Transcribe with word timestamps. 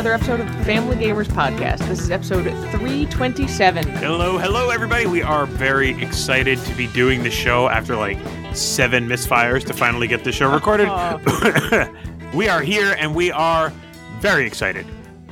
another 0.00 0.14
episode 0.14 0.40
of 0.40 0.46
the 0.56 0.64
Family 0.64 0.96
Gamers 0.96 1.26
Podcast. 1.26 1.86
This 1.86 2.00
is 2.00 2.10
episode 2.10 2.44
327. 2.44 3.86
Hello, 3.86 4.38
hello, 4.38 4.70
everybody. 4.70 5.04
We 5.04 5.20
are 5.20 5.44
very 5.44 5.90
excited 6.02 6.58
to 6.60 6.74
be 6.74 6.86
doing 6.86 7.22
the 7.22 7.30
show 7.30 7.68
after 7.68 7.94
like 7.96 8.16
seven 8.54 9.06
misfires 9.06 9.62
to 9.66 9.74
finally 9.74 10.08
get 10.08 10.24
the 10.24 10.32
show 10.32 10.50
uh-huh. 10.50 11.18
recorded. 11.18 11.94
we 12.34 12.48
are 12.48 12.62
here 12.62 12.96
and 12.98 13.14
we 13.14 13.30
are 13.30 13.74
very 14.20 14.46
excited. 14.46 14.86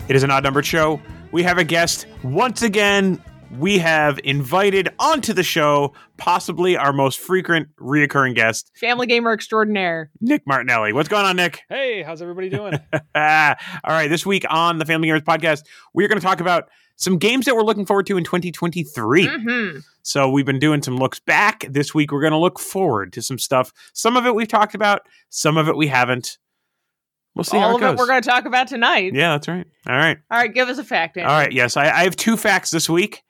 It 0.06 0.14
is 0.14 0.22
an 0.22 0.30
odd 0.30 0.42
numbered 0.42 0.66
show. 0.66 1.00
We 1.32 1.42
have 1.44 1.56
a 1.56 1.64
guest 1.64 2.06
once 2.22 2.60
again. 2.60 3.22
We 3.56 3.78
have 3.78 4.20
invited 4.24 4.90
onto 4.98 5.32
the 5.32 5.42
show 5.42 5.94
possibly 6.18 6.76
our 6.76 6.92
most 6.92 7.18
frequent 7.18 7.74
reoccurring 7.76 8.34
guest, 8.34 8.70
Family 8.76 9.06
Gamer 9.06 9.32
Extraordinaire. 9.32 10.10
Nick 10.20 10.46
Martinelli. 10.46 10.92
What's 10.92 11.08
going 11.08 11.24
on, 11.24 11.36
Nick? 11.36 11.62
Hey, 11.68 12.02
how's 12.02 12.20
everybody 12.20 12.50
doing? 12.50 12.74
All 12.92 13.54
right, 13.86 14.08
this 14.08 14.26
week 14.26 14.44
on 14.50 14.78
the 14.78 14.84
Family 14.84 15.08
Gamers 15.08 15.22
podcast, 15.24 15.62
we're 15.94 16.08
going 16.08 16.20
to 16.20 16.24
talk 16.24 16.40
about 16.40 16.68
some 16.96 17.16
games 17.16 17.46
that 17.46 17.56
we're 17.56 17.62
looking 17.62 17.86
forward 17.86 18.06
to 18.06 18.18
in 18.18 18.24
2023. 18.24 19.26
Mm-hmm. 19.26 19.78
So 20.02 20.28
we've 20.28 20.46
been 20.46 20.58
doing 20.58 20.82
some 20.82 20.96
looks 20.98 21.18
back. 21.18 21.64
This 21.70 21.94
week 21.94 22.12
we're 22.12 22.20
going 22.20 22.32
to 22.32 22.38
look 22.38 22.58
forward 22.58 23.12
to 23.14 23.22
some 23.22 23.38
stuff. 23.38 23.72
Some 23.94 24.16
of 24.16 24.26
it 24.26 24.34
we've 24.34 24.46
talked 24.46 24.74
about, 24.74 25.02
some 25.30 25.56
of 25.56 25.68
it 25.68 25.76
we 25.76 25.86
haven't. 25.86 26.36
We'll 27.34 27.44
see 27.44 27.56
how 27.56 27.68
All 27.68 27.70
it 27.72 27.74
of 27.76 27.80
goes. 27.80 27.92
it 27.94 27.98
we're 27.98 28.08
going 28.08 28.22
to 28.22 28.28
talk 28.28 28.44
about 28.44 28.68
tonight. 28.68 29.14
yeah, 29.14 29.30
that's 29.30 29.48
right. 29.48 29.66
All 29.88 29.96
right. 29.96 30.18
All 30.30 30.38
right, 30.38 30.52
give 30.52 30.68
us 30.68 30.76
a 30.78 30.84
fact. 30.84 31.16
Andy. 31.16 31.28
All 31.30 31.38
right. 31.38 31.52
Yes, 31.52 31.76
I, 31.76 31.84
I 31.84 32.02
have 32.04 32.14
two 32.16 32.36
facts 32.36 32.70
this 32.70 32.90
week. 32.90 33.22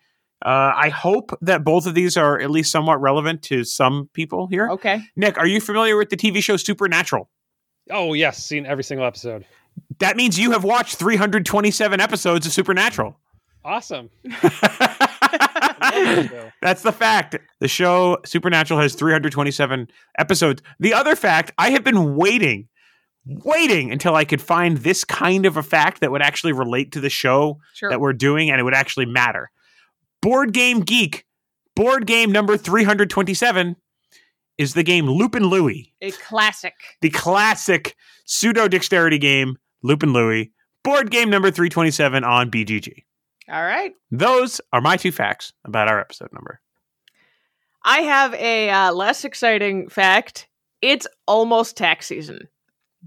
Uh, 0.45 0.73
I 0.77 0.89
hope 0.89 1.37
that 1.41 1.65
both 1.65 1.87
of 1.87 1.95
these 1.95 2.17
are 2.17 2.39
at 2.41 2.51
least 2.51 2.71
somewhat 2.71 3.01
relevant 3.01 3.43
to 3.45 3.65
some 3.65 4.09
people 4.13 4.47
here. 4.47 4.71
Okay. 4.71 5.03
Nick, 5.17 5.37
are 5.37 5.47
you 5.47 5.61
familiar 5.61 5.97
with 5.97 6.11
the 6.11 6.17
TV 6.17 6.43
show 6.43 6.57
Supernatural? 6.57 7.29
oh 7.91 8.13
yes, 8.13 8.45
seen 8.45 8.67
every 8.67 8.85
single 8.85 9.07
episode. 9.07 9.45
That 9.99 10.17
means 10.17 10.39
you 10.39 10.51
have 10.53 10.63
watched 10.63 10.97
327 10.97 12.01
episodes 12.01 12.45
of 12.47 12.53
Supernatural. 12.53 13.19
Awesome. 13.65 14.11
That's 16.61 16.83
the 16.83 16.93
fact. 16.93 17.37
The 17.61 17.69
show 17.69 18.19
Supernatural 18.25 18.81
has 18.81 18.95
327 18.95 19.89
episodes. 20.19 20.63
The 20.81 20.95
other 20.95 21.17
fact, 21.17 21.53
I 21.59 21.71
have 21.71 21.85
been 21.85 22.17
waiting, 22.17 22.69
waiting 23.27 23.91
until 23.91 24.15
I 24.15 24.25
could 24.25 24.41
find 24.43 24.79
this 24.79 25.05
kind 25.05 25.47
of 25.47 25.57
a 25.57 25.63
fact 25.63 26.01
that 26.01 26.11
would 26.11 26.23
actually 26.23 26.53
relate 26.53 26.93
to 26.93 27.01
the 27.01 27.11
show 27.11 27.59
Sure. 27.75 27.91
that 27.91 28.01
we're 28.01 28.13
doing 28.13 28.51
and 28.51 28.61
it 28.61 28.65
would 28.65 28.75
actually 28.75 29.07
matter. 29.07 29.51
Board 30.21 30.53
Game 30.53 30.81
Geek, 30.81 31.25
board 31.77 32.07
game 32.07 32.33
number 32.33 32.57
327 32.57 33.77
is 34.57 34.75
the 34.75 34.83
game 34.83 35.07
Loopin' 35.07 35.45
Louie, 35.45 35.95
a 36.01 36.11
classic. 36.11 36.75
the 37.01 37.11
classic 37.11 37.95
pseudo 38.25 38.67
dexterity 38.67 39.19
game 39.19 39.57
Loopin' 39.83 40.13
Louie, 40.13 40.51
board 40.83 41.13
game 41.13 41.31
number 41.31 41.51
327 41.53 42.25
on 42.25 42.51
BGG. 42.51 43.05
All 43.49 43.63
right. 43.63 43.93
Those 44.11 44.61
are 44.73 44.81
my 44.81 44.97
two 44.97 45.13
facts 45.13 45.53
about 45.65 45.89
our 45.89 46.01
episode 46.01 46.33
number. 46.33 46.61
I 47.85 48.01
have 48.01 48.35
a 48.35 48.71
uh, 48.71 48.93
less 48.93 49.25
exciting 49.25 49.89
fact. 49.89 50.49
It's 50.83 51.07
almost 51.27 51.77
tax 51.77 52.07
season. 52.09 52.49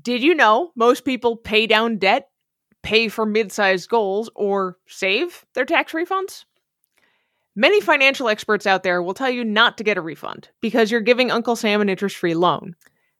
Did 0.01 0.23
you 0.23 0.33
know 0.33 0.71
most 0.75 1.03
people 1.03 1.35
pay 1.35 1.67
down 1.67 1.97
debt, 1.97 2.29
pay 2.81 3.09
for 3.09 3.25
mid 3.25 3.51
sized 3.51 3.89
goals, 3.89 4.29
or 4.33 4.77
save 4.87 5.45
their 5.53 5.65
tax 5.65 5.91
refunds? 5.91 6.45
Many 7.55 7.81
financial 7.81 8.29
experts 8.29 8.65
out 8.65 8.83
there 8.83 9.03
will 9.03 9.13
tell 9.13 9.29
you 9.29 9.43
not 9.43 9.77
to 9.77 9.83
get 9.83 9.97
a 9.97 10.01
refund 10.01 10.49
because 10.61 10.89
you're 10.89 11.01
giving 11.01 11.31
Uncle 11.31 11.57
Sam 11.57 11.81
an 11.81 11.89
interest 11.89 12.15
free 12.15 12.33
loan. 12.33 12.75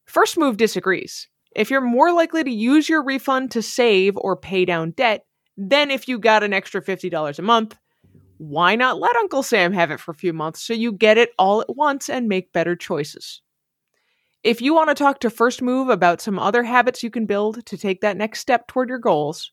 First 0.05 0.37
Move 0.37 0.55
disagrees. 0.55 1.27
If 1.53 1.69
you're 1.69 1.81
more 1.81 2.13
likely 2.13 2.43
to 2.45 2.51
use 2.51 2.87
your 2.87 3.03
refund 3.03 3.51
to 3.51 3.61
save 3.61 4.15
or 4.15 4.37
pay 4.37 4.63
down 4.63 4.91
debt 4.91 5.25
than 5.57 5.91
if 5.91 6.07
you 6.07 6.17
got 6.17 6.43
an 6.43 6.53
extra 6.53 6.81
$50 6.81 7.39
a 7.39 7.41
month, 7.41 7.77
why 8.37 8.75
not 8.75 8.99
let 8.99 9.17
Uncle 9.17 9.43
Sam 9.43 9.73
have 9.73 9.91
it 9.91 9.99
for 9.99 10.11
a 10.11 10.15
few 10.15 10.31
months 10.31 10.63
so 10.63 10.73
you 10.73 10.93
get 10.93 11.17
it 11.17 11.31
all 11.37 11.59
at 11.59 11.75
once 11.75 12.09
and 12.09 12.29
make 12.29 12.53
better 12.53 12.77
choices? 12.77 13.41
If 14.43 14.61
you 14.61 14.73
want 14.73 14.89
to 14.89 14.95
talk 14.95 15.19
to 15.19 15.29
First 15.29 15.61
Move 15.61 15.89
about 15.89 16.21
some 16.21 16.39
other 16.39 16.63
habits 16.63 17.03
you 17.03 17.09
can 17.09 17.25
build 17.25 17.65
to 17.65 17.77
take 17.77 17.99
that 17.99 18.17
next 18.17 18.39
step 18.39 18.67
toward 18.67 18.87
your 18.87 18.97
goals, 18.97 19.51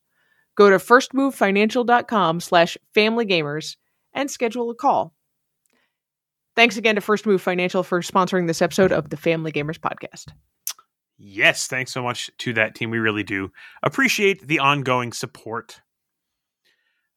go 0.54 0.70
to 0.70 0.76
firstmovefinancial.com 0.76 2.40
slash 2.40 2.78
familygamers 2.96 3.76
and 4.12 4.30
schedule 4.30 4.70
a 4.70 4.74
call. 4.74 5.14
Thanks 6.56 6.76
again 6.76 6.96
to 6.96 7.00
First 7.00 7.24
Move 7.24 7.40
Financial 7.40 7.82
for 7.82 8.00
sponsoring 8.00 8.46
this 8.46 8.62
episode 8.62 8.90
of 8.90 9.10
the 9.10 9.16
Family 9.16 9.52
Gamers 9.52 9.78
Podcast. 9.78 10.32
Yes, 11.16 11.66
thanks 11.66 11.92
so 11.92 12.02
much 12.02 12.30
to 12.38 12.52
that 12.54 12.74
team. 12.74 12.90
We 12.90 12.98
really 12.98 13.22
do 13.22 13.50
appreciate 13.82 14.46
the 14.46 14.58
ongoing 14.58 15.12
support. 15.12 15.80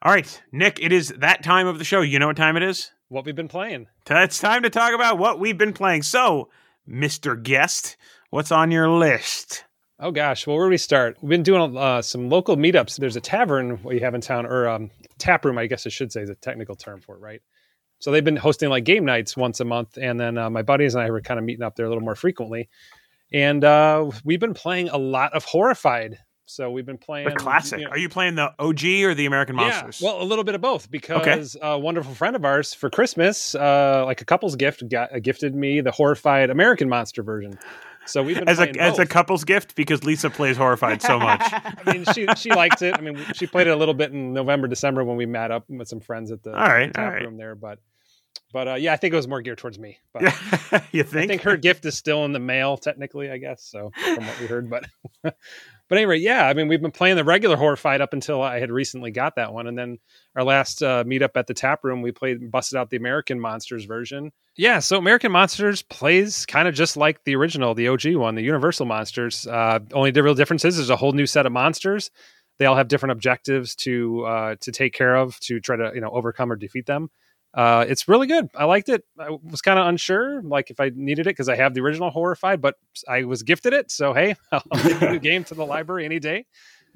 All 0.03 0.11
right, 0.11 0.41
Nick, 0.51 0.79
it 0.81 0.91
is 0.91 1.09
that 1.19 1.43
time 1.43 1.67
of 1.67 1.77
the 1.77 1.85
show. 1.85 2.01
You 2.01 2.17
know 2.17 2.27
what 2.27 2.37
time 2.37 2.57
it 2.57 2.63
is? 2.63 2.91
What 3.09 3.25
we've 3.25 3.35
been 3.35 3.47
playing. 3.47 3.87
It's 4.09 4.39
time 4.39 4.63
to 4.63 4.69
talk 4.69 4.93
about 4.93 5.19
what 5.19 5.39
we've 5.39 5.57
been 5.57 5.73
playing. 5.73 6.01
So, 6.03 6.49
Mr. 6.89 7.41
Guest, 7.41 7.97
what's 8.31 8.51
on 8.51 8.71
your 8.71 8.89
list? 8.89 9.65
Oh 10.03 10.11
gosh, 10.11 10.47
well 10.47 10.57
where 10.57 10.65
do 10.65 10.71
we 10.71 10.77
start? 10.77 11.17
We've 11.21 11.29
been 11.29 11.43
doing 11.43 11.77
uh, 11.77 12.01
some 12.01 12.27
local 12.29 12.57
meetups. 12.57 12.97
There's 12.97 13.15
a 13.15 13.21
tavern 13.21 13.79
we 13.83 13.99
have 13.99 14.15
in 14.15 14.21
town, 14.21 14.47
or 14.47 14.67
um, 14.67 14.89
tap 15.19 15.45
room, 15.45 15.57
I 15.59 15.67
guess 15.67 15.85
I 15.85 15.89
should 15.89 16.11
say 16.11 16.21
is 16.21 16.29
a 16.29 16.35
technical 16.35 16.75
term 16.75 17.01
for 17.01 17.15
it, 17.15 17.19
right? 17.19 17.41
So 17.99 18.09
they've 18.09 18.23
been 18.23 18.35
hosting 18.35 18.69
like 18.69 18.83
game 18.83 19.05
nights 19.05 19.37
once 19.37 19.59
a 19.59 19.65
month, 19.65 19.97
and 20.01 20.19
then 20.19 20.39
uh, 20.39 20.49
my 20.49 20.63
buddies 20.63 20.95
and 20.95 21.03
I 21.03 21.11
were 21.11 21.21
kind 21.21 21.39
of 21.39 21.45
meeting 21.45 21.61
up 21.63 21.75
there 21.75 21.85
a 21.85 21.89
little 21.89 22.03
more 22.03 22.15
frequently. 22.15 22.67
And 23.31 23.63
uh, 23.63 24.09
we've 24.25 24.39
been 24.39 24.55
playing 24.55 24.89
a 24.89 24.97
lot 24.97 25.33
of 25.33 25.45
Horrified. 25.45 26.17
So 26.47 26.69
we've 26.71 26.85
been 26.85 26.97
playing 26.97 27.29
The 27.29 27.35
classic. 27.35 27.79
you 27.79 27.85
know- 27.85 27.91
Are 27.91 27.97
you 27.97 28.09
playing 28.09 28.35
the 28.35 28.51
OG 28.59 28.83
or 29.05 29.13
the 29.13 29.25
American 29.27 29.55
Monsters? 29.55 30.01
Yeah, 30.01 30.07
well, 30.09 30.21
a 30.21 30.25
little 30.25 30.43
bit 30.43 30.53
of 30.55 30.59
both 30.59 30.89
because 30.91 31.55
a 31.61 31.77
wonderful 31.79 32.13
friend 32.13 32.35
of 32.35 32.43
ours 32.43 32.73
for 32.73 32.89
Christmas, 32.89 33.55
uh, 33.55 34.03
like 34.05 34.19
a 34.21 34.25
couple's 34.25 34.55
gift, 34.57 34.83
got, 34.89 35.15
uh, 35.15 35.19
gifted 35.19 35.55
me 35.55 35.79
the 35.79 35.91
horrified 35.91 36.49
American 36.49 36.89
monster 36.89 37.23
version. 37.23 37.57
So 38.11 38.21
we've 38.23 38.37
been 38.37 38.49
as 38.49 38.59
a 38.59 38.69
as 38.81 38.99
a 38.99 39.05
couple's 39.05 39.43
gift 39.43 39.75
because 39.75 40.03
Lisa 40.03 40.29
plays 40.29 40.57
horrified 40.57 41.01
so 41.01 41.17
much. 41.17 41.41
I 41.43 41.93
mean, 41.93 42.05
she 42.13 42.27
she 42.35 42.49
liked 42.49 42.81
it. 42.81 42.95
I 42.97 43.01
mean, 43.01 43.17
she 43.33 43.47
played 43.47 43.67
it 43.67 43.71
a 43.71 43.75
little 43.75 43.93
bit 43.93 44.11
in 44.11 44.33
November, 44.33 44.67
December 44.67 45.03
when 45.03 45.17
we 45.17 45.25
met 45.25 45.51
up 45.51 45.69
with 45.69 45.87
some 45.87 46.01
friends 46.01 46.31
at 46.31 46.43
the 46.43 46.51
All 46.51 46.67
right, 46.67 46.93
tap 46.93 47.05
all 47.05 47.11
right. 47.13 47.23
room 47.23 47.37
there. 47.37 47.55
But 47.55 47.79
but 48.53 48.67
uh, 48.67 48.75
yeah, 48.75 48.93
I 48.93 48.97
think 48.97 49.13
it 49.13 49.17
was 49.17 49.27
more 49.27 49.41
geared 49.41 49.57
towards 49.59 49.79
me. 49.79 49.97
But 50.13 50.23
you 50.91 51.01
I 51.01 51.03
think? 51.03 51.29
think 51.29 51.41
her 51.43 51.57
gift 51.57 51.85
is 51.85 51.97
still 51.97 52.25
in 52.25 52.33
the 52.33 52.39
mail, 52.39 52.77
technically, 52.77 53.31
I 53.31 53.37
guess. 53.37 53.63
So 53.63 53.91
from 53.95 54.25
what 54.25 54.39
we 54.39 54.47
heard, 54.47 54.69
but 54.69 54.85
but 55.91 55.97
anyway, 55.97 56.19
yeah. 56.19 56.47
I 56.47 56.53
mean, 56.53 56.69
we've 56.69 56.81
been 56.81 56.89
playing 56.89 57.17
the 57.17 57.25
regular 57.25 57.57
horrified 57.57 57.99
up 57.99 58.13
until 58.13 58.41
I 58.41 58.61
had 58.61 58.71
recently 58.71 59.11
got 59.11 59.35
that 59.35 59.51
one, 59.51 59.67
and 59.67 59.77
then 59.77 59.97
our 60.37 60.43
last 60.45 60.81
uh, 60.81 61.03
meetup 61.03 61.31
at 61.35 61.47
the 61.47 61.53
tap 61.53 61.83
room, 61.83 62.01
we 62.01 62.13
played 62.13 62.49
busted 62.49 62.77
out 62.77 62.89
the 62.89 62.95
American 62.95 63.41
Monsters 63.41 63.83
version. 63.83 64.31
Yeah, 64.55 64.79
so 64.79 64.97
American 64.97 65.33
Monsters 65.33 65.81
plays 65.81 66.45
kind 66.45 66.69
of 66.69 66.75
just 66.75 66.95
like 66.95 67.21
the 67.25 67.35
original, 67.35 67.75
the 67.75 67.89
OG 67.89 68.15
one, 68.15 68.35
the 68.35 68.41
Universal 68.41 68.85
Monsters. 68.85 69.45
Uh, 69.45 69.79
only 69.91 70.11
the 70.11 70.23
real 70.23 70.33
difference 70.33 70.63
is 70.63 70.77
there's 70.77 70.89
a 70.89 70.95
whole 70.95 71.11
new 71.11 71.25
set 71.25 71.45
of 71.45 71.51
monsters. 71.51 72.09
They 72.57 72.67
all 72.67 72.77
have 72.77 72.87
different 72.87 73.11
objectives 73.11 73.75
to 73.75 74.23
uh, 74.23 74.55
to 74.61 74.71
take 74.71 74.93
care 74.93 75.17
of 75.17 75.37
to 75.41 75.59
try 75.59 75.75
to 75.75 75.91
you 75.93 75.99
know 75.99 76.11
overcome 76.11 76.53
or 76.53 76.55
defeat 76.55 76.85
them. 76.85 77.09
Uh, 77.53 77.85
it's 77.87 78.07
really 78.07 78.27
good. 78.27 78.49
I 78.55 78.63
liked 78.65 78.87
it. 78.89 79.03
I 79.19 79.29
was 79.43 79.61
kind 79.61 79.77
of 79.77 79.87
unsure, 79.87 80.41
like 80.41 80.69
if 80.71 80.79
I 80.79 80.91
needed 80.95 81.27
it 81.27 81.31
because 81.31 81.49
I 81.49 81.55
have 81.57 81.73
the 81.73 81.81
original 81.81 82.09
Horrified, 82.09 82.61
but 82.61 82.75
I 83.07 83.25
was 83.25 83.43
gifted 83.43 83.73
it. 83.73 83.91
So 83.91 84.13
hey, 84.13 84.35
I'll 84.51 84.63
give 84.83 85.01
a 85.01 85.11
new 85.11 85.19
game 85.31 85.43
to 85.45 85.55
the 85.55 85.65
library 85.65 86.05
any 86.05 86.19
day. 86.19 86.45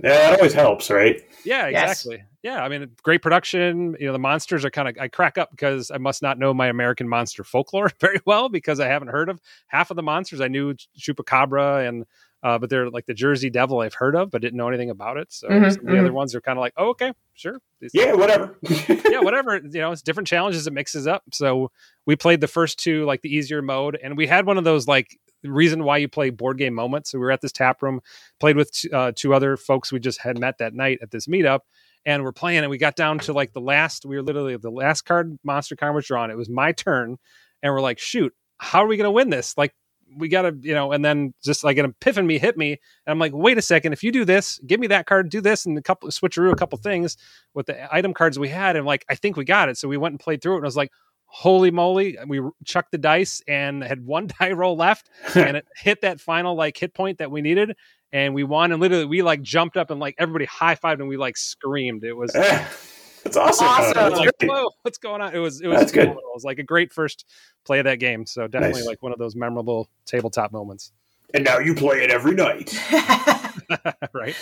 yeah, 0.02 0.10
that 0.12 0.40
always 0.40 0.54
helps, 0.54 0.90
right? 0.90 1.22
Yeah, 1.44 1.68
Yes. 1.68 2.00
exactly. 2.02 2.24
Yeah, 2.42 2.64
I 2.64 2.70
mean, 2.70 2.90
great 3.04 3.22
production. 3.22 3.96
You 4.00 4.08
know, 4.08 4.14
the 4.14 4.20
monsters 4.20 4.64
are 4.64 4.70
kind 4.70 4.88
of. 4.88 4.96
I 5.00 5.08
crack 5.10 5.38
up 5.38 5.52
because 5.52 5.92
I 5.92 5.98
must 5.98 6.22
not 6.22 6.38
know 6.40 6.54
my 6.54 6.68
American 6.68 7.08
monster 7.10 7.44
folklore 7.44 7.92
very 8.00 8.20
well 8.26 8.48
because 8.50 8.80
I 8.80 8.88
haven't 8.88 9.08
heard 9.10 9.30
of 9.30 9.42
half 9.68 9.90
of 9.90 9.96
the 9.98 10.04
monsters. 10.04 10.42
I 10.42 10.48
knew 10.48 10.74
Chupacabra 10.98 11.88
and. 11.88 12.06
Uh, 12.46 12.60
but 12.60 12.70
they're 12.70 12.92
like 12.92 13.08
the 13.08 13.14
Jersey 13.16 13.50
Devil 13.50 13.80
I've 13.80 13.96
heard 13.96 14.16
of, 14.16 14.30
but 14.30 14.40
didn't 14.40 14.56
know 14.58 14.68
anything 14.68 14.92
about 14.92 15.18
it. 15.18 15.34
So 15.34 15.48
Mhm, 15.50 15.74
some 15.74 15.88
of 15.88 15.88
the 15.88 15.98
other 16.00 16.14
ones 16.14 16.36
are 16.36 16.42
kind 16.42 16.60
of 16.60 16.62
like, 16.62 16.74
oh, 16.78 16.90
okay, 16.90 17.12
sure. 17.34 17.60
Yeah, 17.92 18.14
whatever. 18.14 18.60
yeah, 19.10 19.20
whatever. 19.22 19.56
You 19.58 19.82
know, 19.82 19.92
it's 19.92 20.04
different 20.04 20.28
challenges. 20.28 20.68
It 20.68 20.74
mixes 20.74 21.08
up. 21.08 21.24
So 21.34 21.72
we 22.06 22.16
played 22.16 22.42
the 22.42 22.48
first 22.48 22.78
two, 22.78 23.04
like 23.06 23.24
the 23.24 23.36
easier 23.36 23.64
mode, 23.64 23.98
and 24.04 24.16
we 24.16 24.28
had 24.28 24.46
one 24.46 24.60
of 24.60 24.64
those 24.64 24.88
like 24.88 25.18
reason 25.44 25.84
why 25.84 25.98
you 25.98 26.08
play 26.08 26.30
board 26.30 26.60
game 26.60 26.76
moments. 26.76 27.10
So 27.10 27.18
we 27.18 27.26
were 27.26 27.32
at 27.32 27.42
this 27.42 27.52
tap 27.52 27.82
room, 27.82 28.02
played 28.40 28.58
with 28.58 28.72
t- 28.72 28.92
uh, 28.92 29.12
two 29.16 29.34
other 29.34 29.58
folks 29.58 29.92
we 29.92 30.00
just 30.00 30.22
had 30.22 30.38
met 30.38 30.60
that 30.60 30.76
night 30.76 31.00
at 31.02 31.10
this 31.10 31.26
meetup, 31.26 31.62
and 32.06 32.24
we're 32.24 32.32
playing, 32.32 32.60
and 32.60 32.70
we 32.70 32.78
got 32.78 32.96
down 32.96 33.18
to 33.20 33.34
like 33.34 33.54
the 33.54 33.60
last. 33.62 34.06
We 34.06 34.18
were 34.18 34.24
literally 34.24 34.56
the 34.58 34.70
last 34.70 35.02
card 35.02 35.40
monster 35.44 35.76
card 35.76 35.96
was 35.96 36.06
drawn. 36.06 36.30
It 36.30 36.38
was 36.38 36.50
my 36.50 36.74
turn, 36.74 37.18
and 37.64 37.74
we're 37.74 37.82
like, 37.82 37.98
shoot, 37.98 38.34
how 38.60 38.84
are 38.84 38.88
we 38.88 38.98
going 38.98 39.06
to 39.08 39.12
win 39.12 39.32
this? 39.32 39.58
Like 39.58 39.74
we 40.18 40.28
gotta, 40.28 40.56
you 40.62 40.74
know, 40.74 40.92
and 40.92 41.04
then 41.04 41.34
just 41.44 41.64
like 41.64 41.78
an 41.78 41.86
epiphany 41.86 42.38
hit 42.38 42.58
me, 42.58 42.72
and 42.72 43.12
I'm 43.12 43.20
like, 43.20 43.34
wait 43.34 43.58
a 43.58 43.62
second, 43.62 43.94
if 43.94 44.04
you 44.04 44.12
do 44.12 44.26
this, 44.26 44.60
give 44.66 44.80
me 44.80 44.88
that 44.88 45.06
card, 45.06 45.30
do 45.30 45.42
this, 45.42 45.66
and 45.66 45.78
a 45.78 45.82
couple 45.82 46.10
switcheroo 46.10 46.52
a 46.52 46.56
couple 46.56 46.78
things 46.78 47.18
with 47.54 47.66
the 47.68 47.94
item 47.94 48.14
cards 48.14 48.40
we 48.40 48.50
had, 48.50 48.76
and 48.76 48.86
like 48.86 49.06
I 49.10 49.16
think 49.16 49.38
we 49.38 49.46
got 49.46 49.70
it. 49.70 49.78
So 49.78 49.88
we 49.88 49.98
went 49.98 50.14
and 50.14 50.20
played 50.20 50.42
through 50.42 50.54
it, 50.54 50.58
and 50.58 50.66
I 50.66 50.68
was 50.68 50.78
like, 50.78 50.92
holy 51.26 51.72
moly, 51.72 52.18
we 52.28 52.42
chucked 52.64 52.92
the 52.92 52.98
dice 52.98 53.42
and 53.48 53.84
had 53.84 54.06
one 54.06 54.28
die 54.40 54.52
roll 54.52 54.76
left, 54.76 55.10
and 55.36 55.58
it 55.58 55.68
hit 55.76 56.02
that 56.02 56.20
final 56.20 56.56
like 56.56 56.78
hit 56.78 56.94
point 56.94 57.18
that 57.18 57.32
we 57.32 57.42
needed, 57.42 57.76
and 58.12 58.34
we 58.34 58.44
won, 58.44 58.72
and 58.72 58.82
literally 58.82 59.06
we 59.06 59.22
like 59.22 59.42
jumped 59.42 59.78
up 59.78 59.92
and 59.92 60.00
like 60.00 60.16
everybody 60.18 60.46
high 60.46 60.76
fived 60.76 61.00
and 61.00 61.08
we 61.08 61.18
like 61.18 61.38
screamed. 61.38 62.04
It 62.04 62.14
was. 62.14 62.36
That's 63.26 63.38
awesome. 63.38 63.68
Awesome. 63.68 63.94
That's 63.96 64.20
like, 64.20 64.30
whoa, 64.44 64.70
what's 64.84 65.00
going 65.00 65.20
on? 65.20 65.34
It 65.34 65.40
was 65.40 65.60
it 65.60 65.68
was 65.68 65.80
That's 65.80 65.92
good. 65.92 66.10
It 66.10 66.18
was 66.34 66.44
like 66.44 66.60
a 66.60 66.64
great 66.64 66.94
first 66.94 67.26
play 67.66 67.80
of 67.80 67.86
that 67.86 68.00
game. 68.00 68.26
So 68.28 68.48
definitely 68.48 68.82
Nice. 68.82 68.88
like 68.88 69.02
one 69.02 69.12
of 69.12 69.18
those 69.18 69.36
memorable 69.36 69.90
tabletop 70.06 70.52
moments. 70.52 70.92
And 71.34 71.44
now 71.44 71.58
you 71.58 71.74
play 71.74 72.04
it 72.04 72.12
every 72.12 72.36
night. 72.36 72.80
right? 74.14 74.36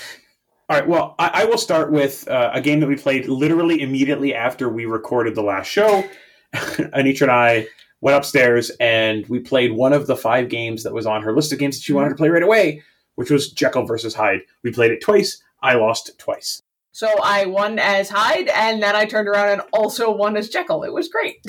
All 0.70 0.78
right. 0.78 0.88
Well, 0.88 1.16
I, 1.18 1.32
I 1.34 1.46
will 1.46 1.58
start 1.58 1.92
with 1.92 2.28
uh, 2.28 2.52
a 2.54 2.60
game 2.60 2.82
that 2.82 2.88
we 2.88 2.98
played 2.98 3.28
literally 3.28 3.82
immediately 3.82 4.36
after 4.36 4.68
we 4.68 4.86
recorded 4.86 5.34
the 5.34 5.44
last 5.44 5.68
show. 5.68 6.04
Anitra 6.54 7.24
and 7.24 7.32
I 7.32 7.68
went 8.02 8.18
upstairs 8.18 8.70
and 8.82 9.26
we 9.28 9.40
played 9.40 9.72
one 9.72 9.94
of 9.94 10.08
the 10.08 10.16
five 10.18 10.50
games 10.50 10.84
that 10.84 10.94
was 10.94 11.06
on 11.06 11.24
her 11.24 11.34
list 11.34 11.54
of 11.54 11.60
games 11.60 11.78
that 11.78 11.84
she 11.84 11.94
wanted 11.94 12.10
to 12.10 12.16
play 12.16 12.28
right 12.28 12.44
away, 12.44 12.84
which 13.16 13.32
was 13.32 13.50
Jekyll 13.50 13.86
versus 13.86 14.14
Hyde. 14.14 14.42
We 14.62 14.74
played 14.74 14.92
it 14.92 15.02
twice. 15.02 15.42
I 15.62 15.76
lost 15.76 16.12
twice. 16.20 16.62
So 16.94 17.10
I 17.24 17.48
won 17.48 17.80
as 17.80 18.08
Hyde, 18.10 18.48
and 18.50 18.82
then 18.82 18.96
I 18.96 19.06
turned 19.06 19.28
around 19.28 19.50
and 19.50 19.62
also 19.74 20.16
won 20.16 20.38
as 20.38 20.48
Jekyll. 20.48 20.84
It 20.84 20.94
was 20.94 21.10
great. 21.10 21.44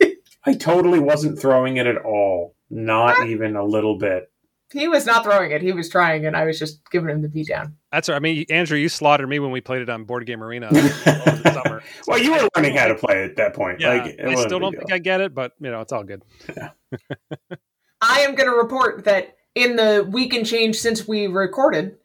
I 0.44 0.54
totally 0.54 0.98
wasn't 0.98 1.38
throwing 1.38 1.76
it 1.76 1.86
at 1.86 1.98
all. 1.98 2.56
Not 2.70 3.18
ah. 3.18 3.24
even 3.26 3.56
a 3.56 3.64
little 3.64 3.98
bit. 3.98 4.32
he 4.72 4.88
was 4.88 5.04
not 5.04 5.22
throwing 5.22 5.50
it; 5.50 5.60
he 5.60 5.72
was 5.72 5.90
trying, 5.90 6.24
and 6.24 6.34
I 6.34 6.46
was 6.46 6.58
just 6.58 6.80
giving 6.90 7.10
him 7.10 7.20
the 7.20 7.28
beat 7.28 7.48
down. 7.48 7.76
That's 7.92 8.08
right. 8.08 8.16
I 8.16 8.20
mean, 8.20 8.46
Andrew, 8.48 8.78
you 8.78 8.88
slaughtered 8.88 9.28
me 9.28 9.38
when 9.38 9.50
we 9.50 9.60
played 9.60 9.82
it 9.82 9.90
on 9.90 10.04
Board 10.04 10.24
Game 10.24 10.42
Arena 10.42 10.68
the 10.72 11.60
summer. 11.62 11.82
well, 12.08 12.18
you 12.18 12.32
were 12.32 12.48
learning 12.56 12.74
how 12.74 12.88
to 12.88 12.94
play 12.94 13.22
at 13.24 13.36
that 13.36 13.52
point. 13.52 13.80
Yeah, 13.80 13.90
like, 13.90 14.14
it 14.18 14.26
I 14.26 14.34
still 14.36 14.58
don't 14.58 14.74
think 14.74 14.90
I 14.90 14.98
get 14.98 15.20
it, 15.20 15.34
but 15.34 15.52
you 15.60 15.70
know, 15.70 15.82
it's 15.82 15.92
all 15.92 16.04
good. 16.04 16.22
I 18.00 18.20
am 18.20 18.34
going 18.34 18.48
to 18.48 18.56
report 18.56 19.04
that 19.04 19.36
in 19.54 19.76
the 19.76 20.08
week 20.10 20.32
and 20.32 20.46
change 20.46 20.76
since 20.76 21.06
we 21.06 21.26
recorded, 21.26 21.98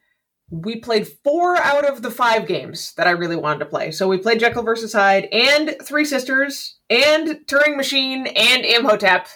we 0.49 0.77
played 0.79 1.07
four 1.23 1.57
out 1.57 1.85
of 1.85 2.01
the 2.01 2.11
five 2.11 2.47
games 2.47 2.93
that 2.95 3.07
I 3.07 3.11
really 3.11 3.35
wanted 3.35 3.59
to 3.59 3.65
play. 3.65 3.91
So 3.91 4.07
we 4.07 4.17
played 4.17 4.39
Jekyll 4.39 4.63
versus 4.63 4.93
Hyde 4.93 5.25
and 5.31 5.75
Three 5.83 6.05
Sisters 6.05 6.77
and 6.89 7.27
Turing 7.47 7.75
Machine 7.75 8.27
and 8.27 8.63
Imhotep. 8.65 9.27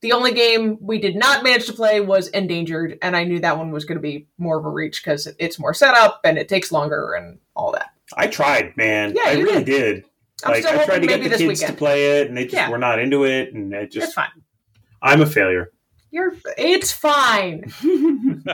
The 0.00 0.12
only 0.12 0.32
game 0.32 0.78
we 0.80 0.98
did 0.98 1.16
not 1.16 1.42
manage 1.42 1.66
to 1.66 1.72
play 1.72 2.00
was 2.00 2.28
Endangered, 2.28 2.98
and 3.02 3.16
I 3.16 3.24
knew 3.24 3.40
that 3.40 3.58
one 3.58 3.72
was 3.72 3.84
going 3.84 3.96
to 3.98 4.02
be 4.02 4.28
more 4.38 4.58
of 4.58 4.64
a 4.64 4.68
reach 4.70 5.02
because 5.02 5.26
it's 5.38 5.58
more 5.58 5.74
setup 5.74 6.20
and 6.24 6.38
it 6.38 6.48
takes 6.48 6.70
longer 6.70 7.14
and 7.14 7.38
all 7.56 7.72
that. 7.72 7.90
I 8.16 8.26
tried, 8.28 8.76
man. 8.76 9.14
Yeah, 9.16 9.22
I 9.26 9.32
you 9.32 9.44
really 9.44 9.64
did. 9.64 10.04
I'm 10.44 10.52
like 10.52 10.62
still 10.64 10.78
I 10.78 10.84
tried 10.84 11.00
to 11.00 11.06
get 11.08 11.22
the 11.22 11.28
this 11.30 11.38
kids 11.40 11.60
to 11.64 11.72
play 11.72 12.20
it, 12.20 12.28
and 12.28 12.36
they 12.36 12.44
just 12.44 12.54
Yeah. 12.54 12.70
were 12.70 12.78
not 12.78 13.00
into 13.00 13.24
it, 13.24 13.54
and 13.54 13.72
it 13.72 13.86
just. 13.90 13.96
It's 13.96 14.04
just 14.06 14.14
fine. 14.14 14.42
I'm 15.02 15.20
a 15.20 15.26
failure. 15.26 15.72
You're. 16.12 16.34
It's 16.56 16.92
fine. 16.92 17.64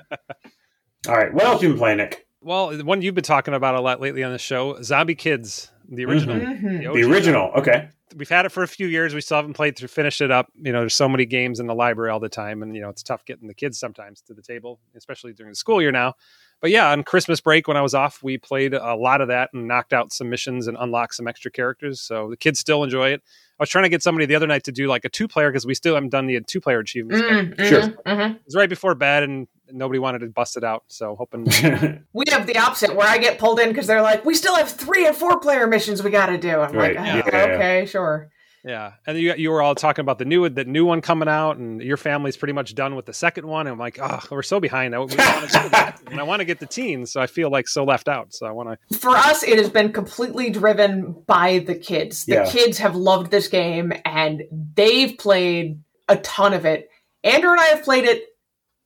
All 1.09 1.15
right, 1.15 1.33
what 1.33 1.45
else 1.45 1.63
you 1.63 1.69
been 1.71 1.79
playing, 1.79 1.99
Nick? 1.99 2.27
Well, 2.41 2.69
the 2.77 2.85
one 2.85 3.03
you've 3.03 3.15
been 3.15 3.25
talking 3.25 3.55
about 3.55 3.75
a 3.75 3.81
lot 3.81 4.01
lately 4.01 4.23
on 4.23 4.33
the 4.33 4.39
show, 4.39 4.81
Zombie 4.83 5.15
Kids, 5.15 5.71
the 5.89 6.05
original. 6.05 6.37
Mhm. 6.37 6.87
OG 6.89 6.95
The 6.95 7.03
original. 7.05 7.51
Okay. 7.57 7.89
we've 8.17 8.29
had 8.29 8.47
it 8.47 8.51
for 8.51 8.63
a 8.63 8.69
few 8.69 8.87
years. 8.87 9.13
We 9.13 9.21
still 9.21 9.39
haven't 9.39 9.55
played 9.55 9.77
through, 9.77 9.89
finished 9.89 10.21
it 10.21 10.31
up. 10.31 10.47
You 10.63 10.71
know, 10.71 10.81
there's 10.81 10.95
so 10.95 11.09
many 11.09 11.27
games 11.27 11.59
in 11.59 11.67
the 11.67 11.75
library 11.75 12.11
all 12.13 12.21
the 12.21 12.29
time, 12.29 12.63
and 12.63 12.73
you 12.77 12.81
know 12.81 12.89
it's 12.89 13.03
tough 13.03 13.25
getting 13.25 13.49
the 13.49 13.55
kids 13.55 13.77
sometimes 13.77 14.21
to 14.23 14.35
the 14.35 14.43
table, 14.43 14.79
especially 14.95 15.33
during 15.33 15.51
the 15.51 15.57
school 15.57 15.83
year 15.83 15.91
now. 15.91 16.15
But 16.61 16.71
yeah, 16.71 16.91
on 16.93 17.03
Christmas 17.03 17.41
break 17.41 17.67
when 17.67 17.77
I 17.77 17.81
was 17.81 17.93
off, 17.93 18.23
we 18.23 18.39
played 18.39 18.73
a 18.73 18.95
lot 18.95 19.21
of 19.21 19.29
that 19.29 19.51
and 19.53 19.67
knocked 19.67 19.93
out 19.93 20.13
some 20.13 20.31
missions 20.31 20.69
and 20.69 20.77
unlocked 20.79 21.17
some 21.17 21.27
extra 21.27 21.51
characters. 21.51 22.01
So 22.01 22.31
the 22.31 22.37
kids 22.37 22.61
still 22.61 22.85
enjoy 22.85 23.09
it. 23.11 23.21
I 23.59 23.63
was 23.63 23.69
trying 23.69 23.83
to 23.85 23.89
get 23.89 24.03
somebody 24.03 24.27
the 24.27 24.37
other 24.37 24.47
night 24.47 24.63
to 24.65 24.73
do 24.73 24.87
like 24.87 25.05
a 25.05 25.09
two 25.09 25.27
player 25.27 25.51
because 25.51 25.67
we 25.67 25.75
still 25.75 25.95
haven't 25.95 26.11
done 26.11 26.27
the 26.27 26.41
two 26.43 26.61
player 26.61 26.79
achievements. 26.79 27.21
but 27.21 27.33
Mm, 27.59 27.69
Sure. 27.69 27.81
mhm, 27.83 27.97
mhm. 28.07 28.35
It 28.37 28.43
was 28.47 28.55
right 28.55 28.69
before 28.69 28.95
bed, 28.95 29.25
and 29.25 29.49
nobody 29.71 29.99
wanted 29.99 30.21
to 30.21 30.27
bust 30.27 30.57
it 30.57 30.65
out. 30.65 30.85
So 30.89 31.17
hoping 31.17 31.45
We 32.13 32.25
have 32.31 32.47
the 32.47 32.59
opposite 32.59 32.95
where 32.95 33.09
I 33.09 33.19
get 33.19 33.39
pulled 33.39 33.61
in 33.61 33.69
because 33.69 33.87
they're 33.87 34.03
like, 34.03 34.25
we 34.25 34.35
still 34.35 34.55
have 34.57 34.69
three 34.71 35.07
and 35.07 35.17
four 35.17 35.39
player 35.41 35.67
missions 35.67 36.03
we 36.03 36.11
got 36.11 36.27
to 36.27 36.39
do. 36.39 36.61
I'm 36.61 36.73
Right, 36.73 36.95
like, 36.97 37.07
yeah. 37.07 37.23
oh, 37.33 37.39
okay, 37.55 37.87
sure. 37.87 38.31
Yeah, 38.67 38.93
and 39.07 39.19
you 39.19 39.35
you 39.37 39.51
were 39.51 39.61
all 39.61 39.75
talking 39.75 40.01
about 40.03 40.19
the 40.19 40.25
new 40.25 40.49
the 40.49 40.65
new 40.65 40.87
one 40.87 41.03
coming 41.03 41.29
out, 41.29 41.59
and 41.59 41.83
your 41.83 41.99
family's 41.99 42.35
pretty 42.35 42.55
much 42.55 42.75
done 42.75 42.95
with 42.97 43.05
the 43.05 43.13
second 43.13 43.47
one. 43.47 43.67
And 43.67 43.75
I'm 43.75 43.79
like, 43.79 43.99
oh, 44.01 44.21
we're 44.31 44.41
so 44.43 44.59
behind. 44.59 44.95
I, 44.95 45.01
we 45.01 45.15
wanna 45.15 45.95
and 46.11 46.19
I 46.19 46.23
want 46.23 46.41
to 46.41 46.47
get 46.47 46.61
the 46.61 46.67
teens, 46.67 47.13
so 47.13 47.21
I 47.21 47.27
feel 47.27 47.51
like 47.51 47.69
so 47.69 47.85
left 47.85 48.09
out. 48.09 48.33
So 48.33 48.47
I 48.47 48.53
want 48.53 48.79
to. 48.91 48.99
For 48.99 49.11
us, 49.11 49.43
it 49.43 49.59
has 49.59 49.69
been 49.69 49.93
completely 49.93 50.49
driven 50.49 51.15
by 51.27 51.59
the 51.59 51.75
kids. 51.75 52.25
The 52.25 52.37
Yeah. 52.37 52.47
kids 52.51 52.79
have 52.79 52.97
loved 52.97 53.31
this 53.31 53.49
game 53.49 53.93
and 54.07 54.45
they've 54.51 55.19
played 55.19 55.81
a 56.09 56.17
ton 56.17 56.55
of 56.55 56.65
it. 56.65 56.89
Andrew 57.23 57.51
and 57.51 57.61
I 57.61 57.67
have 57.67 57.83
played 57.85 58.05
it 58.05 58.23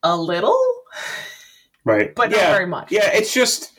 a 0.03 0.17
little, 0.17 0.59
right. 1.85 2.15
but 2.15 2.31
not 2.31 2.39
yeah. 2.39 2.53
very 2.53 2.67
much. 2.67 2.93
Yeah, 2.93 3.11
it's 3.12 3.33
just, 3.33 3.73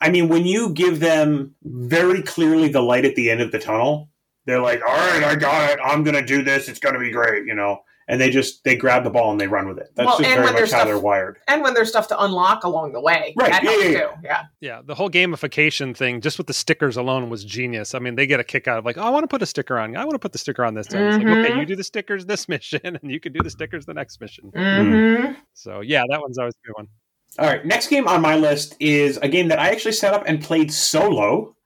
I 0.00 0.10
mean, 0.10 0.28
when 0.28 0.44
you 0.44 0.70
give 0.70 1.00
them 1.00 1.54
very 1.62 2.22
clearly 2.22 2.68
the 2.68 2.82
light 2.82 3.04
at 3.04 3.14
the 3.14 3.30
end 3.30 3.40
of 3.40 3.52
the 3.52 3.58
tunnel, 3.58 4.08
they're 4.46 4.60
like, 4.60 4.82
all 4.86 4.96
right, 4.96 5.22
I 5.22 5.36
got 5.36 5.70
it. 5.70 5.78
I'm 5.82 6.02
going 6.02 6.16
to 6.16 6.24
do 6.24 6.42
this. 6.42 6.68
It's 6.68 6.80
going 6.80 6.94
to 6.94 7.00
be 7.00 7.10
great, 7.10 7.46
you 7.46 7.54
know? 7.54 7.80
And 8.12 8.20
they 8.20 8.28
just, 8.28 8.62
they 8.64 8.76
grab 8.76 9.04
the 9.04 9.10
ball 9.10 9.30
and 9.30 9.40
they 9.40 9.46
run 9.46 9.66
with 9.66 9.78
it. 9.78 9.90
That's 9.96 10.06
Well, 10.06 10.18
just 10.18 10.28
very 10.28 10.44
much 10.44 10.58
how 10.60 10.66
stuff- 10.66 10.84
they're 10.84 10.98
wired. 10.98 11.38
And 11.48 11.62
when 11.62 11.72
there's 11.72 11.88
stuff 11.88 12.08
to 12.08 12.22
unlock 12.22 12.62
along 12.62 12.92
the 12.92 13.00
way, 13.00 13.32
Right, 13.38 13.50
that 13.50 13.62
yeah, 13.62 13.70
helps 13.70 13.84
yeah, 13.84 13.90
too. 13.90 14.10
Yeah. 14.22 14.42
Yeah, 14.60 14.82
the 14.84 14.94
whole 14.94 15.08
gamification 15.08 15.96
thing, 15.96 16.20
just 16.20 16.36
with 16.36 16.46
the 16.46 16.52
stickers 16.52 16.98
alone, 16.98 17.30
was 17.30 17.42
genius. 17.42 17.94
I 17.94 18.00
mean, 18.00 18.14
they 18.14 18.26
get 18.26 18.38
a 18.38 18.44
kick 18.44 18.68
out 18.68 18.76
of 18.78 18.84
like, 18.84 18.98
oh, 18.98 19.02
I 19.02 19.08
want 19.08 19.22
to 19.24 19.28
put 19.28 19.40
a 19.40 19.46
sticker 19.46 19.78
on. 19.78 19.96
I 19.96 20.04
want 20.04 20.12
to 20.12 20.18
put 20.18 20.32
the 20.32 20.38
sticker 20.38 20.62
on 20.62 20.74
this. 20.74 20.88
Time. 20.88 21.06
It's 21.06 21.16
like, 21.16 21.26
okay, 21.26 21.58
you 21.58 21.64
do 21.64 21.74
the 21.74 21.84
stickers 21.84 22.26
this 22.26 22.48
mission, 22.50 22.80
and 22.84 23.10
you 23.10 23.18
can 23.18 23.32
do 23.32 23.40
the 23.42 23.48
stickers 23.50 23.86
the 23.86 23.94
next 23.94 24.20
mission. 24.20 24.52
Mm-hmm. 24.54 25.32
So 25.54 25.80
yeah, 25.80 26.02
that 26.10 26.20
one's 26.20 26.36
always 26.36 26.54
a 26.54 26.66
good 26.66 26.74
one. 26.76 26.88
All 27.38 27.46
right, 27.46 27.64
next 27.64 27.88
game 27.88 28.06
on 28.08 28.20
my 28.20 28.36
list 28.36 28.76
is 28.78 29.16
a 29.22 29.28
game 29.28 29.48
that 29.48 29.58
I 29.58 29.70
actually 29.70 29.92
set 29.92 30.12
up 30.12 30.24
and 30.26 30.42
played 30.42 30.70
solo, 30.70 31.56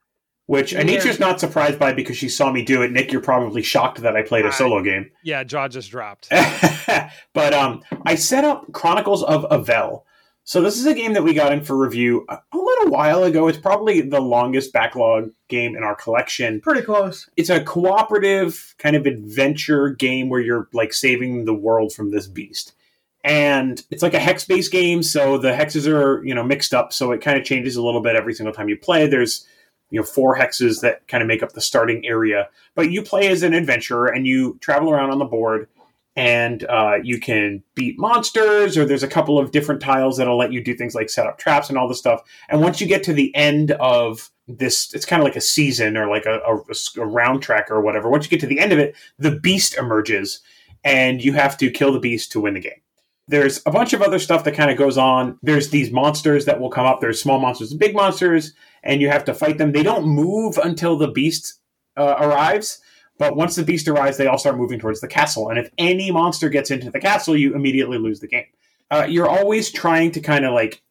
which 0.46 0.72
Weird. 0.72 0.86
Anitra's 0.86 1.20
not 1.20 1.40
surprised 1.40 1.78
by 1.78 1.92
because 1.92 2.16
she 2.16 2.28
saw 2.28 2.50
me 2.50 2.62
do 2.62 2.82
it. 2.82 2.92
Nick, 2.92 3.12
you're 3.12 3.20
probably 3.20 3.62
shocked 3.62 3.98
that 4.02 4.16
I 4.16 4.22
played 4.22 4.46
a 4.46 4.52
solo 4.52 4.82
game. 4.82 5.10
Yeah, 5.22 5.44
jaw 5.44 5.68
just 5.68 5.90
dropped. 5.90 6.28
but 7.32 7.52
um, 7.52 7.82
I 8.04 8.14
set 8.14 8.44
up 8.44 8.72
Chronicles 8.72 9.22
of 9.24 9.44
Avel. 9.50 10.02
So 10.44 10.60
this 10.60 10.78
is 10.78 10.86
a 10.86 10.94
game 10.94 11.14
that 11.14 11.24
we 11.24 11.34
got 11.34 11.52
in 11.52 11.64
for 11.64 11.76
review 11.76 12.24
a, 12.28 12.38
a 12.52 12.56
little 12.56 12.90
while 12.90 13.24
ago. 13.24 13.48
It's 13.48 13.58
probably 13.58 14.00
the 14.00 14.20
longest 14.20 14.72
backlog 14.72 15.30
game 15.48 15.74
in 15.74 15.82
our 15.82 15.96
collection. 15.96 16.60
Pretty 16.60 16.82
close. 16.82 17.28
It's 17.36 17.50
a 17.50 17.64
cooperative 17.64 18.76
kind 18.78 18.94
of 18.94 19.06
adventure 19.06 19.88
game 19.90 20.28
where 20.28 20.40
you're 20.40 20.68
like 20.72 20.92
saving 20.92 21.46
the 21.46 21.54
world 21.54 21.92
from 21.92 22.12
this 22.12 22.28
beast. 22.28 22.74
And 23.24 23.82
it's 23.90 24.04
like 24.04 24.14
a 24.14 24.20
hex-based 24.20 24.70
game, 24.70 25.02
so 25.02 25.36
the 25.36 25.50
hexes 25.50 25.88
are, 25.88 26.24
you 26.24 26.32
know, 26.32 26.44
mixed 26.44 26.72
up, 26.72 26.92
so 26.92 27.10
it 27.10 27.20
kind 27.20 27.36
of 27.36 27.44
changes 27.44 27.74
a 27.74 27.82
little 27.82 28.00
bit 28.00 28.14
every 28.14 28.32
single 28.32 28.54
time 28.54 28.68
you 28.68 28.76
play. 28.76 29.08
There's 29.08 29.44
you 29.90 29.98
know 29.98 30.04
four 30.04 30.36
hexes 30.36 30.80
that 30.80 31.06
kind 31.08 31.22
of 31.22 31.28
make 31.28 31.42
up 31.42 31.52
the 31.52 31.60
starting 31.60 32.06
area. 32.06 32.48
But 32.74 32.90
you 32.90 33.02
play 33.02 33.28
as 33.28 33.42
an 33.42 33.54
adventurer 33.54 34.06
and 34.06 34.26
you 34.26 34.58
travel 34.60 34.90
around 34.90 35.10
on 35.10 35.18
the 35.18 35.24
board 35.24 35.68
and 36.16 36.64
uh, 36.64 36.94
you 37.02 37.20
can 37.20 37.62
beat 37.74 37.98
monsters 37.98 38.78
or 38.78 38.86
there's 38.86 39.02
a 39.02 39.08
couple 39.08 39.38
of 39.38 39.50
different 39.50 39.82
tiles 39.82 40.16
that'll 40.16 40.38
let 40.38 40.52
you 40.52 40.64
do 40.64 40.74
things 40.74 40.94
like 40.94 41.10
set 41.10 41.26
up 41.26 41.38
traps 41.38 41.68
and 41.68 41.76
all 41.76 41.88
this 41.88 41.98
stuff. 41.98 42.22
And 42.48 42.62
once 42.62 42.80
you 42.80 42.86
get 42.86 43.04
to 43.04 43.12
the 43.12 43.34
end 43.34 43.72
of 43.72 44.30
this 44.48 44.94
it's 44.94 45.04
kind 45.04 45.20
of 45.20 45.24
like 45.24 45.36
a 45.36 45.40
season 45.40 45.96
or 45.96 46.08
like 46.08 46.24
a, 46.24 46.38
a, 46.38 47.00
a 47.00 47.06
round 47.06 47.42
track 47.42 47.70
or 47.70 47.80
whatever. 47.80 48.08
Once 48.08 48.24
you 48.24 48.30
get 48.30 48.40
to 48.40 48.46
the 48.46 48.58
end 48.58 48.72
of 48.72 48.78
it 48.78 48.96
the 49.18 49.38
beast 49.38 49.76
emerges 49.76 50.40
and 50.84 51.22
you 51.22 51.32
have 51.32 51.56
to 51.58 51.70
kill 51.70 51.92
the 51.92 52.00
beast 52.00 52.32
to 52.32 52.40
win 52.40 52.54
the 52.54 52.60
game 52.60 52.80
there's 53.28 53.60
a 53.66 53.70
bunch 53.70 53.92
of 53.92 54.02
other 54.02 54.18
stuff 54.18 54.44
that 54.44 54.54
kind 54.54 54.70
of 54.70 54.76
goes 54.76 54.96
on 54.96 55.38
there's 55.42 55.70
these 55.70 55.90
monsters 55.90 56.44
that 56.44 56.60
will 56.60 56.70
come 56.70 56.86
up 56.86 57.00
there's 57.00 57.20
small 57.20 57.38
monsters 57.38 57.70
and 57.70 57.80
big 57.80 57.94
monsters 57.94 58.52
and 58.82 59.00
you 59.00 59.08
have 59.08 59.24
to 59.24 59.34
fight 59.34 59.58
them 59.58 59.72
they 59.72 59.82
don't 59.82 60.06
move 60.06 60.58
until 60.58 60.96
the 60.96 61.08
beast 61.08 61.60
uh, 61.96 62.16
arrives 62.18 62.80
but 63.18 63.36
once 63.36 63.56
the 63.56 63.62
beast 63.62 63.88
arrives, 63.88 64.16
they 64.16 64.26
all 64.26 64.38
start 64.38 64.58
moving 64.58 64.78
towards 64.78 65.00
the 65.00 65.08
castle. 65.08 65.48
And 65.48 65.58
if 65.58 65.70
any 65.78 66.10
monster 66.10 66.48
gets 66.48 66.70
into 66.70 66.90
the 66.90 67.00
castle, 67.00 67.36
you 67.36 67.54
immediately 67.54 67.98
lose 67.98 68.20
the 68.20 68.28
game. 68.28 68.46
Uh, 68.90 69.06
you're 69.08 69.28
always 69.28 69.70
trying 69.70 70.12
to 70.12 70.20
kind 70.20 70.44
of 70.44 70.52
like 70.52 70.82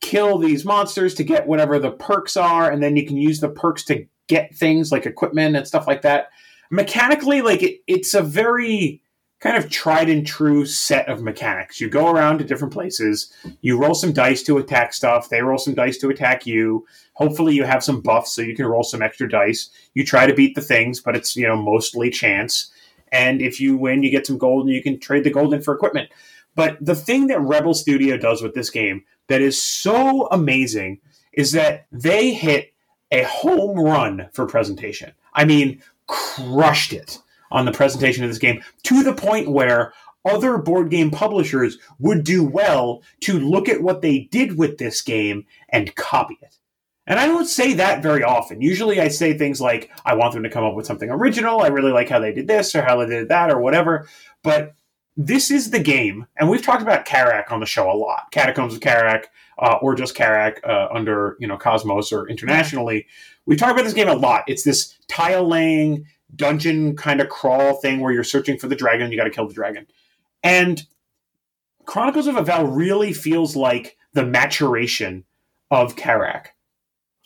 kill 0.00 0.38
these 0.38 0.64
monsters 0.64 1.14
to 1.14 1.24
get 1.24 1.46
whatever 1.46 1.78
the 1.78 1.90
perks 1.90 2.36
are, 2.36 2.70
and 2.70 2.82
then 2.82 2.96
you 2.96 3.06
can 3.06 3.16
use 3.16 3.40
the 3.40 3.48
perks 3.48 3.84
to 3.84 4.06
get 4.28 4.54
things 4.54 4.92
like 4.92 5.04
equipment 5.04 5.56
and 5.56 5.66
stuff 5.66 5.86
like 5.86 6.02
that. 6.02 6.28
Mechanically, 6.70 7.42
like 7.42 7.62
it, 7.62 7.80
it's 7.86 8.14
a 8.14 8.22
very 8.22 9.02
kind 9.44 9.62
of 9.62 9.70
tried 9.70 10.08
and 10.08 10.26
true 10.26 10.64
set 10.64 11.06
of 11.06 11.20
mechanics. 11.20 11.78
You 11.78 11.90
go 11.90 12.10
around 12.10 12.38
to 12.38 12.44
different 12.44 12.72
places, 12.72 13.30
you 13.60 13.78
roll 13.78 13.94
some 13.94 14.14
dice 14.14 14.42
to 14.44 14.56
attack 14.56 14.94
stuff, 14.94 15.28
they 15.28 15.42
roll 15.42 15.58
some 15.58 15.74
dice 15.74 15.98
to 15.98 16.08
attack 16.08 16.46
you. 16.46 16.86
Hopefully 17.12 17.54
you 17.54 17.64
have 17.64 17.84
some 17.84 18.00
buffs 18.00 18.32
so 18.32 18.40
you 18.40 18.56
can 18.56 18.64
roll 18.64 18.82
some 18.82 19.02
extra 19.02 19.28
dice. 19.28 19.68
You 19.92 20.02
try 20.02 20.26
to 20.26 20.32
beat 20.32 20.54
the 20.54 20.62
things, 20.62 20.98
but 20.98 21.14
it's, 21.14 21.36
you 21.36 21.46
know, 21.46 21.56
mostly 21.56 22.08
chance. 22.08 22.72
And 23.12 23.42
if 23.42 23.60
you 23.60 23.76
win, 23.76 24.02
you 24.02 24.10
get 24.10 24.26
some 24.26 24.38
gold 24.38 24.64
and 24.64 24.74
you 24.74 24.82
can 24.82 24.98
trade 24.98 25.24
the 25.24 25.30
gold 25.30 25.52
in 25.52 25.60
for 25.60 25.74
equipment. 25.74 26.08
But 26.54 26.78
the 26.80 26.94
thing 26.94 27.26
that 27.26 27.40
Rebel 27.42 27.74
Studio 27.74 28.16
does 28.16 28.40
with 28.40 28.54
this 28.54 28.70
game 28.70 29.04
that 29.26 29.42
is 29.42 29.62
so 29.62 30.26
amazing 30.28 31.02
is 31.34 31.52
that 31.52 31.84
they 31.92 32.32
hit 32.32 32.72
a 33.10 33.24
home 33.24 33.78
run 33.78 34.30
for 34.32 34.46
presentation. 34.46 35.12
I 35.34 35.44
mean, 35.44 35.82
crushed 36.06 36.94
it 36.94 37.18
on 37.54 37.64
the 37.64 37.72
presentation 37.72 38.24
of 38.24 38.30
this 38.30 38.38
game 38.38 38.62
to 38.82 39.02
the 39.02 39.14
point 39.14 39.50
where 39.50 39.94
other 40.24 40.58
board 40.58 40.90
game 40.90 41.10
publishers 41.10 41.78
would 41.98 42.24
do 42.24 42.44
well 42.44 43.02
to 43.20 43.38
look 43.38 43.68
at 43.68 43.82
what 43.82 44.02
they 44.02 44.20
did 44.30 44.58
with 44.58 44.78
this 44.78 45.00
game 45.00 45.46
and 45.68 45.94
copy 45.94 46.36
it. 46.42 46.58
And 47.06 47.18
I 47.18 47.26
don't 47.26 47.46
say 47.46 47.74
that 47.74 48.02
very 48.02 48.22
often. 48.22 48.60
Usually 48.60 49.00
I 49.00 49.08
say 49.08 49.36
things 49.36 49.60
like, 49.60 49.90
I 50.04 50.14
want 50.14 50.32
them 50.32 50.42
to 50.42 50.50
come 50.50 50.64
up 50.64 50.74
with 50.74 50.86
something 50.86 51.10
original. 51.10 51.60
I 51.60 51.68
really 51.68 51.92
like 51.92 52.08
how 52.08 52.18
they 52.18 52.32
did 52.32 52.48
this 52.48 52.74
or 52.74 52.82
how 52.82 52.96
they 52.96 53.06
did 53.06 53.28
that 53.28 53.50
or 53.50 53.58
whatever. 53.58 54.08
But 54.42 54.74
this 55.16 55.50
is 55.50 55.70
the 55.70 55.78
game, 55.78 56.26
and 56.36 56.50
we've 56.50 56.62
talked 56.62 56.82
about 56.82 57.06
Karak 57.06 57.52
on 57.52 57.60
the 57.60 57.66
show 57.66 57.88
a 57.88 57.94
lot. 57.94 58.32
Catacombs 58.32 58.74
of 58.74 58.80
Karak, 58.80 59.26
uh, 59.58 59.76
or 59.80 59.94
just 59.94 60.16
Karak 60.16 60.58
uh, 60.68 60.88
under 60.92 61.36
you 61.38 61.46
know 61.46 61.56
Cosmos 61.56 62.10
or 62.10 62.28
internationally. 62.28 63.06
We 63.46 63.54
talk 63.54 63.70
about 63.70 63.84
this 63.84 63.94
game 63.94 64.08
a 64.08 64.14
lot. 64.14 64.42
It's 64.48 64.64
this 64.64 64.96
tile 65.06 65.46
laying 65.46 66.06
dungeon 66.36 66.96
kind 66.96 67.20
of 67.20 67.28
crawl 67.28 67.74
thing 67.74 68.00
where 68.00 68.12
you're 68.12 68.24
searching 68.24 68.58
for 68.58 68.68
the 68.68 68.76
dragon. 68.76 69.10
You 69.10 69.18
got 69.18 69.24
to 69.24 69.30
kill 69.30 69.48
the 69.48 69.54
dragon, 69.54 69.86
and 70.42 70.82
Chronicles 71.86 72.26
of 72.26 72.36
Avel 72.36 72.74
really 72.74 73.12
feels 73.12 73.56
like 73.56 73.96
the 74.12 74.24
maturation 74.24 75.24
of 75.70 75.96
Karak. 75.96 76.46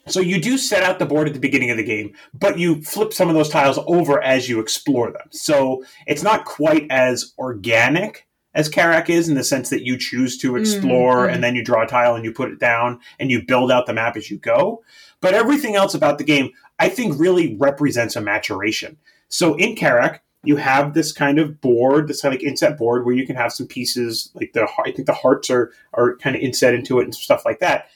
So 0.07 0.21
you 0.21 0.41
do 0.41 0.57
set 0.57 0.83
out 0.83 0.99
the 0.99 1.07
board 1.07 1.29
at 1.29 1.35
the 1.35 1.41
beginning 1.41 1.71
of 1.71 1.77
the 1.77 1.85
game, 1.85 2.15
but 2.33 2.59
you 2.59 2.83
flip 2.83 3.13
some 3.13 3.29
of 3.29 3.35
those 3.35 3.51
tiles 3.51 3.79
over 3.87 4.23
as 4.23 4.49
you 4.49 4.59
explore 4.59 5.13
them. 5.13 5.29
So 5.31 5.85
it's 6.07 6.23
not 6.23 6.47
quite 6.47 6.87
as 6.91 7.35
organic 7.39 8.27
as 8.55 8.71
Karak 8.71 9.11
is 9.11 9.29
in 9.29 9.35
the 9.35 9.45
sense 9.45 9.69
that 9.69 9.85
you 9.85 9.99
choose 9.99 10.39
to 10.39 10.57
explore 10.57 11.27
mm-hmm. 11.27 11.35
and 11.35 11.45
then 11.45 11.55
you 11.55 11.63
draw 11.63 11.83
a 11.83 11.87
tile 11.87 12.15
and 12.15 12.25
you 12.25 12.33
put 12.33 12.51
it 12.51 12.59
down 12.59 13.01
and 13.21 13.31
you 13.31 13.45
build 13.45 13.71
out 13.71 13.87
the 13.87 13.93
map 13.93 14.17
as 14.17 14.31
you 14.31 14.39
go. 14.39 14.83
But 15.21 15.35
everything 15.35 15.77
else 15.77 15.95
about 15.95 16.19
the 16.19 16.25
game, 16.25 16.51
I 16.79 16.89
think, 16.89 17.19
really 17.19 17.57
represents 17.57 18.17
a 18.17 18.21
maturation. 18.21 18.97
So 19.29 19.55
in 19.57 19.75
Karak, 19.75 20.21
you 20.45 20.57
have 20.57 20.95
this 20.95 21.13
kind 21.13 21.39
of 21.39 21.61
board, 21.61 22.09
this 22.09 22.23
kind 22.23 22.35
of 22.35 22.41
like 22.41 22.49
inset 22.49 22.79
board 22.79 23.05
where 23.05 23.15
you 23.15 23.27
can 23.27 23.37
have 23.37 23.53
some 23.53 23.67
pieces 23.67 24.31
like 24.35 24.53
the 24.53 24.69
I 24.85 24.93
think 24.93 25.07
the 25.07 25.13
hearts 25.13 25.51
are 25.51 25.73
are 25.95 26.17
kind 26.17 26.37
of 26.37 26.43
inset 26.43 26.75
into 26.75 27.01
it 27.01 27.05
and 27.05 27.15
stuff 27.15 27.45
like 27.45 27.59
that 27.61 27.89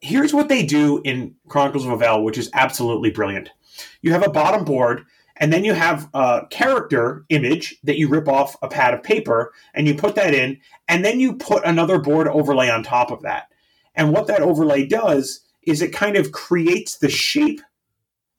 here's 0.00 0.34
what 0.34 0.48
they 0.48 0.64
do 0.64 1.00
in 1.04 1.34
Chronicles 1.48 1.86
of 1.86 1.92
Avel, 1.98 2.22
which 2.22 2.38
is 2.38 2.50
absolutely 2.54 3.10
brilliant. 3.10 3.50
You 4.02 4.12
have 4.12 4.26
a 4.26 4.30
bottom 4.30 4.64
board, 4.64 5.04
and 5.36 5.52
then 5.52 5.64
you 5.64 5.74
have 5.74 6.08
a 6.14 6.46
character 6.50 7.24
image 7.28 7.76
that 7.84 7.98
you 7.98 8.08
rip 8.08 8.28
off 8.28 8.56
a 8.62 8.68
pad 8.68 8.94
of 8.94 9.02
paper, 9.02 9.52
and 9.74 9.86
you 9.86 9.94
put 9.94 10.14
that 10.14 10.34
in, 10.34 10.58
and 10.88 11.04
then 11.04 11.20
you 11.20 11.34
put 11.34 11.64
another 11.64 11.98
board 11.98 12.28
overlay 12.28 12.70
on 12.70 12.82
top 12.82 13.10
of 13.10 13.22
that. 13.22 13.48
And 13.94 14.12
what 14.12 14.26
that 14.28 14.42
overlay 14.42 14.86
does 14.86 15.40
is 15.62 15.82
it 15.82 15.92
kind 15.92 16.16
of 16.16 16.32
creates 16.32 16.98
the 16.98 17.08
shape 17.08 17.60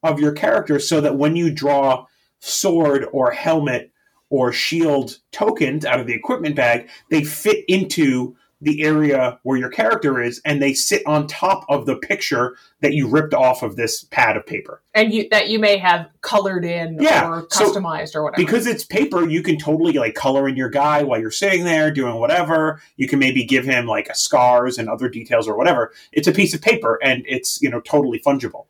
of 0.03 0.19
your 0.19 0.31
character 0.31 0.79
so 0.79 1.01
that 1.01 1.17
when 1.17 1.35
you 1.35 1.51
draw 1.51 2.05
sword 2.39 3.05
or 3.11 3.31
helmet 3.31 3.91
or 4.29 4.51
shield 4.51 5.17
tokens 5.31 5.85
out 5.85 5.99
of 5.99 6.07
the 6.07 6.13
equipment 6.13 6.55
bag, 6.55 6.89
they 7.09 7.23
fit 7.23 7.63
into 7.67 8.35
the 8.59 8.83
area 8.83 9.39
where 9.43 9.57
your 9.57 9.69
character 9.69 10.19
is 10.19 10.41
and 10.43 10.61
they 10.61 10.73
sit 10.73 11.05
on 11.05 11.27
top 11.27 11.63
of 11.69 11.85
the 11.85 11.95
picture 11.95 12.57
that 12.81 12.93
you 12.93 13.07
ripped 13.07 13.33
off 13.33 13.61
of 13.61 13.75
this 13.75 14.03
pad 14.05 14.35
of 14.35 14.45
paper. 14.45 14.81
And 14.95 15.13
you 15.13 15.27
that 15.29 15.49
you 15.49 15.59
may 15.59 15.77
have 15.77 16.07
colored 16.21 16.65
in 16.65 16.97
Yeah, 16.99 17.29
or 17.29 17.47
so 17.51 17.71
customized 17.71 18.15
or 18.15 18.23
whatever. 18.23 18.43
because 18.43 18.65
it's 18.65 18.83
paper 18.83 19.27
you 19.27 19.43
can 19.43 19.59
totally 19.59 19.93
like 19.93 20.15
color 20.15 20.47
in 20.47 20.55
your 20.55 20.69
guy 20.69 21.03
while 21.03 21.19
you're 21.19 21.29
sitting 21.29 21.65
there 21.65 21.91
doing 21.91 22.15
whatever. 22.15 22.81
You 22.95 23.07
can 23.07 23.19
maybe 23.19 23.43
give 23.43 23.65
him 23.65 23.85
like 23.85 24.13
scars 24.15 24.79
and 24.79 24.89
other 24.89 25.07
details 25.07 25.47
or 25.47 25.55
whatever. 25.55 25.93
It's 26.11 26.27
a 26.27 26.31
piece 26.31 26.55
of 26.55 26.61
paper 26.61 26.99
and 27.03 27.23
it's 27.27 27.61
you 27.61 27.69
know 27.69 27.81
totally 27.81 28.19
fungible 28.19 28.65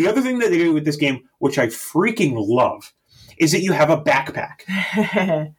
the 0.00 0.08
other 0.08 0.20
thing 0.22 0.38
that 0.40 0.50
they 0.50 0.58
do 0.58 0.72
with 0.72 0.84
this 0.84 0.96
game 0.96 1.22
which 1.38 1.58
i 1.58 1.66
freaking 1.66 2.32
love 2.36 2.92
is 3.38 3.52
that 3.52 3.60
you 3.62 3.72
have 3.72 3.90
a 3.90 4.00
backpack 4.02 4.62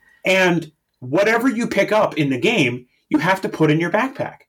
and 0.26 0.72
whatever 1.00 1.48
you 1.50 1.68
pick 1.68 1.92
up 1.92 2.18
in 2.18 2.30
the 2.30 2.38
game 2.40 2.86
you 3.10 3.18
have 3.20 3.42
to 3.42 3.50
put 3.50 3.70
in 3.70 3.80
your 3.80 3.90
backpack. 3.92 4.44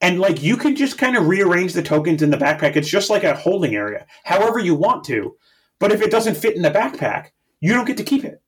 And 0.00 0.18
like 0.20 0.42
you 0.42 0.56
can 0.56 0.74
just 0.74 0.96
kind 0.96 1.16
of 1.18 1.26
rearrange 1.26 1.74
the 1.74 1.82
tokens 1.82 2.22
in 2.22 2.30
the 2.30 2.36
backpack. 2.38 2.76
It's 2.76 2.88
just 2.88 3.10
like 3.10 3.24
a 3.24 3.34
holding 3.34 3.74
area, 3.74 4.06
however 4.24 4.58
you 4.58 4.74
want 4.74 5.04
to. 5.04 5.36
But 5.80 5.92
if 5.92 6.00
it 6.00 6.10
doesn't 6.10 6.36
fit 6.36 6.56
in 6.56 6.62
the 6.62 6.70
backpack, 6.70 7.26
you 7.60 7.74
don't 7.74 7.84
get 7.84 7.98
to 7.98 8.04
keep 8.04 8.24
it. 8.24 8.40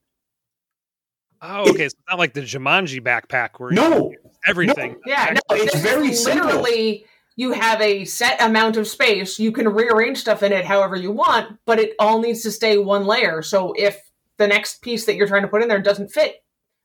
Oh, 1.43 1.63
okay. 1.69 1.79
so 1.81 1.85
it's 1.87 1.95
not 2.09 2.19
like 2.19 2.33
the 2.33 2.41
Jumanji 2.43 3.01
backpack 3.03 3.51
where 3.59 3.73
No, 3.73 4.11
you 4.11 4.17
everything. 4.47 4.97
yeah 5.07 5.35
no 5.35 5.57
it's 5.57 5.73
this 5.73 5.75
is 5.75 5.83
very 5.83 6.15
simple. 6.15 6.47
literally 6.47 7.05
you 7.41 7.53
have 7.53 7.81
a 7.81 8.05
set 8.05 8.41
amount 8.43 8.77
of 8.77 8.87
space 8.87 9.39
you 9.39 9.53
can 9.53 9.69
rearrange 9.69 10.19
stuff 10.19 10.43
in 10.43 10.53
it 10.53 10.65
however 10.65 10.97
you 10.97 11.11
want 11.11 11.59
but 11.65 11.79
it 11.79 11.95
all 11.99 12.21
needs 12.21 12.43
to 12.43 12.51
stay 12.51 12.77
one 12.79 13.07
layer 13.07 13.43
so 13.43 13.73
if 13.77 13.99
the 14.37 14.47
next 14.47 14.83
piece 14.83 15.07
that 15.07 15.17
you're 15.17 15.27
trying 15.29 15.43
to 15.43 15.49
put 15.49 15.63
in 15.63 15.69
there 15.69 15.81
doesn't 15.83 16.11
fit 16.11 16.37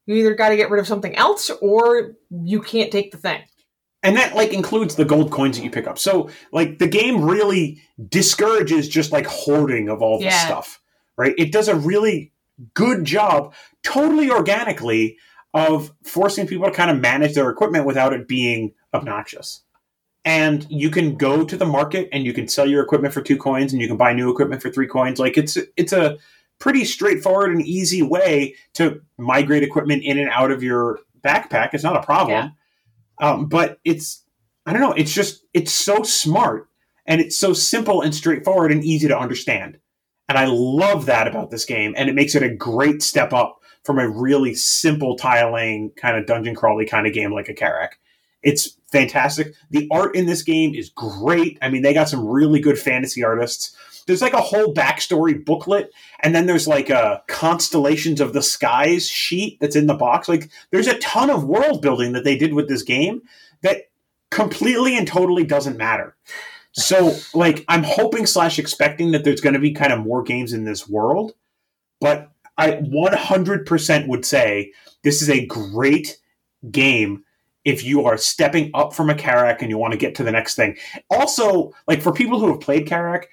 you 0.06 0.16
either 0.16 0.36
got 0.36 0.50
to 0.50 0.58
get 0.58 0.70
rid 0.70 0.80
of 0.80 0.88
something 0.88 1.16
else 1.16 1.50
or 1.62 2.14
you 2.30 2.62
can't 2.62 2.92
take 2.92 3.12
the 3.12 3.18
thing 3.18 3.42
and 4.06 4.16
that 4.18 4.36
like 4.36 4.54
includes 4.54 4.96
the 4.96 5.04
gold 5.04 5.32
coins 5.32 5.58
that 5.58 5.64
you 5.64 5.72
pick 5.72 5.88
up. 5.88 5.98
So 5.98 6.30
like 6.52 6.78
the 6.78 6.88
game 6.88 7.24
really 7.26 7.82
discourages 8.08 8.88
just 8.88 9.12
like 9.12 9.26
hoarding 9.26 9.90
of 9.90 10.04
all 10.04 10.20
this 10.20 10.26
Yeah. 10.26 10.46
stuff, 10.46 10.80
right? 11.18 11.34
It 11.40 11.52
does 11.52 11.68
a 11.68 11.76
really 11.76 12.32
good 12.76 13.04
job, 13.04 13.56
totally 13.82 14.30
organically, 14.30 15.18
of 15.56 15.92
forcing 16.04 16.46
people 16.46 16.68
to 16.68 16.72
kind 16.72 16.92
of 16.92 17.00
manage 17.00 17.34
their 17.34 17.50
equipment 17.50 17.88
without 17.88 18.14
it 18.14 18.28
being 18.28 18.74
obnoxious. 18.94 19.64
And 20.26 20.66
you 20.70 20.90
can 20.90 21.16
go 21.16 21.46
to 21.46 21.56
the 21.56 21.66
market 21.66 22.10
and 22.12 22.26
you 22.26 22.34
can 22.34 22.48
sell 22.48 22.68
your 22.68 22.84
equipment 22.84 23.14
for 23.14 23.22
two 23.22 23.38
coins, 23.38 23.72
and 23.72 23.82
you 23.82 23.88
can 23.88 23.98
buy 23.98 24.12
new 24.12 24.32
equipment 24.32 24.62
for 24.62 24.72
three 24.72 24.88
coins. 24.88 25.20
Like 25.20 25.38
it's 25.38 25.58
it's 25.78 25.94
a 25.94 26.18
pretty 26.60 26.84
straightforward 26.84 27.52
and 27.52 27.62
easy 27.62 28.02
way 28.02 28.56
to 28.74 29.02
migrate 29.18 29.64
equipment 29.64 30.04
in 30.04 30.18
and 30.18 30.30
out 30.30 30.52
of 30.52 30.64
your 30.64 31.00
backpack. 31.22 31.74
It's 31.74 31.84
not 31.84 31.96
a 31.96 32.02
problem. 32.02 32.54
Um, 33.22 33.46
but 33.48 33.80
it's 33.86 34.24
I 34.66 34.74
don't 34.74 34.82
know. 34.82 34.94
It's 34.94 35.14
just 35.14 35.46
it's 35.54 35.72
so 35.72 36.04
smart 36.04 36.68
and 37.06 37.22
it's 37.22 37.38
so 37.38 37.54
simple 37.54 38.02
and 38.02 38.14
straightforward 38.14 38.72
and 38.72 38.84
easy 38.84 39.08
to 39.08 39.18
understand. 39.18 39.78
And 40.28 40.40
I 40.40 40.46
love 40.46 41.06
that 41.06 41.28
about 41.28 41.52
this 41.52 41.66
game, 41.66 41.94
and 41.96 42.10
it 42.10 42.16
makes 42.16 42.34
it 42.34 42.42
a 42.42 42.50
great 42.50 43.04
step 43.04 43.32
up 43.32 43.60
from 43.84 44.00
a 44.00 44.10
really 44.10 44.56
simple 44.56 45.16
tiling 45.16 45.92
kind 45.96 46.18
of 46.18 46.26
dungeon 46.26 46.56
crawly 46.56 46.88
kind 46.88 47.06
of 47.06 47.14
game 47.14 47.32
like 47.32 47.48
a 47.48 47.54
Karak. 47.54 47.90
It's 48.42 48.75
fantastic. 48.96 49.54
The 49.72 49.88
art 49.92 50.16
in 50.16 50.26
this 50.26 50.42
game 50.42 50.74
is 50.74 50.90
great. 50.90 51.58
I 51.62 51.70
mean, 51.70 51.82
they 51.82 51.94
got 51.94 52.10
some 52.10 52.26
really 52.26 52.60
good 52.60 52.80
fantasy 52.80 53.24
artists. 53.24 53.76
There's 54.08 54.22
like 54.22 54.34
a 54.34 54.42
whole 54.42 54.74
backstory 54.74 55.44
booklet, 55.44 55.92
and 56.22 56.34
then 56.34 56.46
there's 56.46 56.68
like 56.68 56.90
a 56.90 57.24
constellations 57.28 58.22
of 58.22 58.34
the 58.34 58.42
skies 58.42 59.10
sheet 59.10 59.60
that's 59.60 59.76
in 59.76 59.88
the 59.88 59.96
box. 59.96 60.30
Like, 60.30 60.50
there's 60.72 60.88
a 60.88 60.98
ton 61.00 61.30
of 61.30 61.44
world 61.44 61.82
building 61.82 62.14
that 62.14 62.24
they 62.24 62.38
did 62.38 62.54
with 62.54 62.70
this 62.70 62.84
game 62.84 63.22
that 63.64 63.90
completely 64.32 64.98
and 64.98 65.08
totally 65.08 65.44
doesn't 65.44 65.78
matter. 65.78 66.16
So, 66.72 67.16
like, 67.34 67.66
I'm 67.68 67.84
hoping 67.84 68.26
slash 68.26 68.60
expecting 68.60 69.12
that 69.12 69.24
there's 69.24 69.42
going 69.42 69.54
to 69.54 69.60
be 69.60 69.74
kind 69.74 69.92
of 69.92 70.00
more 70.00 70.24
games 70.24 70.54
in 70.54 70.66
this 70.66 70.88
world, 70.88 71.34
but 72.00 72.32
I 72.58 72.74
100% 72.74 74.08
would 74.08 74.26
say 74.26 74.72
this 75.04 75.22
is 75.22 75.30
a 75.30 75.46
great 75.46 76.18
game 76.70 77.24
if 77.66 77.84
you 77.84 78.06
are 78.06 78.16
stepping 78.18 78.72
up 78.74 78.94
from 78.94 79.10
a 79.10 79.16
Karak 79.16 79.62
and 79.62 79.70
you 79.70 79.78
want 79.78 79.92
to 79.92 79.98
get 79.98 80.16
to 80.16 80.24
the 80.24 80.32
next 80.32 80.56
thing. 80.56 80.78
Also, 81.10 81.74
like 81.88 82.02
for 82.02 82.14
people 82.14 82.40
who 82.40 82.48
have 82.52 82.62
played 82.62 82.88
Karak, 82.88 83.24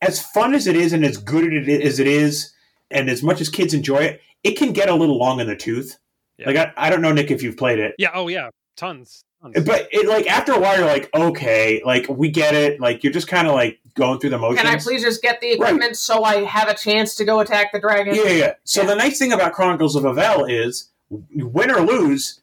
as 0.00 0.20
fun 0.20 0.54
as 0.54 0.66
it 0.66 0.76
is 0.76 0.92
and 0.92 1.04
as 1.04 1.16
good 1.18 1.44
as 1.82 1.98
it 2.00 2.06
is, 2.06 2.52
and 2.90 3.08
as 3.10 3.22
much 3.22 3.40
as 3.40 3.48
kids 3.48 3.74
enjoy 3.74 3.98
it, 3.98 4.20
it 4.44 4.52
can 4.56 4.72
get 4.72 4.88
a 4.88 4.94
little 4.94 5.18
long 5.18 5.40
in 5.40 5.46
the 5.46 5.56
tooth. 5.56 5.98
Yeah. 6.38 6.46
Like 6.50 6.56
I, 6.56 6.72
I 6.76 6.90
don't 6.90 7.02
know, 7.02 7.12
Nick, 7.12 7.30
if 7.30 7.42
you've 7.42 7.56
played 7.56 7.78
it, 7.78 7.94
Yeah. 7.98 8.10
Oh, 8.14 8.28
yeah. 8.28 8.50
Tons. 8.76 9.22
tons. 9.40 9.64
but 9.64 9.88
it 9.90 10.06
like 10.06 10.26
after 10.26 10.52
a 10.52 10.58
while, 10.60 10.76
you're 10.76 10.86
like, 10.86 11.08
okay, 11.14 11.80
like 11.84 12.06
we 12.10 12.28
get 12.30 12.54
it. 12.54 12.78
Like 12.80 13.02
you're 13.02 13.12
just 13.12 13.26
kind 13.28 13.46
of 13.48 13.54
like 13.54 13.78
going 13.94 14.18
through 14.20 14.28
the 14.28 14.36
motions. 14.38 14.60
can 14.60 14.70
i 14.70 14.78
please 14.78 15.00
just 15.02 15.22
get 15.22 15.40
the 15.40 15.52
equipment 15.52 15.96
so 15.96 16.22
i 16.22 16.44
have 16.44 16.68
a 16.68 16.74
chance 16.74 17.14
to 17.14 17.24
go 17.24 17.40
attack 17.40 17.72
the 17.72 17.80
dragon 17.80 18.14
Yeah, 18.14 18.24
yeah, 18.24 18.30
yeah. 18.32 18.52
So 18.64 18.82
Yeah. 18.82 18.88
the 18.88 18.94
nice 18.96 19.18
thing 19.18 19.32
about 19.32 19.54
Chronicles 19.54 19.96
of 19.96 20.02
Avel 20.02 20.46
is, 20.50 20.90
win 21.08 21.70
or 21.70 21.80
lose, 21.80 22.42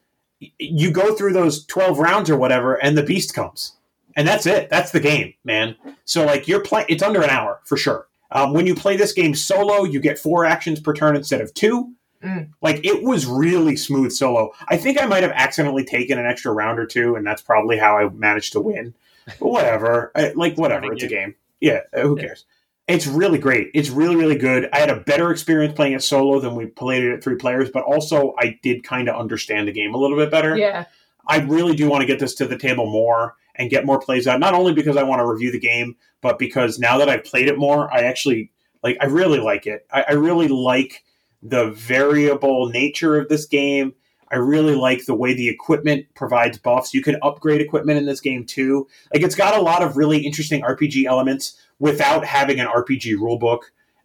you 0.58 0.90
go 0.90 1.14
through 1.14 1.32
those 1.32 1.64
twelve 1.66 1.98
rounds 1.98 2.30
or 2.30 2.36
whatever, 2.36 2.74
and 2.74 2.96
the 2.96 3.02
beast 3.02 3.34
comes, 3.34 3.76
and 4.16 4.26
that's 4.26 4.46
it. 4.46 4.68
That's 4.68 4.92
the 4.92 5.00
game, 5.00 5.34
man. 5.44 5.76
So 6.04 6.24
like 6.24 6.48
you're 6.48 6.60
playing, 6.60 6.86
it's 6.88 7.02
under 7.02 7.22
an 7.22 7.30
hour 7.30 7.60
for 7.64 7.76
sure. 7.76 8.06
Um, 8.30 8.52
when 8.52 8.66
you 8.66 8.74
play 8.74 8.96
this 8.96 9.12
game 9.12 9.34
solo, 9.34 9.84
you 9.84 10.00
get 10.00 10.18
four 10.18 10.44
actions 10.44 10.80
per 10.80 10.92
turn 10.92 11.16
instead 11.16 11.40
of 11.40 11.54
two. 11.54 11.92
Mm. 12.22 12.48
Like 12.62 12.84
it 12.84 13.02
was 13.02 13.26
really 13.26 13.76
smooth 13.76 14.10
solo. 14.10 14.52
I 14.68 14.76
think 14.76 15.00
I 15.00 15.06
might 15.06 15.22
have 15.22 15.32
accidentally 15.32 15.84
taken 15.84 16.18
an 16.18 16.26
extra 16.26 16.52
round 16.52 16.78
or 16.78 16.86
two, 16.86 17.16
and 17.16 17.26
that's 17.26 17.42
probably 17.42 17.78
how 17.78 17.98
I 17.98 18.08
managed 18.08 18.52
to 18.54 18.60
win. 18.60 18.94
But 19.26 19.48
whatever, 19.48 20.10
I, 20.14 20.32
like 20.34 20.56
whatever, 20.56 20.92
it's 20.92 21.02
a 21.02 21.08
game. 21.08 21.34
Yeah, 21.60 21.80
uh, 21.96 22.00
who 22.00 22.16
cares? 22.16 22.44
It's 22.86 23.06
really 23.06 23.38
great. 23.38 23.70
It's 23.74 23.88
really 23.88 24.16
really 24.16 24.36
good. 24.36 24.68
I 24.72 24.78
had 24.78 24.90
a 24.90 25.00
better 25.00 25.30
experience 25.30 25.74
playing 25.74 25.94
it 25.94 26.02
solo 26.02 26.40
than 26.40 26.54
we 26.54 26.66
played 26.66 27.04
it 27.04 27.14
at 27.14 27.24
three 27.24 27.36
players, 27.36 27.70
but 27.70 27.84
also 27.84 28.34
I 28.38 28.58
did 28.62 28.84
kind 28.84 29.08
of 29.08 29.16
understand 29.16 29.68
the 29.68 29.72
game 29.72 29.94
a 29.94 29.98
little 29.98 30.16
bit 30.16 30.30
better. 30.30 30.56
Yeah. 30.56 30.84
I 31.26 31.40
really 31.40 31.74
do 31.74 31.88
want 31.88 32.02
to 32.02 32.06
get 32.06 32.18
this 32.18 32.34
to 32.36 32.46
the 32.46 32.58
table 32.58 32.86
more 32.86 33.36
and 33.56 33.70
get 33.70 33.86
more 33.86 33.98
plays 33.98 34.26
out. 34.26 34.40
Not 34.40 34.54
only 34.54 34.74
because 34.74 34.96
I 34.96 35.02
want 35.02 35.20
to 35.20 35.26
review 35.26 35.50
the 35.50 35.58
game, 35.58 35.96
but 36.20 36.38
because 36.38 36.78
now 36.78 36.98
that 36.98 37.08
I've 37.08 37.24
played 37.24 37.48
it 37.48 37.58
more, 37.58 37.92
I 37.92 38.00
actually 38.00 38.50
like. 38.82 38.96
I 39.00 39.06
really 39.06 39.38
like 39.38 39.66
it. 39.66 39.86
I, 39.90 40.04
I 40.08 40.12
really 40.12 40.48
like 40.48 41.04
the 41.42 41.70
variable 41.70 42.68
nature 42.68 43.16
of 43.16 43.28
this 43.28 43.46
game. 43.46 43.94
I 44.30 44.36
really 44.36 44.74
like 44.74 45.04
the 45.04 45.14
way 45.14 45.34
the 45.34 45.48
equipment 45.48 46.06
provides 46.14 46.58
buffs. 46.58 46.92
You 46.92 47.02
can 47.02 47.16
upgrade 47.22 47.60
equipment 47.60 47.98
in 47.98 48.06
this 48.06 48.20
game 48.20 48.44
too. 48.44 48.88
Like 49.12 49.22
it's 49.22 49.34
got 49.34 49.56
a 49.56 49.62
lot 49.62 49.82
of 49.82 49.96
really 49.96 50.18
interesting 50.18 50.62
RPG 50.62 51.04
elements 51.04 51.60
without 51.78 52.24
having 52.24 52.60
an 52.60 52.66
RPG 52.66 53.16
rulebook. 53.16 53.60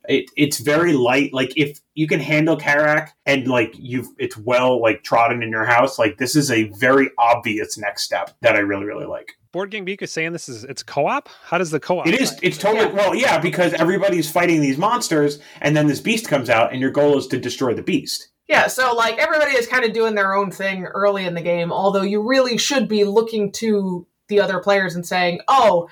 It, 0.07 0.25
it's 0.35 0.59
very 0.59 0.93
light. 0.93 1.33
Like 1.33 1.51
if 1.55 1.79
you 1.93 2.07
can 2.07 2.19
handle 2.19 2.57
Karak 2.57 3.09
and 3.25 3.47
like 3.47 3.73
you've 3.77 4.07
it's 4.17 4.37
well 4.37 4.81
like 4.81 5.03
trodden 5.03 5.43
in 5.43 5.49
your 5.49 5.65
house, 5.65 5.99
like 5.99 6.17
this 6.17 6.35
is 6.35 6.49
a 6.49 6.63
very 6.79 7.09
obvious 7.17 7.77
next 7.77 8.03
step 8.03 8.35
that 8.41 8.55
I 8.55 8.59
really 8.59 8.85
really 8.85 9.05
like. 9.05 9.33
Board 9.51 9.71
Game 9.71 9.83
Geek 9.85 10.01
is 10.01 10.11
saying 10.11 10.31
this 10.31 10.47
is 10.47 10.63
it's 10.63 10.83
co-op. 10.83 11.27
How 11.43 11.57
does 11.57 11.71
the 11.71 11.79
co-op? 11.79 12.07
It 12.07 12.19
is. 12.19 12.37
It's 12.41 12.57
totally 12.57 12.85
Yeah. 12.85 12.93
well, 12.93 13.15
yeah, 13.15 13.37
because 13.39 13.73
everybody's 13.73 14.31
fighting 14.31 14.61
these 14.61 14.77
monsters, 14.77 15.39
and 15.61 15.75
then 15.75 15.87
this 15.87 15.99
beast 15.99 16.27
comes 16.27 16.49
out, 16.49 16.71
and 16.71 16.79
your 16.81 16.91
goal 16.91 17.17
is 17.17 17.27
to 17.27 17.39
destroy 17.39 17.73
the 17.73 17.81
beast. 17.81 18.29
Yeah, 18.47 18.67
so 18.67 18.95
like 18.95 19.17
everybody 19.19 19.51
is 19.51 19.67
kind 19.67 19.85
of 19.85 19.93
doing 19.93 20.15
their 20.15 20.33
own 20.33 20.49
thing 20.49 20.85
early 20.85 21.25
in 21.25 21.33
the 21.35 21.41
game, 21.41 21.71
although 21.71 22.01
you 22.01 22.21
really 22.27 22.57
should 22.57 22.87
be 22.87 23.03
looking 23.03 23.51
to 23.53 24.07
the 24.27 24.39
other 24.39 24.59
players 24.59 24.95
and 24.95 25.05
saying, 25.05 25.39
"Oh, 25.47 25.89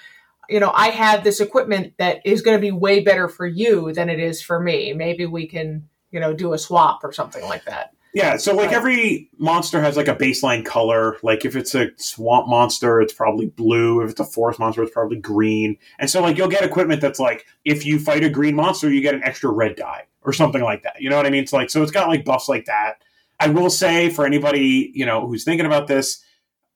you 0.50 0.60
know, 0.60 0.72
I 0.74 0.90
have 0.90 1.24
this 1.24 1.40
equipment 1.40 1.94
that 1.98 2.26
is 2.26 2.42
going 2.42 2.58
to 2.58 2.62
be 2.62 2.72
way 2.72 3.02
better 3.02 3.28
for 3.28 3.46
you 3.46 3.94
than 3.94 4.10
it 4.10 4.20
is 4.20 4.42
for 4.42 4.60
me. 4.60 4.94
Maybe 4.94 5.26
we 5.26 5.48
can, 5.48 5.88
you 6.12 6.20
know, 6.20 6.34
do 6.34 6.54
a 6.54 6.58
swap 6.58 7.04
or 7.04 7.12
something 7.12 7.44
like 7.44 7.66
that." 7.66 7.94
Yeah, 8.18 8.38
so 8.38 8.56
like 8.56 8.72
every 8.72 9.30
monster 9.38 9.80
has 9.80 9.96
like 9.96 10.08
a 10.08 10.16
baseline 10.16 10.66
color. 10.66 11.18
Like 11.22 11.46
if 11.46 11.56
it's 11.56 11.76
a 11.76 11.90
swamp 11.98 12.48
monster, 12.48 13.00
it's 13.00 13.14
probably 13.14 13.46
blue. 13.46 14.02
If 14.02 14.10
it's 14.10 14.20
a 14.20 14.26
forest 14.26 14.60
monster, 14.60 14.82
it's 14.82 14.92
probably 14.92 15.18
green. 15.18 15.78
And 16.00 16.10
so 16.10 16.22
like 16.22 16.36
you'll 16.36 16.48
get 16.48 16.64
equipment 16.64 17.00
that's 17.00 17.20
like 17.20 17.46
if 17.64 17.86
you 17.86 18.00
fight 18.00 18.24
a 18.24 18.30
green 18.30 18.56
monster, 18.56 18.90
you 18.90 19.02
get 19.02 19.14
an 19.14 19.24
extra 19.24 19.52
red 19.52 19.76
die 19.76 20.06
or 20.24 20.34
something 20.34 20.64
like 20.64 20.82
that. 20.82 21.00
You 21.00 21.12
know 21.12 21.18
what 21.18 21.28
I 21.28 21.30
mean? 21.30 21.44
It's 21.44 21.54
like 21.54 21.70
so 21.70 21.84
it's 21.84 21.92
got 21.92 22.08
like 22.08 22.26
buffs 22.26 22.50
like 22.50 22.66
that. 22.66 23.04
I 23.40 23.50
will 23.50 23.70
say 23.70 24.10
for 24.10 24.26
anybody, 24.26 24.92
you 24.96 25.06
know, 25.06 25.28
who's 25.28 25.44
thinking 25.44 25.68
about 25.68 25.86
this, 25.86 26.24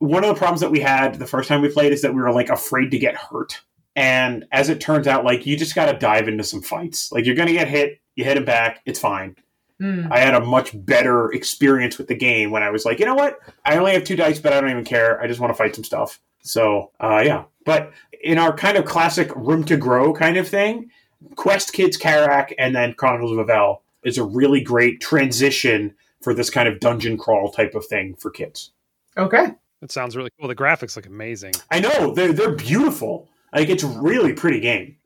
one 0.02 0.24
of 0.24 0.30
the 0.30 0.36
problems 0.36 0.62
that 0.62 0.72
we 0.72 0.80
had 0.80 1.16
the 1.16 1.28
first 1.28 1.48
time 1.48 1.62
we 1.62 1.70
played 1.70 1.94
is 1.94 2.02
that 2.02 2.16
we 2.16 2.22
were 2.22 2.34
like 2.34 2.50
afraid 2.50 2.90
to 2.90 2.98
get 2.98 3.16
hurt. 3.16 3.62
And 3.96 4.46
as 4.52 4.68
it 4.68 4.82
turns 4.82 5.06
out, 5.06 5.24
like 5.24 5.46
you 5.46 5.56
just 5.56 5.76
got 5.76 5.92
to 5.92 5.98
dive 5.98 6.28
into 6.28 6.44
some 6.44 6.64
fights. 6.64 7.12
Like 7.12 7.28
you're 7.28 7.36
going 7.36 7.50
to 7.50 7.54
get 7.54 7.68
hit, 7.68 8.02
you 8.16 8.24
hit 8.24 8.36
him 8.36 8.44
back, 8.44 8.82
it's 8.86 8.98
fine. 8.98 9.36
Hmm. 9.80 10.08
I 10.10 10.18
had 10.18 10.34
a 10.34 10.40
much 10.40 10.72
better 10.74 11.32
experience 11.32 12.00
with 12.00 12.08
the 12.08 12.16
game 12.16 12.50
when 12.50 12.64
I 12.64 12.72
was 12.72 12.84
like, 12.84 13.00
you 13.00 13.06
know 13.06 13.14
what? 13.14 13.38
I 13.64 13.78
only 13.78 13.94
have 13.94 14.04
two 14.04 14.16
dice, 14.16 14.40
but 14.40 14.54
I 14.54 14.60
don't 14.60 14.72
even 14.72 14.86
care. 14.86 15.22
I 15.22 15.28
just 15.28 15.40
want 15.40 15.52
to 15.54 15.58
fight 15.58 15.76
some 15.76 15.84
stuff. 15.84 16.20
So, 16.42 16.90
uh, 17.00 17.22
yeah. 17.24 17.44
But 17.64 17.94
in 18.24 18.40
our 18.40 18.56
kind 18.56 18.78
of 18.78 18.86
classic 18.86 19.32
room 19.36 19.64
to 19.66 19.78
grow 19.78 20.14
kind 20.14 20.38
of 20.38 20.48
thing, 20.48 20.90
Quest 21.36 21.74
Kids 21.74 21.96
Karak 21.96 22.54
and 22.58 22.76
then 22.76 22.96
Chronicles 22.96 23.38
of 23.38 23.46
Avel 23.46 23.82
is 24.04 24.18
a 24.18 24.24
really 24.24 24.62
great 24.62 25.00
transition 25.00 25.94
for 26.22 26.34
this 26.34 26.50
kind 26.50 26.68
of 26.68 26.80
dungeon 26.80 27.18
crawl 27.18 27.52
type 27.52 27.76
of 27.76 27.86
thing 27.86 28.16
for 28.16 28.32
kids. 28.32 28.72
Okay. 29.16 29.54
It 29.82 29.92
sounds 29.92 30.16
really 30.16 30.30
cool. 30.40 30.48
The 30.48 30.56
graphics 30.56 30.96
look 30.96 31.06
amazing. 31.06 31.54
I 31.72 31.80
know 31.80 32.14
they're 32.14 32.34
they're 32.34 32.56
beautiful. 32.56 33.30
Like 33.54 33.70
it's 33.70 33.84
a 33.84 33.88
really 33.88 34.34
pretty 34.34 34.60
game. 34.60 34.98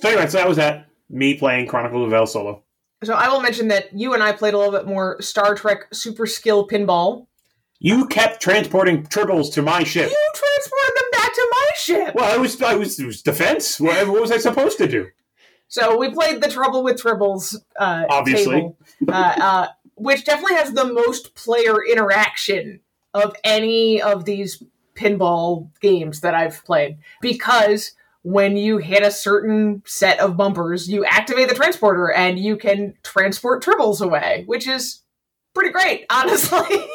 So 0.00 0.08
anyway, 0.08 0.26
so 0.26 0.38
that 0.38 0.48
was 0.48 0.56
that 0.56 0.86
me 1.08 1.34
playing 1.34 1.66
Chronicles 1.66 2.06
of 2.06 2.12
Avel 2.12 2.28
solo. 2.28 2.62
So 3.02 3.14
I 3.14 3.28
will 3.28 3.40
mention 3.40 3.68
that 3.68 3.92
you 3.92 4.14
and 4.14 4.22
I 4.22 4.32
played 4.32 4.54
a 4.54 4.58
little 4.58 4.72
bit 4.72 4.86
more 4.86 5.20
Star 5.20 5.54
Trek 5.54 5.86
Super 5.92 6.26
Skill 6.26 6.66
Pinball. 6.66 7.26
You 7.78 8.06
kept 8.06 8.40
transporting 8.40 9.04
tribbles 9.04 9.52
to 9.54 9.62
my 9.62 9.84
ship. 9.84 10.10
You 10.10 10.32
transported 10.34 10.96
them 10.96 11.10
back 11.12 11.34
to 11.34 11.48
my 11.50 11.70
ship. 11.76 12.14
Well, 12.14 12.34
I 12.34 12.38
was, 12.38 12.62
I 12.62 12.74
was, 12.76 12.98
it 12.98 13.04
was 13.04 13.20
defense. 13.20 13.78
What, 13.78 14.08
what 14.08 14.22
was 14.22 14.32
I 14.32 14.38
supposed 14.38 14.78
to 14.78 14.88
do? 14.88 15.08
So 15.68 15.98
we 15.98 16.10
played 16.10 16.40
the 16.40 16.48
Trouble 16.48 16.82
with 16.82 17.02
Tribbles 17.02 17.56
uh, 17.78 18.04
Obviously. 18.08 18.54
table, 18.54 18.78
uh, 19.08 19.12
uh, 19.12 19.68
which 19.96 20.24
definitely 20.24 20.56
has 20.56 20.72
the 20.72 20.90
most 20.92 21.34
player 21.34 21.84
interaction 21.84 22.80
of 23.14 23.34
any 23.44 24.02
of 24.02 24.24
these 24.24 24.62
pinball 24.94 25.70
games 25.80 26.20
that 26.20 26.34
I've 26.34 26.64
played. 26.64 26.98
Because 27.20 27.92
when 28.22 28.56
you 28.56 28.78
hit 28.78 29.02
a 29.02 29.10
certain 29.10 29.82
set 29.86 30.18
of 30.18 30.36
bumpers, 30.36 30.88
you 30.88 31.04
activate 31.04 31.48
the 31.48 31.54
transporter 31.54 32.10
and 32.10 32.38
you 32.38 32.56
can 32.56 32.94
transport 33.02 33.62
Tribbles 33.62 34.00
away, 34.00 34.44
which 34.46 34.66
is 34.66 35.02
pretty 35.54 35.70
great, 35.70 36.06
honestly. 36.10 36.88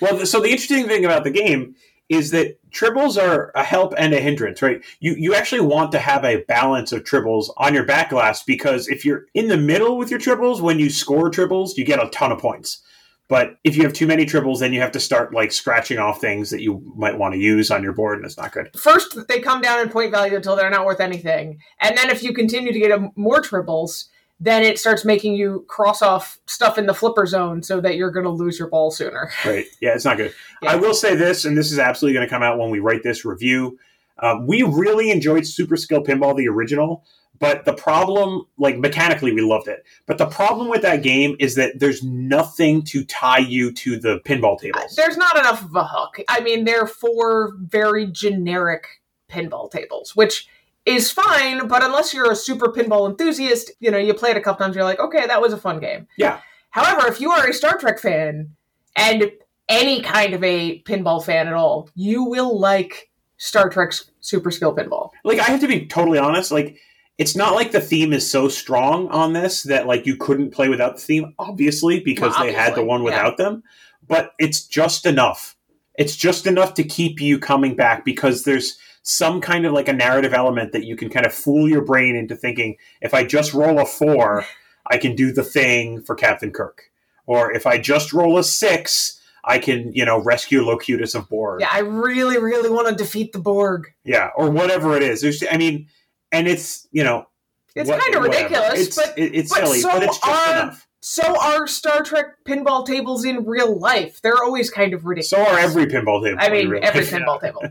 Well, 0.00 0.24
so 0.24 0.40
the 0.40 0.50
interesting 0.50 0.86
thing 0.86 1.04
about 1.04 1.24
the 1.24 1.30
game 1.30 1.74
is 2.08 2.30
that 2.30 2.58
tribbles 2.70 3.20
are 3.20 3.52
a 3.54 3.62
help 3.62 3.92
and 3.98 4.14
a 4.14 4.20
hindrance, 4.20 4.62
right? 4.62 4.82
You 5.00 5.14
you 5.18 5.34
actually 5.34 5.60
want 5.60 5.92
to 5.92 5.98
have 5.98 6.24
a 6.24 6.42
balance 6.44 6.92
of 6.92 7.04
tribbles 7.04 7.50
on 7.58 7.74
your 7.74 7.84
back 7.84 8.10
glass 8.10 8.42
because 8.42 8.88
if 8.88 9.04
you're 9.04 9.26
in 9.34 9.48
the 9.48 9.58
middle 9.58 9.98
with 9.98 10.10
your 10.10 10.20
tribbles, 10.20 10.60
when 10.60 10.78
you 10.78 10.88
score 10.88 11.30
tribbles, 11.30 11.76
you 11.76 11.84
get 11.84 12.02
a 12.02 12.08
ton 12.08 12.32
of 12.32 12.38
points. 12.38 12.80
But 13.28 13.58
if 13.62 13.76
you 13.76 13.82
have 13.82 13.92
too 13.92 14.06
many 14.06 14.24
tribbles, 14.24 14.60
then 14.60 14.72
you 14.72 14.80
have 14.80 14.92
to 14.92 15.00
start 15.00 15.34
like 15.34 15.52
scratching 15.52 15.98
off 15.98 16.20
things 16.20 16.48
that 16.50 16.62
you 16.62 16.82
might 16.96 17.18
want 17.18 17.34
to 17.34 17.38
use 17.38 17.70
on 17.70 17.82
your 17.82 17.92
board, 17.92 18.16
and 18.16 18.24
it's 18.24 18.38
not 18.38 18.52
good. 18.52 18.70
First, 18.78 19.28
they 19.28 19.40
come 19.40 19.60
down 19.60 19.80
in 19.80 19.90
point 19.90 20.10
value 20.10 20.34
until 20.34 20.56
they're 20.56 20.70
not 20.70 20.86
worth 20.86 21.00
anything. 21.00 21.60
And 21.78 21.96
then 21.96 22.08
if 22.08 22.22
you 22.22 22.32
continue 22.32 22.72
to 22.72 22.78
get 22.78 23.16
more 23.16 23.42
tribbles, 23.42 24.06
then 24.40 24.62
it 24.62 24.78
starts 24.78 25.04
making 25.04 25.34
you 25.34 25.64
cross 25.68 26.00
off 26.00 26.38
stuff 26.46 26.78
in 26.78 26.86
the 26.86 26.94
flipper 26.94 27.26
zone 27.26 27.62
so 27.62 27.80
that 27.80 27.96
you're 27.96 28.10
going 28.10 28.24
to 28.24 28.30
lose 28.30 28.58
your 28.58 28.68
ball 28.68 28.90
sooner. 28.90 29.30
Right. 29.44 29.66
Yeah, 29.80 29.94
it's 29.94 30.04
not 30.04 30.16
good. 30.16 30.32
Yeah. 30.60 30.72
I 30.72 30.74
will 30.74 30.94
say 30.94 31.14
this, 31.14 31.44
and 31.44 31.56
this 31.56 31.70
is 31.70 31.78
absolutely 31.78 32.14
going 32.14 32.26
to 32.26 32.30
come 32.30 32.42
out 32.42 32.58
when 32.58 32.70
we 32.70 32.80
write 32.80 33.04
this 33.04 33.24
review. 33.24 33.78
Um, 34.20 34.46
we 34.46 34.62
really 34.62 35.10
enjoyed 35.10 35.46
Super 35.46 35.76
Skill 35.76 36.02
Pinball, 36.02 36.36
the 36.36 36.48
original, 36.48 37.04
but 37.38 37.64
the 37.64 37.72
problem, 37.72 38.46
like 38.58 38.78
mechanically, 38.78 39.32
we 39.32 39.42
loved 39.42 39.68
it. 39.68 39.84
But 40.06 40.18
the 40.18 40.26
problem 40.26 40.68
with 40.68 40.82
that 40.82 41.02
game 41.02 41.36
is 41.38 41.54
that 41.54 41.78
there's 41.78 42.02
nothing 42.02 42.82
to 42.84 43.04
tie 43.04 43.38
you 43.38 43.72
to 43.72 43.98
the 43.98 44.20
pinball 44.24 44.58
tables. 44.58 44.96
There's 44.96 45.16
not 45.16 45.38
enough 45.38 45.64
of 45.64 45.74
a 45.76 45.84
hook. 45.84 46.20
I 46.28 46.40
mean, 46.40 46.64
they're 46.64 46.86
four 46.86 47.54
very 47.60 48.06
generic 48.06 48.86
pinball 49.30 49.70
tables, 49.70 50.16
which 50.16 50.48
is 50.84 51.10
fine, 51.10 51.68
but 51.68 51.84
unless 51.84 52.14
you're 52.14 52.32
a 52.32 52.36
super 52.36 52.72
pinball 52.72 53.08
enthusiast, 53.08 53.70
you 53.78 53.90
know, 53.90 53.98
you 53.98 54.14
play 54.14 54.30
it 54.30 54.36
a 54.36 54.40
couple 54.40 54.64
times, 54.64 54.74
you're 54.74 54.84
like, 54.84 54.98
okay, 54.98 55.26
that 55.26 55.40
was 55.40 55.52
a 55.52 55.58
fun 55.58 55.80
game. 55.80 56.08
Yeah. 56.16 56.40
However, 56.70 57.06
if 57.06 57.20
you 57.20 57.30
are 57.30 57.46
a 57.46 57.52
Star 57.52 57.76
Trek 57.78 57.98
fan 57.98 58.56
and 58.96 59.30
any 59.68 60.00
kind 60.00 60.34
of 60.34 60.42
a 60.42 60.82
pinball 60.82 61.24
fan 61.24 61.46
at 61.46 61.52
all, 61.52 61.90
you 61.94 62.24
will 62.24 62.58
like 62.58 63.07
Star 63.38 63.70
Trek's 63.70 64.10
Super 64.20 64.50
Skill 64.50 64.74
Pinball. 64.76 65.10
Like, 65.24 65.38
I 65.38 65.44
have 65.44 65.60
to 65.60 65.68
be 65.68 65.86
totally 65.86 66.18
honest. 66.18 66.52
Like, 66.52 66.78
it's 67.18 67.34
not 67.34 67.54
like 67.54 67.72
the 67.72 67.80
theme 67.80 68.12
is 68.12 68.30
so 68.30 68.48
strong 68.48 69.08
on 69.08 69.32
this 69.32 69.64
that 69.64 69.86
like 69.88 70.06
you 70.06 70.16
couldn't 70.16 70.50
play 70.52 70.68
without 70.68 70.96
the 70.96 71.02
theme, 71.02 71.34
obviously, 71.38 72.00
because 72.00 72.32
Well, 72.32 72.44
they 72.44 72.52
had 72.52 72.74
the 72.74 72.80
obviously, 72.80 72.84
one 72.84 73.00
yeah. 73.00 73.04
without 73.04 73.36
them. 73.36 73.62
But 74.06 74.32
it's 74.38 74.66
just 74.66 75.04
enough. 75.04 75.56
It's 75.96 76.14
just 76.14 76.46
enough 76.46 76.74
to 76.74 76.84
keep 76.84 77.20
you 77.20 77.40
coming 77.40 77.74
back 77.74 78.04
because 78.04 78.44
there's 78.44 78.78
some 79.02 79.40
kind 79.40 79.66
of 79.66 79.72
like 79.72 79.88
a 79.88 79.92
narrative 79.92 80.32
element 80.32 80.72
that 80.72 80.84
you 80.84 80.94
can 80.94 81.10
kind 81.10 81.26
of 81.26 81.34
fool 81.34 81.68
your 81.68 81.82
brain 81.82 82.14
into 82.14 82.36
thinking 82.36 82.76
if 83.00 83.14
I 83.14 83.24
just 83.24 83.52
roll 83.52 83.80
a 83.80 83.86
four, 83.86 84.44
I 84.86 84.98
can 84.98 85.16
do 85.16 85.32
the 85.32 85.42
thing 85.42 86.02
for 86.02 86.14
Captain 86.14 86.52
Kirk. 86.52 86.84
Or 87.26 87.52
if 87.52 87.66
I 87.66 87.78
just 87.78 88.12
roll 88.12 88.38
a 88.38 88.44
six, 88.44 89.17
I 89.48 89.58
can, 89.58 89.92
you 89.94 90.04
know, 90.04 90.22
rescue 90.22 90.62
Locutus 90.62 91.14
of 91.14 91.28
Borg. 91.28 91.60
Yeah, 91.62 91.70
I 91.72 91.80
really, 91.80 92.38
really 92.38 92.68
want 92.70 92.86
to 92.88 92.94
defeat 92.94 93.32
the 93.32 93.38
Borg. 93.38 93.86
Yeah, 94.04 94.28
or 94.36 94.50
whatever 94.50 94.96
it 94.96 95.02
is. 95.02 95.22
There's, 95.22 95.42
I 95.50 95.56
mean, 95.56 95.88
and 96.30 96.46
it's, 96.46 96.86
you 96.92 97.02
know, 97.02 97.26
It's 97.74 97.88
what- 97.88 98.00
kind 98.00 98.14
of 98.14 98.22
whatever. 98.22 98.44
ridiculous, 98.44 98.86
It's, 98.88 98.96
but 98.96 99.18
it- 99.18 99.34
it's 99.34 99.50
but 99.50 99.64
silly, 99.64 99.80
so 99.80 99.88
but 99.90 100.02
it's 100.02 100.18
just 100.18 100.26
are- 100.48 100.52
enough. 100.62 100.86
so 101.00 101.22
are 101.40 101.66
Star 101.66 102.02
Trek 102.02 102.26
pinball 102.46 102.84
tables 102.86 103.24
in 103.24 103.44
real 103.46 103.78
life. 103.78 104.20
They're 104.22 104.42
always 104.42 104.68
kind 104.70 104.92
of 104.92 105.06
ridiculous. 105.06 105.30
So 105.30 105.52
are 105.54 105.58
every 105.58 105.86
pinball 105.86 106.22
table. 106.22 106.38
I 106.40 106.50
mean, 106.50 106.74
every 106.82 107.00
life. 107.02 107.10
pinball 107.10 107.40
table. 107.42 107.62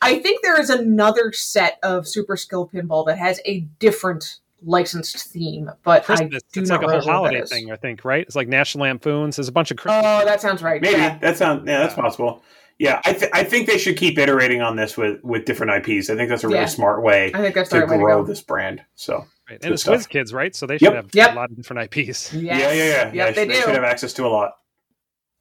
I 0.00 0.20
think 0.20 0.42
there 0.42 0.60
is 0.60 0.70
another 0.70 1.32
set 1.32 1.78
of 1.82 2.06
Super 2.06 2.36
Skill 2.36 2.70
Pinball 2.72 3.06
that 3.06 3.18
has 3.18 3.40
a 3.44 3.60
different 3.80 4.38
licensed 4.64 5.16
theme, 5.28 5.70
but 5.82 6.04
Christmas. 6.04 6.42
I 6.42 6.46
do 6.52 6.60
it's 6.60 6.70
not 6.70 6.82
like 6.82 6.88
a 6.88 6.90
whole 6.90 6.98
remember 7.00 7.22
what 7.22 7.30
that 7.32 7.38
holiday 7.40 7.46
thing, 7.46 7.70
I 7.72 7.76
think, 7.76 8.04
right? 8.04 8.22
It's 8.26 8.36
like 8.36 8.48
National 8.48 8.82
Lampoons. 8.82 9.36
There's 9.36 9.48
a 9.48 9.52
bunch 9.52 9.70
of 9.70 9.76
Christmas. 9.76 10.04
Oh, 10.06 10.24
that 10.24 10.40
sounds 10.40 10.62
right. 10.62 10.80
Maybe 10.80 10.98
Yeah. 11.00 11.18
that 11.18 11.36
sounds. 11.36 11.66
Yeah, 11.66 11.78
that's 11.80 11.96
Yeah. 11.96 12.02
possible. 12.02 12.42
Yeah, 12.78 13.00
I, 13.04 13.12
th- 13.12 13.30
I 13.32 13.44
think 13.44 13.68
they 13.68 13.78
should 13.78 13.96
keep 13.96 14.18
iterating 14.18 14.60
on 14.60 14.74
this 14.76 14.96
with 14.96 15.22
with 15.22 15.44
different 15.44 15.72
IPs. 15.72 16.10
I 16.10 16.16
think 16.16 16.28
that's 16.28 16.42
a 16.42 16.48
really 16.48 16.60
Yeah. 16.60 16.66
smart 16.66 17.02
way 17.02 17.30
I 17.32 17.38
think 17.40 17.54
that's 17.54 17.70
the 17.70 17.76
to 17.76 17.80
right 17.82 17.90
way 17.90 17.96
to 17.98 18.02
grow 18.02 18.24
this 18.24 18.40
brand. 18.40 18.82
So 18.96 19.24
And 19.48 19.60
Good 19.60 19.72
it's 19.72 19.82
stuff. 19.82 20.00
WizKids, 20.08 20.32
right? 20.34 20.56
So 20.56 20.66
they 20.66 20.74
Yep. 20.74 20.80
should 20.80 20.94
have 20.96 21.10
Yep. 21.12 21.32
a 21.32 21.34
lot 21.36 21.50
of 21.50 21.56
different 21.56 21.82
IPs. 21.82 22.32
Yes. 22.32 22.32
Yeah, 22.34 22.56
yeah, 22.58 22.72
yeah. 22.72 23.10
yeah 23.12 23.30
they 23.30 23.46
they 23.46 23.54
do. 23.54 23.60
should 23.60 23.74
have 23.74 23.84
access 23.84 24.12
to 24.14 24.26
a 24.26 24.28
lot. 24.28 24.52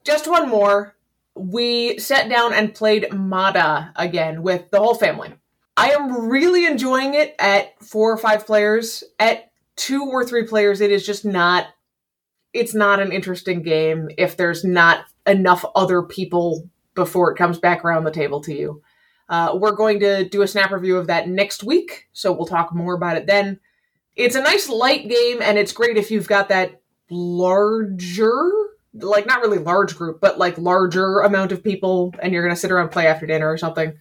Just 0.04 0.28
one 0.30 0.48
more. 0.50 0.96
We 1.36 1.98
sat 1.98 2.30
down 2.30 2.54
and 2.54 2.76
played 2.76 3.12
Mada 3.12 3.92
again 3.96 4.44
with 4.44 4.70
the 4.70 4.80
whole 4.80 4.94
family. 4.94 5.34
I 5.76 5.90
am 5.90 6.30
really 6.30 6.66
enjoying 6.66 7.14
it 7.16 7.36
at 7.40 7.84
four 7.84 8.12
or 8.12 8.18
five 8.18 8.46
players. 8.46 9.04
At 9.20 9.52
two 9.76 10.04
or 10.04 10.26
three 10.26 10.46
players, 10.46 10.82
it 10.82 10.92
is 10.92 11.06
just 11.06 11.26
not. 11.26 11.68
It's 12.54 12.76
not 12.76 13.00
an 13.00 13.12
interesting 13.12 13.64
game 13.64 14.10
if 14.18 14.38
there's 14.38 14.64
not 14.64 15.06
enough 15.26 15.66
other 15.76 16.04
people 16.04 16.70
before 16.94 17.32
it 17.32 17.38
comes 17.38 17.58
back 17.58 17.84
around 17.84 18.04
the 18.04 18.12
table 18.12 18.42
to 18.42 18.54
you. 18.54 18.82
Uh, 19.30 19.58
we're 19.60 19.76
going 19.76 20.00
to 20.02 20.30
do 20.30 20.44
a 20.44 20.48
snap 20.48 20.72
review 20.72 20.98
of 20.98 21.08
that 21.08 21.28
next 21.28 21.64
week, 21.64 22.08
so 22.14 22.32
we'll 22.32 22.46
talk 22.46 22.74
more 22.76 22.94
about 22.94 23.18
it 23.18 23.26
then. 23.26 23.60
It's 24.16 24.36
a 24.36 24.42
nice 24.42 24.70
light 24.70 25.10
game, 25.10 25.42
and 25.42 25.58
it's 25.58 25.74
great 25.74 25.98
if 25.98 26.12
you've 26.12 26.28
got 26.28 26.50
that 26.50 26.82
larger, 27.10 28.52
like 28.94 29.26
not 29.26 29.42
really 29.42 29.58
large 29.58 29.96
group, 29.96 30.22
but 30.22 30.38
like 30.38 30.58
larger 30.60 31.22
amount 31.22 31.52
of 31.52 31.64
people, 31.64 32.14
and 32.22 32.32
you're 32.32 32.44
going 32.44 32.54
to 32.54 32.60
sit 32.60 32.72
around 32.72 32.90
play 32.90 33.08
after 33.08 33.26
dinner 33.26 33.50
or 33.50 33.58
something. 33.58 33.94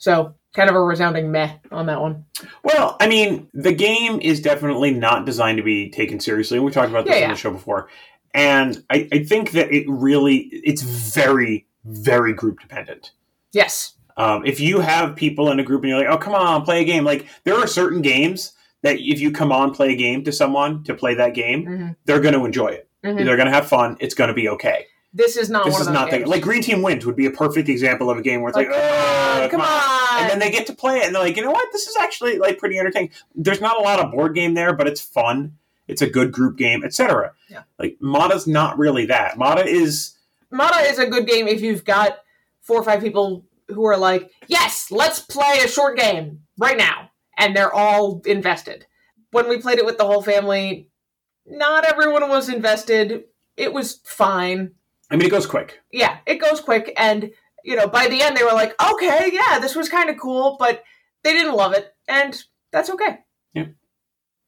So, 0.00 0.34
kind 0.54 0.68
of 0.68 0.74
a 0.74 0.82
resounding 0.82 1.30
meh 1.30 1.58
on 1.70 1.86
that 1.86 2.00
one. 2.00 2.24
Well, 2.64 2.96
I 3.00 3.06
mean, 3.06 3.48
the 3.52 3.72
game 3.72 4.18
is 4.20 4.40
definitely 4.40 4.92
not 4.92 5.26
designed 5.26 5.58
to 5.58 5.62
be 5.62 5.90
taken 5.90 6.18
seriously. 6.18 6.58
We 6.58 6.72
talked 6.72 6.90
about 6.90 7.04
this 7.04 7.18
Yeah, 7.18 7.26
on 7.26 7.30
the 7.30 7.36
show 7.36 7.50
before, 7.50 7.88
and 8.34 8.82
I, 8.90 9.08
I 9.12 9.24
think 9.24 9.52
that 9.52 9.70
it 9.72 9.84
really 9.88 10.48
it's 10.52 10.82
very 10.82 11.66
very 11.84 12.32
group 12.32 12.60
dependent. 12.60 13.12
Yes. 13.52 13.94
Um, 14.16 14.44
if 14.44 14.58
you 14.58 14.80
have 14.80 15.16
people 15.16 15.50
in 15.50 15.60
a 15.60 15.62
group 15.62 15.82
and 15.82 15.90
you're 15.90 15.98
like, 15.98 16.08
"Oh, 16.08 16.18
come 16.18 16.34
on, 16.34 16.64
play 16.64 16.80
a 16.80 16.84
game," 16.84 17.04
like 17.04 17.26
there 17.44 17.54
are 17.54 17.66
certain 17.66 18.00
games 18.02 18.52
that 18.82 18.96
if 18.98 19.20
you 19.20 19.30
come 19.30 19.52
on 19.52 19.74
play 19.74 19.92
a 19.92 19.96
game 19.96 20.24
to 20.24 20.32
someone 20.32 20.82
to 20.84 20.94
play 20.94 21.14
that 21.14 21.34
game, 21.34 21.66
hmm 21.66 21.88
they're 22.06 22.20
going 22.20 22.34
to 22.34 22.46
enjoy 22.46 22.68
it. 22.68 22.88
hmm 23.04 23.16
They're 23.16 23.36
going 23.36 23.46
to 23.46 23.52
have 23.54 23.68
fun. 23.68 23.98
It's 24.00 24.14
going 24.14 24.28
to 24.28 24.34
be 24.34 24.48
okay. 24.48 24.86
This 25.12 25.36
is 25.36 25.50
not 25.50 25.64
this 25.64 25.72
one 25.74 25.82
is 25.82 25.88
not 25.88 26.10
the, 26.10 26.24
like 26.24 26.42
Green 26.42 26.62
Team 26.62 26.82
Wins 26.82 27.04
would 27.04 27.16
be 27.16 27.26
a 27.26 27.30
perfect 27.30 27.68
example 27.68 28.10
of 28.10 28.18
a 28.18 28.22
game 28.22 28.42
where 28.42 28.50
it's 28.50 28.56
like, 28.56 28.68
Like, 28.68 28.76
oh, 28.80 29.48
come 29.50 29.60
"Oh, 29.60 29.64
on, 29.64 29.80
come 29.80 30.16
on. 30.16 30.22
and 30.22 30.30
then 30.30 30.38
they 30.38 30.50
get 30.50 30.66
to 30.68 30.72
play 30.72 30.98
it 30.98 31.06
and 31.06 31.14
they're 31.14 31.22
like 31.22 31.36
you 31.36 31.42
know 31.44 31.50
what 31.50 31.68
this 31.72 31.88
is 31.88 31.96
actually 31.96 32.38
like 32.38 32.58
pretty 32.58 32.78
entertaining 32.78 33.10
there's 33.34 33.60
not 33.60 33.76
a 33.78 33.82
lot 33.82 33.98
of 33.98 34.12
board 34.12 34.34
game 34.36 34.54
there 34.54 34.72
but 34.72 34.86
it's 34.86 35.00
fun 35.00 35.56
it's 35.88 36.00
a 36.00 36.08
good 36.08 36.30
group 36.30 36.56
game 36.56 36.84
etc 36.84 37.32
Yeah. 37.48 37.62
like 37.78 37.96
Mata's 38.00 38.46
not 38.46 38.78
really 38.78 39.06
that 39.06 39.36
Mata 39.36 39.64
is 39.66 40.16
Mata 40.52 40.80
is 40.88 40.98
a 41.00 41.06
good 41.06 41.26
game 41.26 41.48
if 41.48 41.60
you've 41.60 41.84
got 41.84 42.18
four 42.60 42.78
or 42.78 42.84
five 42.84 43.00
people 43.00 43.44
who 43.68 43.84
are 43.86 43.96
like, 43.96 44.30
yes, 44.48 44.90
let's 44.90 45.20
play 45.20 45.58
a 45.64 45.68
short 45.68 45.96
game 45.96 46.40
right 46.58 46.76
now. 46.76 47.10
And 47.38 47.54
they're 47.54 47.72
all 47.72 48.20
invested. 48.26 48.84
When 49.30 49.48
we 49.48 49.58
played 49.58 49.78
it 49.78 49.86
with 49.86 49.96
the 49.96 50.04
whole 50.04 50.22
family, 50.22 50.88
not 51.46 51.84
everyone 51.84 52.28
was 52.28 52.48
invested. 52.48 53.24
It 53.56 53.72
was 53.72 54.00
fine. 54.04 54.72
I 55.10 55.16
mean 55.16 55.26
it 55.26 55.30
goes 55.30 55.46
quick 55.46 55.80
Yeah, 55.92 56.18
it 56.26 56.36
goes 56.36 56.60
quick. 56.60 56.92
And, 56.96 57.30
you 57.64 57.76
know, 57.76 57.88
by 57.88 58.06
the 58.08 58.22
end, 58.22 58.36
they 58.36 58.44
were 58.44 58.52
like, 58.52 58.74
okay, 58.92 59.30
yeah, 59.32 59.58
this 59.58 59.74
was 59.74 59.88
kind 59.88 60.08
of 60.08 60.16
cool, 60.18 60.56
but 60.58 60.82
they 61.22 61.32
didn't 61.32 61.54
love 61.56 61.72
it. 61.74 61.92
And 62.08 62.40
that's 62.72 62.90
okay. 62.90 63.18
Yeah. 63.52 63.66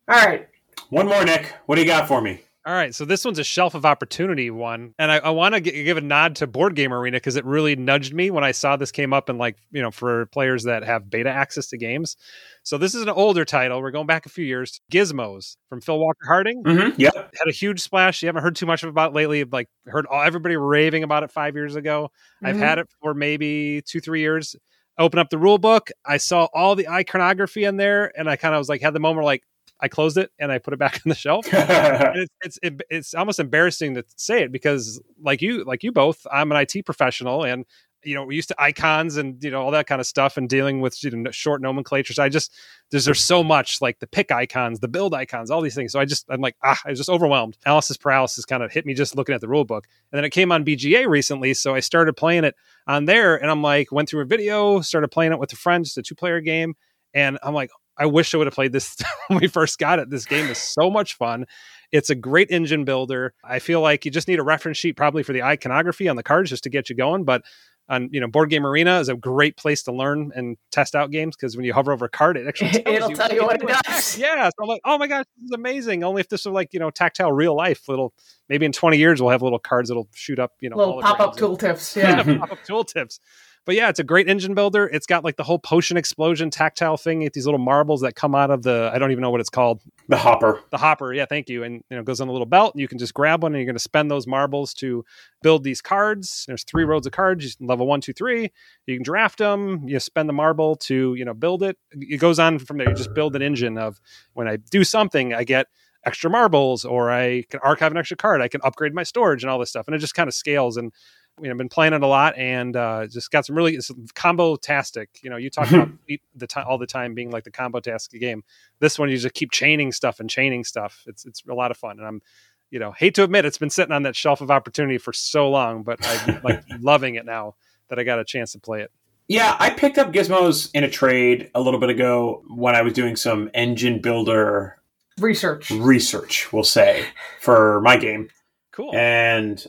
All 0.09 0.25
right. 0.27 0.48
one 0.90 1.07
more 1.07 1.25
nick 1.25 1.53
what 1.66 1.77
do 1.77 1.83
you 1.83 1.87
got 1.87 2.09
for 2.09 2.20
me 2.20 2.40
All 2.64 2.72
right, 2.72 2.94
so 2.94 3.05
this 3.05 3.25
one's 3.25 3.40
a 3.40 3.44
shelf 3.44 3.75
of 3.75 3.85
opportunity 3.85 4.48
one, 4.48 4.94
and 4.96 5.11
I, 5.11 5.16
I 5.16 5.31
want 5.31 5.57
to 5.57 5.61
give 5.61 5.96
a 5.96 6.01
nod 6.01 6.37
to 6.37 6.46
Board 6.46 6.77
Game 6.77 6.92
Arena 6.94 7.16
because 7.16 7.35
it 7.35 7.44
really 7.44 7.75
nudged 7.75 8.14
me 8.14 8.31
when 8.31 8.44
I 8.44 8.53
saw 8.53 8.77
this 8.77 8.92
came 8.92 9.12
up 9.12 9.29
and 9.29 9.37
like 9.37 9.57
you 9.72 9.83
know 9.83 9.90
for 9.90 10.27
players 10.27 10.62
that 10.62 10.85
have 10.85 11.11
beta 11.11 11.29
access 11.29 11.66
to 11.70 11.77
games. 11.77 12.16
So 12.62 12.79
this 12.79 12.94
is 12.94 13.03
an 13.03 13.09
older 13.09 13.44
title. 13.44 13.83
We're 13.83 13.90
going 13.90 14.07
back 14.07 14.27
a 14.27 14.29
few 14.29 14.44
years. 14.44 14.81
Gizmos 14.92 15.57
from 15.68 15.81
Phil 15.81 15.98
Walker 15.98 16.25
Harding 16.25 16.62
mm-hmm. 16.62 17.01
yep 17.01 17.14
had 17.14 17.48
a 17.48 17.53
huge 17.53 17.81
splash. 17.81 18.22
You 18.22 18.29
haven't 18.29 18.44
heard 18.44 18.55
too 18.55 18.66
much 18.66 18.85
about 18.85 19.11
it 19.11 19.14
lately. 19.16 19.42
Like 19.42 19.68
heard 19.87 20.07
all, 20.07 20.22
everybody 20.22 20.57
raving 20.57 21.03
about 21.03 21.25
it 21.25 21.33
five 21.33 21.57
years 21.57 21.75
ago. 21.75 22.11
I've 22.44 22.55
Mhm. 22.55 22.61
had 22.61 22.79
it 22.79 22.87
for 23.01 23.12
maybe 23.12 23.83
two 23.85 23.98
three 23.98 24.20
years. 24.20 24.55
Open 24.98 25.18
up 25.18 25.31
the 25.31 25.38
rule 25.38 25.59
book. 25.59 25.88
I 26.07 26.18
saw 26.18 26.46
all 26.55 26.77
the 26.77 26.88
iconography 26.88 27.64
in 27.64 27.77
there, 27.77 28.12
and 28.16 28.31
I 28.31 28.37
kind 28.37 28.55
of 28.55 28.59
was 28.61 28.68
like 28.68 28.83
had 28.83 28.94
the 28.94 29.01
moment 29.01 29.16
where, 29.16 29.25
like 29.25 29.42
I 29.83 29.88
closed 29.88 30.16
it 30.16 30.31
and 30.38 30.51
I 30.51 30.59
put 30.59 30.73
it 30.73 30.79
back 30.79 30.95
on 31.05 31.11
the 31.11 31.14
shelf. 31.14 31.47
And 31.53 32.21
it's 32.21 32.35
it's 32.42 32.59
it, 32.62 32.83
it's 32.90 33.14
almost 33.14 33.38
embarrassing 33.38 33.95
to 33.95 34.05
say 34.16 34.42
it 34.45 34.53
because 34.53 35.01
like 35.21 35.42
you 35.42 35.64
like 35.64 35.83
you 35.83 35.92
both 35.92 36.27
i'm 36.31 36.51
an 36.53 36.59
it 36.59 36.85
professional 36.85 37.45
and 37.45 37.64
you 38.05 38.14
know 38.14 38.25
we're 38.25 38.33
used 38.33 38.49
to 38.49 38.62
icons 38.62 39.16
and 39.16 39.42
you 39.42 39.51
know 39.51 39.62
all 39.62 39.71
that 39.71 39.87
kind 39.87 40.01
of 40.01 40.07
stuff 40.07 40.37
and 40.37 40.49
dealing 40.49 40.81
with 40.81 41.03
you 41.03 41.11
know 41.11 41.31
short 41.31 41.62
nomenclatures. 41.62 42.18
I 42.18 42.29
just 42.29 42.53
there's 42.90 43.05
there's 43.05 43.23
so 43.23 43.42
much 43.42 43.81
like 43.81 43.99
the 44.01 44.07
pick 44.07 44.31
icons 44.33 44.81
the 44.81 44.88
build 44.88 45.14
icons 45.14 45.51
all 45.51 45.61
these 45.61 45.75
things. 45.75 45.92
So 45.92 46.01
i 46.01 46.05
just 46.05 46.27
i'm 46.29 46.40
like 46.40 46.57
ah 46.62 46.79
i 46.85 46.90
was 46.90 46.99
just 46.99 47.11
overwhelmed. 47.11 47.57
Analysis 47.64 47.97
paralysis 47.97 48.45
kind 48.45 48.62
of 48.62 48.73
hit 48.73 48.87
me 48.87 48.95
just 48.95 49.16
looking 49.16 49.35
at 49.35 49.40
the 49.40 49.49
rule 49.49 49.64
book. 49.64 49.87
And 50.11 50.18
then 50.18 50.25
it 50.25 50.31
came 50.31 50.53
on 50.53 50.64
bga 50.64 51.07
recently 51.07 51.55
so 51.55 51.75
i 51.75 51.81
started 51.81 52.14
playing 52.14 52.45
it 52.45 52.55
on 52.87 53.05
there 53.05 53.37
and 53.37 53.51
i'm 53.51 53.62
like 53.62 53.92
went 53.92 54.09
through 54.09 54.23
a 54.23 54.27
video 54.27 54.81
started 54.81 55.09
playing 55.09 55.33
it 55.33 55.38
with 55.38 55.53
a 55.53 55.57
friend 55.57 55.85
just 55.85 55.99
a 55.99 56.03
two 56.03 56.14
player 56.14 56.40
game. 56.40 56.75
And 57.14 57.38
i'm 57.42 57.55
like 57.55 57.71
I 58.02 58.06
wish 58.06 58.34
I 58.34 58.38
would 58.38 58.48
have 58.48 58.54
played 58.54 58.72
this 58.72 58.96
when 59.28 59.38
we 59.38 59.46
first 59.46 59.78
got 59.78 60.00
it. 60.00 60.10
This 60.10 60.26
game 60.26 60.46
is 60.50 60.58
so 60.58 60.90
much 60.90 61.14
fun. 61.14 61.46
It's 61.92 62.10
a 62.10 62.16
great 62.16 62.50
engine 62.50 62.84
builder. 62.84 63.32
I 63.44 63.60
feel 63.60 63.80
like 63.80 64.04
you 64.04 64.10
just 64.10 64.26
need 64.26 64.40
a 64.40 64.42
reference 64.42 64.76
sheet 64.76 64.96
probably 64.96 65.22
for 65.22 65.32
the 65.32 65.44
iconography 65.44 66.08
on 66.08 66.16
the 66.16 66.24
cards 66.24 66.50
just 66.50 66.64
to 66.64 66.70
get 66.70 66.90
you 66.90 66.96
going. 66.96 67.22
But 67.22 67.42
on 67.88 68.08
you 68.10 68.20
know, 68.20 68.26
Board 68.26 68.50
Game 68.50 68.66
Arena 68.66 68.98
is 68.98 69.08
a 69.08 69.14
great 69.14 69.56
place 69.56 69.84
to 69.84 69.92
learn 69.92 70.32
and 70.34 70.56
test 70.72 70.96
out 70.96 71.12
games 71.12 71.36
because 71.36 71.56
when 71.56 71.64
you 71.64 71.72
hover 71.72 71.92
over 71.92 72.06
a 72.06 72.08
card, 72.08 72.36
it 72.36 72.48
actually 72.48 72.70
tells 72.82 72.96
It'll 72.96 73.10
you 73.10 73.16
tell 73.16 73.32
you 73.32 73.44
what 73.44 73.62
it 73.62 73.68
does. 73.68 74.18
Yeah, 74.18 74.48
so 74.48 74.62
I'm 74.62 74.68
like, 74.68 74.80
oh 74.84 74.98
my 74.98 75.06
gosh, 75.06 75.26
this 75.36 75.44
is 75.44 75.52
amazing. 75.52 76.02
Only 76.02 76.20
if 76.20 76.28
this 76.28 76.44
were 76.44 76.50
like 76.50 76.72
you 76.72 76.80
know 76.80 76.90
tactile 76.90 77.30
real 77.30 77.54
life, 77.54 77.88
little 77.88 78.14
maybe 78.48 78.66
in 78.66 78.72
20 78.72 78.98
years 78.98 79.22
we'll 79.22 79.30
have 79.30 79.42
little 79.42 79.60
cards 79.60 79.90
that'll 79.90 80.08
shoot 80.12 80.40
up 80.40 80.52
you 80.60 80.70
know 80.70 80.76
Little 80.76 81.02
pop 81.02 81.20
up 81.20 81.36
tooltips. 81.36 81.94
Yeah. 81.94 82.24
yeah, 82.26 82.38
pop-up 82.38 82.64
tooltips. 82.66 83.20
But 83.64 83.77
yeah, 83.77 83.88
it's 83.88 84.01
a 84.01 84.05
great 84.05 84.29
engine 84.29 84.55
builder. 84.55 84.87
It's 84.87 85.07
got 85.07 85.22
like 85.22 85.37
the 85.37 85.44
whole 85.44 85.59
potion 85.59 85.96
explosion 85.96 86.51
tactile 86.51 86.96
thing. 86.96 87.20
You 87.20 87.27
get 87.27 87.33
these 87.33 87.46
little 87.46 87.61
marbles 87.61 88.01
that 88.01 88.16
come 88.16 88.35
out 88.35 88.51
of 88.51 88.62
the 88.62 88.90
I 88.92 88.98
don't 88.98 89.12
even 89.12 89.22
know 89.22 89.31
what 89.31 89.40
it's 89.40 89.51
called. 89.51 89.81
the 90.09 90.16
hopper 90.16 90.61
The 90.70 90.79
hopper. 90.79 91.12
Yeah, 91.12 91.27
thank 91.27 91.48
you. 91.48 91.62
And 91.62 91.77
you 91.88 91.96
know, 91.96 92.01
it 92.01 92.05
goes 92.05 92.20
on 92.20 92.29
a 92.29 92.33
little 92.33 92.46
belt. 92.46 92.75
And 92.75 92.81
you 92.81 92.88
can 92.88 92.98
just 92.98 93.14
grab 93.14 93.42
one 93.42 93.53
and 93.53 93.61
you're 93.61 93.66
going 93.66 93.77
to 93.77 93.83
spend 93.83 94.11
those 94.11 94.27
marbles 94.27 94.75
to 94.75 95.05
build 95.42 95.62
these 95.62 95.81
cards. 95.81 96.44
There's 96.48 96.64
three 96.64 96.85
rows 96.85 97.07
of 97.07 97.12
cards. 97.12 97.44
You 97.44 97.51
can 97.57 97.66
level 97.66 97.87
one, 97.87 98.01
two, 98.01 98.12
three. 98.12 98.51
You 98.87 98.96
can 98.96 99.05
draft 99.05 99.38
them. 99.38 99.87
You 99.88 100.01
spend 100.01 100.29
the 100.29 100.33
marble 100.33 100.77
to 100.77 101.14
you 101.14 101.25
know 101.25 101.35
build 101.35 101.62
it. 101.62 101.77
It 101.92 102.18
goes 102.18 102.38
on 102.38 102.59
from 102.59 102.79
there. 102.79 102.88
You 102.88 102.96
just 102.96 103.14
build 103.14 103.37
an 103.37 103.42
engine 103.42 103.79
of 103.79 104.01
when 104.33 104.48
I 104.48 104.57
do 104.57 104.83
something, 104.83 105.35
I 105.35 105.44
get 105.44 105.68
extra 106.05 106.29
marbles, 106.29 106.85
or 106.85 107.12
I 107.12 107.44
can 107.48 107.61
archive 107.62 107.92
an 107.92 107.96
extra 107.96 108.16
card. 108.16 108.40
I 108.42 108.48
can 108.48 108.61
upgrade 108.64 108.92
my 108.92 109.05
storage 109.05 109.44
and 109.44 109.51
all 109.51 109.59
this 109.59 109.70
stuff. 109.70 109.87
And 109.87 109.94
it 109.94 110.01
just 110.01 110.14
kind 110.14 110.27
of 110.27 110.35
scales 110.35 110.77
and 110.77 110.92
you 111.40 111.49
know, 111.49 111.55
been 111.55 111.68
playing 111.68 111.92
it 111.95 112.03
a 112.03 112.07
lot 112.07 112.37
and 112.37 112.77
uh, 112.77 113.07
just 113.07 113.31
got 113.31 113.47
some 113.47 113.57
really 113.57 113.75
it's 113.75 113.90
combo 114.14 114.57
tastic. 114.57 115.09
You 115.23 115.31
know, 115.31 115.37
you 115.37 115.51
talk 115.51 115.71
about 115.71 115.88
the 116.35 116.47
time 116.47 116.66
all 116.68 116.79
the 116.79 116.87
time 116.87 117.14
being 117.14 117.31
like 117.31 117.45
the 117.45 117.51
combo 117.51 117.81
tastic 117.81 118.21
game. 118.21 118.45
This 118.81 118.99
one 118.99 119.09
you 119.11 119.16
just 119.16 119.35
keep 119.35 119.51
chaining 119.51 119.92
stuff 119.92 120.21
and 120.21 120.29
chaining 120.29 120.64
stuff. 120.64 121.03
It's 121.07 121.25
it's 121.25 121.42
a 121.49 121.55
lot 121.55 121.71
of 121.71 121.77
fun, 121.77 121.99
and 121.99 122.07
I'm 122.07 122.23
you 122.71 122.79
know 122.79 122.92
hate 122.92 123.14
to 123.16 123.25
admit 123.25 123.45
it's 123.45 123.59
been 123.59 123.71
sitting 123.71 123.92
on 123.92 124.03
that 124.05 124.14
shelf 124.16 124.40
of 124.40 124.51
opportunity 124.51 124.99
for 124.99 125.12
so 125.12 125.49
long, 125.51 125.83
but 125.83 125.99
I'm 126.07 126.40
like 126.42 126.62
loving 126.81 127.14
it 127.14 127.25
now 127.25 127.55
that 127.88 127.99
I 127.99 128.05
got 128.05 128.18
a 128.18 128.25
chance 128.25 128.53
to 128.53 128.59
play 128.59 128.81
it. 128.83 128.90
yeah 129.29 129.55
i 129.61 129.68
picked 129.71 129.99
up 129.99 130.12
gizmos 130.12 130.71
in 130.75 130.83
a 130.85 130.88
trade 130.90 131.51
a 131.55 131.61
little 131.61 131.79
bit 131.79 131.90
ago 131.90 132.42
when 132.49 132.75
i 132.75 132.81
was 132.83 132.92
doing 132.95 133.16
some 133.16 133.51
engine 133.55 134.01
builder 134.01 134.79
Research. 135.18 135.71
research 135.71 136.51
we'll 136.53 136.64
say 136.64 137.05
for 137.40 137.81
my 137.83 137.97
game 137.99 138.29
Cool. 138.73 138.95
and 138.97 139.64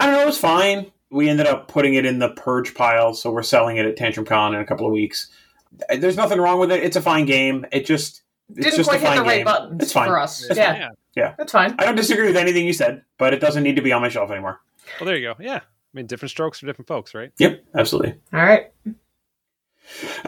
I 0.00 0.06
don't 0.06 0.14
know, 0.14 0.22
it 0.22 0.26
was 0.26 0.38
fine. 0.38 0.90
We 1.10 1.28
ended 1.28 1.46
up 1.46 1.68
putting 1.68 1.94
it 1.94 2.04
in 2.04 2.18
the 2.18 2.28
purge 2.30 2.74
pile, 2.74 3.14
so 3.14 3.30
we're 3.30 3.42
selling 3.42 3.78
it 3.78 3.86
at 3.86 3.96
Tantrum 3.96 4.26
Con 4.26 4.54
in 4.54 4.60
a 4.60 4.66
couple 4.66 4.86
of 4.86 4.92
weeks. 4.92 5.28
There's 5.96 6.16
nothing 6.16 6.38
wrong 6.40 6.58
with 6.60 6.70
it. 6.70 6.82
It's 6.82 6.96
a 6.96 7.02
fine 7.02 7.24
game. 7.24 7.64
It 7.72 7.86
just 7.86 8.22
it's 8.50 8.64
Didn't 8.64 8.76
just 8.76 8.88
quite 8.88 9.00
a 9.00 9.04
fine 9.04 9.12
hit 9.14 9.18
the 9.20 9.26
right 9.26 9.36
game. 9.36 9.44
buttons 9.44 9.82
It's 9.82 9.92
fine. 9.92 10.08
for 10.08 10.18
us. 10.18 10.44
It's 10.44 10.56
yeah, 10.58 10.90
yeah. 11.14 11.34
that's 11.38 11.52
fine. 11.52 11.74
I 11.78 11.84
don't 11.84 11.96
disagree 11.96 12.26
with 12.26 12.36
anything 12.36 12.66
you 12.66 12.72
said, 12.72 13.02
but 13.18 13.34
it 13.34 13.40
doesn't 13.40 13.62
need 13.62 13.76
to 13.76 13.82
be 13.82 13.92
on 13.92 14.02
my 14.02 14.08
shelf 14.08 14.30
anymore. 14.30 14.60
Well, 15.00 15.06
there 15.06 15.16
you 15.16 15.28
go. 15.28 15.34
Yeah. 15.38 15.56
I 15.56 15.60
mean, 15.94 16.06
different 16.06 16.30
strokes 16.30 16.58
for 16.60 16.66
different 16.66 16.88
folks, 16.88 17.14
right? 17.14 17.32
Yep, 17.38 17.64
absolutely. 17.74 18.14
All 18.32 18.40
right. 18.40 18.66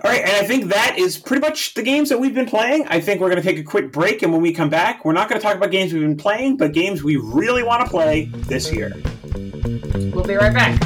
All 0.02 0.10
right, 0.10 0.22
and 0.22 0.32
I 0.32 0.44
think 0.44 0.66
that 0.66 0.96
is 0.98 1.18
pretty 1.18 1.42
much 1.42 1.74
the 1.74 1.82
games 1.82 2.08
that 2.08 2.18
we've 2.18 2.34
been 2.34 2.46
playing. 2.46 2.86
I 2.88 2.98
think 3.00 3.20
we're 3.20 3.28
going 3.28 3.42
to 3.42 3.46
take 3.46 3.58
a 3.58 3.62
quick 3.62 3.92
break, 3.92 4.22
and 4.22 4.32
when 4.32 4.40
we 4.40 4.54
come 4.54 4.70
back, 4.70 5.04
we're 5.04 5.12
not 5.12 5.28
going 5.28 5.38
to 5.38 5.46
talk 5.46 5.54
about 5.54 5.70
games 5.70 5.92
we've 5.92 6.00
been 6.00 6.16
playing, 6.16 6.56
but 6.56 6.72
games 6.72 7.02
we 7.04 7.16
really 7.16 7.62
want 7.62 7.84
to 7.84 7.90
play 7.90 8.24
this 8.32 8.72
year. 8.72 8.94
We'll 9.34 10.24
be 10.24 10.34
right 10.34 10.52
back. 10.52 10.80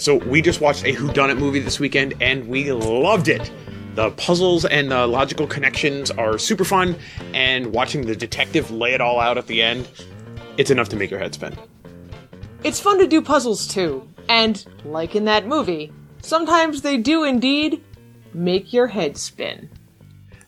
So 0.00 0.16
we 0.16 0.42
just 0.42 0.60
watched 0.60 0.84
a 0.84 0.92
Who 0.92 1.10
Done 1.14 1.30
It 1.30 1.38
movie 1.38 1.60
this 1.60 1.80
weekend, 1.80 2.12
and 2.20 2.46
we 2.46 2.72
loved 2.72 3.28
it. 3.28 3.50
The 3.94 4.10
puzzles 4.10 4.66
and 4.66 4.90
the 4.90 5.06
logical 5.06 5.46
connections 5.46 6.10
are 6.10 6.36
super 6.36 6.64
fun, 6.64 6.96
and 7.32 7.72
watching 7.72 8.04
the 8.04 8.14
detective 8.14 8.70
lay 8.70 8.92
it 8.92 9.00
all 9.00 9.18
out 9.18 9.38
at 9.38 9.46
the 9.46 9.62
end, 9.62 9.88
it's 10.58 10.70
enough 10.70 10.90
to 10.90 10.96
make 10.96 11.10
your 11.10 11.20
head 11.20 11.32
spin. 11.32 11.56
It's 12.64 12.80
fun 12.80 12.98
to 12.98 13.06
do 13.06 13.20
puzzles 13.20 13.66
too, 13.66 14.08
and 14.26 14.64
like 14.86 15.14
in 15.14 15.26
that 15.26 15.46
movie, 15.46 15.92
sometimes 16.22 16.80
they 16.80 16.96
do 16.96 17.22
indeed 17.22 17.84
make 18.32 18.72
your 18.72 18.86
head 18.86 19.18
spin. 19.18 19.68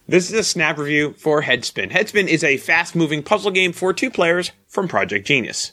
This 0.09 0.31
is 0.31 0.39
a 0.39 0.43
snap 0.43 0.79
review 0.79 1.13
for 1.19 1.43
Headspin. 1.43 1.91
Headspin 1.91 2.27
is 2.27 2.43
a 2.43 2.57
fast 2.57 2.97
moving 2.97 3.23
puzzle 3.23 3.51
game 3.51 3.75
for 3.75 3.93
two 3.93 4.09
players 4.11 4.53
from 4.67 4.89
Project 4.89 5.27
Genius. 5.27 5.73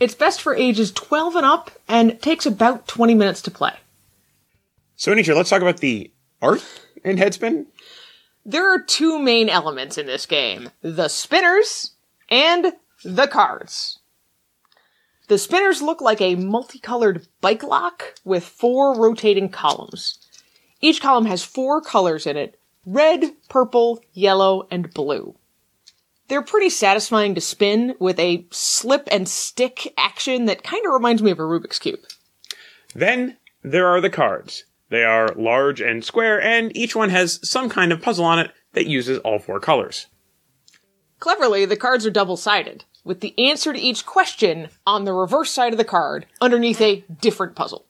It's 0.00 0.14
best 0.14 0.40
for 0.40 0.54
ages 0.54 0.92
12 0.92 1.36
and 1.36 1.44
up 1.44 1.70
and 1.86 2.20
takes 2.22 2.46
about 2.46 2.88
20 2.88 3.14
minutes 3.14 3.42
to 3.42 3.50
play. 3.50 3.74
So, 4.96 5.12
Anitra, 5.12 5.36
let's 5.36 5.50
talk 5.50 5.60
about 5.60 5.80
the 5.80 6.10
art 6.40 6.64
in 7.04 7.18
Headspin. 7.18 7.66
There 8.46 8.72
are 8.72 8.80
two 8.80 9.18
main 9.18 9.50
elements 9.50 9.98
in 9.98 10.06
this 10.06 10.24
game 10.24 10.70
the 10.80 11.08
spinners 11.08 11.90
and 12.30 12.72
the 13.04 13.26
cards. 13.26 13.98
The 15.28 15.38
spinners 15.38 15.80
look 15.80 16.00
like 16.00 16.20
a 16.20 16.34
multicolored 16.34 17.26
bike 17.40 17.62
lock 17.62 18.14
with 18.24 18.44
four 18.44 18.94
rotating 18.98 19.48
columns. 19.48 20.18
Each 20.80 21.00
column 21.00 21.26
has 21.26 21.44
four 21.44 21.80
colors 21.80 22.26
in 22.26 22.36
it 22.36 22.58
red, 22.84 23.24
purple, 23.48 24.02
yellow, 24.12 24.66
and 24.70 24.92
blue. 24.92 25.36
They're 26.28 26.42
pretty 26.42 26.70
satisfying 26.70 27.34
to 27.34 27.40
spin 27.40 27.94
with 28.00 28.18
a 28.18 28.46
slip 28.50 29.06
and 29.10 29.28
stick 29.28 29.92
action 29.96 30.46
that 30.46 30.64
kind 30.64 30.84
of 30.86 30.92
reminds 30.92 31.22
me 31.22 31.30
of 31.30 31.38
a 31.38 31.42
Rubik's 31.42 31.78
Cube. 31.78 32.00
Then 32.94 33.36
there 33.62 33.86
are 33.86 34.00
the 34.00 34.10
cards. 34.10 34.64
They 34.88 35.04
are 35.04 35.28
large 35.36 35.80
and 35.80 36.04
square, 36.04 36.40
and 36.42 36.76
each 36.76 36.96
one 36.96 37.10
has 37.10 37.38
some 37.48 37.68
kind 37.68 37.92
of 37.92 38.02
puzzle 38.02 38.24
on 38.24 38.38
it 38.38 38.50
that 38.72 38.86
uses 38.86 39.18
all 39.20 39.38
four 39.38 39.60
colors. 39.60 40.06
Cleverly, 41.18 41.64
the 41.64 41.76
cards 41.76 42.04
are 42.04 42.10
double 42.10 42.36
sided, 42.36 42.84
with 43.04 43.20
the 43.20 43.34
answer 43.38 43.72
to 43.72 43.78
each 43.78 44.06
question 44.06 44.68
on 44.86 45.04
the 45.04 45.12
reverse 45.12 45.50
side 45.50 45.72
of 45.72 45.78
the 45.78 45.84
card 45.84 46.26
underneath 46.40 46.80
a 46.80 47.04
different 47.20 47.54
puzzle. 47.54 47.86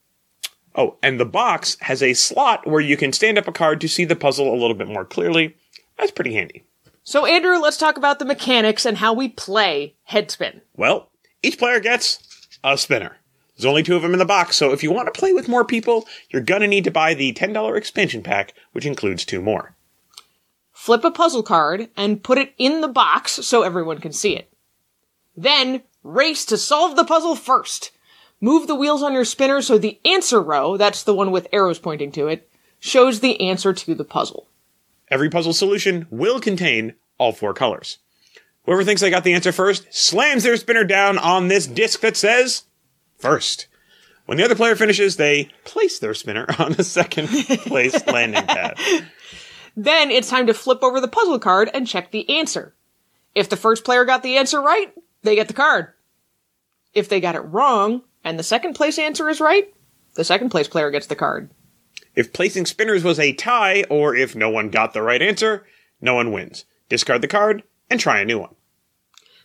Oh, 0.74 0.96
and 1.02 1.20
the 1.20 1.26
box 1.26 1.76
has 1.80 2.02
a 2.02 2.14
slot 2.14 2.66
where 2.66 2.80
you 2.80 2.96
can 2.96 3.12
stand 3.12 3.36
up 3.36 3.46
a 3.46 3.52
card 3.52 3.80
to 3.82 3.88
see 3.88 4.04
the 4.04 4.16
puzzle 4.16 4.52
a 4.52 4.56
little 4.56 4.74
bit 4.74 4.88
more 4.88 5.04
clearly. 5.04 5.56
That's 5.98 6.12
pretty 6.12 6.34
handy. 6.34 6.64
So, 7.04 7.26
Andrew, 7.26 7.58
let's 7.58 7.76
talk 7.76 7.96
about 7.96 8.18
the 8.18 8.24
mechanics 8.24 8.86
and 8.86 8.96
how 8.96 9.12
we 9.12 9.28
play 9.28 9.96
Headspin. 10.10 10.60
Well, 10.76 11.10
each 11.42 11.58
player 11.58 11.80
gets 11.80 12.58
a 12.62 12.78
spinner. 12.78 13.16
There's 13.56 13.66
only 13.66 13.82
two 13.82 13.96
of 13.96 14.02
them 14.02 14.12
in 14.12 14.18
the 14.18 14.24
box, 14.24 14.56
so 14.56 14.72
if 14.72 14.82
you 14.82 14.92
want 14.92 15.12
to 15.12 15.18
play 15.18 15.32
with 15.32 15.48
more 15.48 15.64
people, 15.64 16.06
you're 16.30 16.42
gonna 16.42 16.66
need 16.66 16.84
to 16.84 16.90
buy 16.90 17.12
the 17.12 17.32
$10 17.32 17.76
expansion 17.76 18.22
pack, 18.22 18.54
which 18.72 18.86
includes 18.86 19.24
two 19.24 19.42
more. 19.42 19.74
Flip 20.72 21.04
a 21.04 21.10
puzzle 21.10 21.42
card 21.42 21.90
and 21.96 22.22
put 22.22 22.38
it 22.38 22.54
in 22.56 22.80
the 22.80 22.88
box 22.88 23.32
so 23.32 23.62
everyone 23.62 23.98
can 23.98 24.12
see 24.12 24.36
it. 24.36 24.51
Then, 25.36 25.82
race 26.02 26.44
to 26.46 26.56
solve 26.56 26.96
the 26.96 27.04
puzzle 27.04 27.36
first. 27.36 27.90
Move 28.40 28.66
the 28.66 28.74
wheels 28.74 29.02
on 29.02 29.12
your 29.12 29.24
spinner 29.24 29.62
so 29.62 29.78
the 29.78 30.00
answer 30.04 30.42
row, 30.42 30.76
that's 30.76 31.02
the 31.02 31.14
one 31.14 31.30
with 31.30 31.46
arrows 31.52 31.78
pointing 31.78 32.10
to 32.12 32.26
it, 32.26 32.50
shows 32.80 33.20
the 33.20 33.40
answer 33.40 33.72
to 33.72 33.94
the 33.94 34.04
puzzle. 34.04 34.48
Every 35.08 35.30
puzzle 35.30 35.52
solution 35.52 36.06
will 36.10 36.40
contain 36.40 36.94
all 37.18 37.32
four 37.32 37.54
colors. 37.54 37.98
Whoever 38.64 38.84
thinks 38.84 39.00
they 39.00 39.10
got 39.10 39.24
the 39.24 39.34
answer 39.34 39.52
first 39.52 39.86
slams 39.92 40.42
their 40.42 40.56
spinner 40.56 40.84
down 40.84 41.18
on 41.18 41.48
this 41.48 41.66
disc 41.66 42.00
that 42.00 42.16
says 42.16 42.64
first. 43.18 43.66
When 44.26 44.38
the 44.38 44.44
other 44.44 44.54
player 44.54 44.76
finishes, 44.76 45.16
they 45.16 45.50
place 45.64 45.98
their 45.98 46.14
spinner 46.14 46.46
on 46.58 46.72
the 46.72 46.84
second 46.84 47.28
place 47.28 48.06
landing 48.06 48.46
pad. 48.46 48.78
Then 49.76 50.10
it's 50.10 50.30
time 50.30 50.46
to 50.46 50.54
flip 50.54 50.82
over 50.82 51.00
the 51.00 51.08
puzzle 51.08 51.38
card 51.38 51.70
and 51.72 51.86
check 51.86 52.10
the 52.10 52.38
answer. 52.38 52.74
If 53.34 53.48
the 53.48 53.56
first 53.56 53.84
player 53.84 54.04
got 54.04 54.22
the 54.22 54.36
answer 54.36 54.60
right, 54.60 54.92
they 55.22 55.34
get 55.34 55.48
the 55.48 55.54
card. 55.54 55.88
If 56.94 57.08
they 57.08 57.20
got 57.20 57.34
it 57.34 57.40
wrong, 57.40 58.02
and 58.24 58.38
the 58.38 58.44
second 58.44 58.74
place 58.74 58.98
answer 58.98 59.28
is 59.28 59.40
right, 59.40 59.72
the 60.14 60.24
second 60.24 60.50
place 60.50 60.68
player 60.68 60.90
gets 60.90 61.06
the 61.06 61.16
card. 61.16 61.50
If 62.14 62.32
placing 62.32 62.66
spinners 62.66 63.02
was 63.02 63.18
a 63.18 63.32
tie, 63.32 63.84
or 63.88 64.14
if 64.14 64.36
no 64.36 64.50
one 64.50 64.68
got 64.68 64.92
the 64.92 65.02
right 65.02 65.22
answer, 65.22 65.66
no 66.00 66.14
one 66.14 66.32
wins. 66.32 66.66
Discard 66.88 67.22
the 67.22 67.28
card 67.28 67.62
and 67.88 67.98
try 67.98 68.20
a 68.20 68.24
new 68.24 68.38
one. 68.38 68.54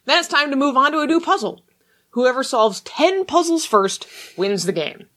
Then 0.05 0.19
it's 0.19 0.27
time 0.27 0.49
to 0.49 0.57
move 0.57 0.75
on 0.75 0.91
to 0.91 0.99
a 0.99 1.07
new 1.07 1.21
puzzle. 1.21 1.63
Whoever 2.11 2.43
solves 2.43 2.81
10 2.81 3.25
puzzles 3.25 3.65
first 3.65 4.07
wins 4.37 4.65
the 4.65 4.71
game. 4.71 5.07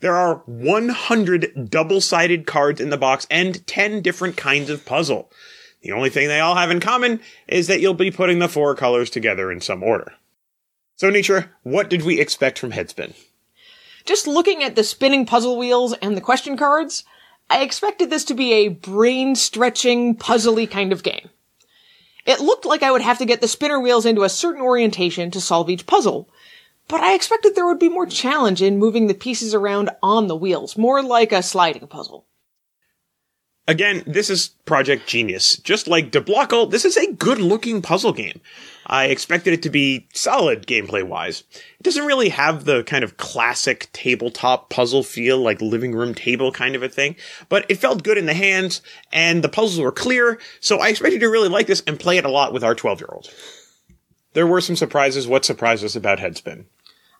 There 0.00 0.14
are 0.14 0.42
100 0.46 1.70
double 1.70 2.00
sided 2.00 2.46
cards 2.46 2.80
in 2.80 2.90
the 2.90 2.96
box 2.96 3.26
and 3.30 3.66
10 3.66 4.02
different 4.02 4.36
kinds 4.36 4.70
of 4.70 4.86
puzzle. 4.86 5.30
The 5.82 5.92
only 5.92 6.10
thing 6.10 6.28
they 6.28 6.40
all 6.40 6.56
have 6.56 6.70
in 6.70 6.80
common 6.80 7.20
is 7.46 7.66
that 7.68 7.80
you'll 7.80 7.94
be 7.94 8.10
putting 8.10 8.38
the 8.38 8.48
four 8.48 8.74
colors 8.74 9.10
together 9.10 9.50
in 9.52 9.60
some 9.60 9.82
order. 9.82 10.12
So, 10.96 11.10
Nitra, 11.10 11.48
what 11.62 11.88
did 11.88 12.02
we 12.02 12.20
expect 12.20 12.58
from 12.58 12.72
Headspin? 12.72 13.14
Just 14.04 14.26
looking 14.26 14.64
at 14.64 14.74
the 14.74 14.82
spinning 14.82 15.26
puzzle 15.26 15.56
wheels 15.56 15.92
and 15.94 16.16
the 16.16 16.20
question 16.20 16.56
cards, 16.56 17.04
I 17.50 17.62
expected 17.62 18.10
this 18.10 18.24
to 18.24 18.34
be 18.34 18.52
a 18.52 18.68
brain 18.68 19.36
stretching, 19.36 20.16
puzzly 20.16 20.68
kind 20.68 20.92
of 20.92 21.02
game. 21.02 21.30
It 22.26 22.40
looked 22.40 22.66
like 22.66 22.82
I 22.82 22.90
would 22.90 23.00
have 23.02 23.18
to 23.18 23.24
get 23.24 23.40
the 23.40 23.48
spinner 23.48 23.80
wheels 23.80 24.04
into 24.04 24.22
a 24.22 24.28
certain 24.28 24.60
orientation 24.60 25.30
to 25.30 25.40
solve 25.40 25.70
each 25.70 25.86
puzzle, 25.86 26.28
but 26.88 27.00
I 27.00 27.14
expected 27.14 27.54
there 27.54 27.66
would 27.66 27.78
be 27.78 27.88
more 27.88 28.06
challenge 28.06 28.60
in 28.60 28.78
moving 28.78 29.06
the 29.06 29.14
pieces 29.14 29.54
around 29.54 29.90
on 30.02 30.26
the 30.26 30.36
wheels, 30.36 30.76
more 30.76 31.02
like 31.02 31.32
a 31.32 31.42
sliding 31.42 31.86
puzzle. 31.86 32.26
Again, 33.68 34.02
this 34.06 34.30
is 34.30 34.48
Project 34.64 35.06
Genius. 35.06 35.58
Just 35.58 35.86
like 35.86 36.10
Deblockle, 36.10 36.70
this 36.70 36.86
is 36.86 36.96
a 36.96 37.12
good 37.12 37.38
looking 37.38 37.82
puzzle 37.82 38.14
game. 38.14 38.40
I 38.86 39.08
expected 39.08 39.52
it 39.52 39.62
to 39.64 39.68
be 39.68 40.08
solid 40.14 40.66
gameplay 40.66 41.02
wise. 41.02 41.44
It 41.78 41.82
doesn't 41.82 42.06
really 42.06 42.30
have 42.30 42.64
the 42.64 42.82
kind 42.84 43.04
of 43.04 43.18
classic 43.18 43.90
tabletop 43.92 44.70
puzzle 44.70 45.02
feel, 45.02 45.36
like 45.36 45.60
living 45.60 45.94
room 45.94 46.14
table 46.14 46.50
kind 46.50 46.76
of 46.76 46.82
a 46.82 46.88
thing, 46.88 47.14
but 47.50 47.66
it 47.68 47.74
felt 47.74 48.02
good 48.02 48.16
in 48.16 48.24
the 48.24 48.32
hands 48.32 48.80
and 49.12 49.44
the 49.44 49.50
puzzles 49.50 49.78
were 49.78 49.92
clear, 49.92 50.40
so 50.60 50.78
I 50.78 50.88
expected 50.88 51.20
to 51.20 51.28
really 51.28 51.50
like 51.50 51.66
this 51.66 51.82
and 51.86 52.00
play 52.00 52.16
it 52.16 52.24
a 52.24 52.30
lot 52.30 52.54
with 52.54 52.64
our 52.64 52.74
12 52.74 53.00
year 53.00 53.10
old. 53.12 53.30
There 54.32 54.46
were 54.46 54.62
some 54.62 54.76
surprises. 54.76 55.28
What 55.28 55.44
surprised 55.44 55.84
us 55.84 55.94
about 55.94 56.20
Headspin? 56.20 56.64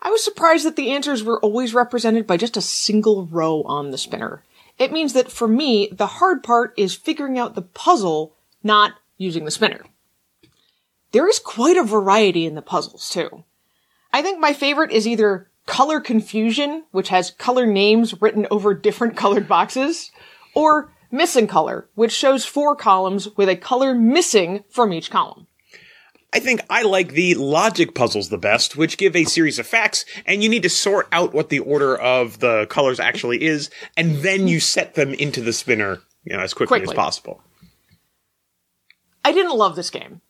I 0.01 0.09
was 0.09 0.25
surprised 0.25 0.65
that 0.65 0.77
the 0.77 0.93
answers 0.93 1.23
were 1.23 1.41
always 1.41 1.75
represented 1.75 2.27
by 2.27 2.39
just 2.39 2.57
a 2.57 2.63
single 2.63 3.27
row 3.27 3.65
on 3.65 3.91
the 3.91 3.99
spinner. 3.99 4.45
It 4.79 4.93
means 4.93 5.13
that 5.13 5.31
for 5.31 5.49
me, 5.49 5.89
the 5.93 6.07
hard 6.07 6.43
part 6.43 6.73
is 6.77 6.95
figuring 6.95 7.39
out 7.39 7.55
the 7.55 7.63
puzzle, 7.63 8.37
not 8.63 8.93
using 9.17 9.45
the 9.45 9.51
spinner. 9.51 9.85
There 11.13 11.29
is 11.29 11.39
quite 11.39 11.77
a 11.77 11.83
variety 11.83 12.47
in 12.47 12.55
the 12.55 12.63
puzzles, 12.63 13.09
too. 13.09 13.45
I 14.13 14.23
think 14.23 14.39
my 14.39 14.53
favorite 14.53 14.93
is 14.93 15.07
either 15.07 15.51
Color 15.67 16.01
Confusion, 16.01 16.85
which 16.93 17.09
has 17.09 17.31
color 17.33 17.67
names 17.67 18.21
written 18.23 18.47
over 18.51 18.73
different 18.73 19.17
colored 19.23 19.49
boxes, 19.49 20.11
or 20.55 20.93
Missing 21.11 21.47
Color, 21.47 21.89
which 21.95 22.13
shows 22.13 22.45
four 22.45 22.77
columns 22.77 23.35
with 23.37 23.49
a 23.49 23.57
color 23.57 23.95
missing 23.95 24.65
from 24.69 24.93
each 24.93 25.11
column. 25.11 25.47
I 26.33 26.41
think 26.41 26.61
I 26.69 26.83
like 26.83 27.13
the 27.13 27.35
logic 27.37 27.95
puzzles 27.95 28.29
the 28.29 28.37
best, 28.39 28.77
which 28.77 28.99
give 28.99 29.17
a 29.17 29.25
series 29.25 29.59
of 29.59 29.67
facts, 29.67 30.05
and 30.27 30.43
you 30.43 30.49
need 30.49 30.63
to 30.65 30.69
sort 30.69 31.09
out 31.11 31.33
what 31.33 31.49
the 31.49 31.61
order 31.61 31.97
of 31.97 32.41
the 32.41 32.67
colors 32.69 33.01
actually 33.01 33.43
is, 33.45 33.71
and 33.97 34.17
then 34.17 34.47
you 34.47 34.61
set 34.61 34.95
them 34.95 35.15
into 35.15 35.41
the 35.41 35.55
spinner, 35.55 36.01
you 36.25 36.37
know, 36.37 36.43
as 36.43 36.53
quickly, 36.53 36.81
Quickly. 36.81 36.93
as 36.93 36.97
possible. 36.97 37.43
I 39.25 39.33
didn't 39.33 39.57
love 39.57 39.75
this 39.75 39.91
game. 39.91 40.21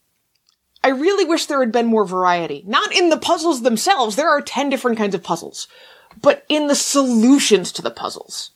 I 0.85 0.89
really 0.89 1.25
wish 1.25 1.47
there 1.47 1.61
had 1.61 1.73
been 1.73 1.87
more 1.87 2.05
variety. 2.05 2.63
Not 2.67 2.95
in 2.95 3.09
the 3.09 3.17
puzzles 3.19 3.63
themselves, 3.63 4.15
there 4.15 4.31
are 4.31 4.41
10 4.41 4.71
different 4.71 4.99
kinds 4.99 5.17
of 5.17 5.25
puzzles, 5.25 5.67
but 6.23 6.45
in 6.49 6.69
the 6.69 6.77
solutions 6.77 7.73
to 7.73 7.83
the 7.83 7.91
puzzles. 7.91 8.53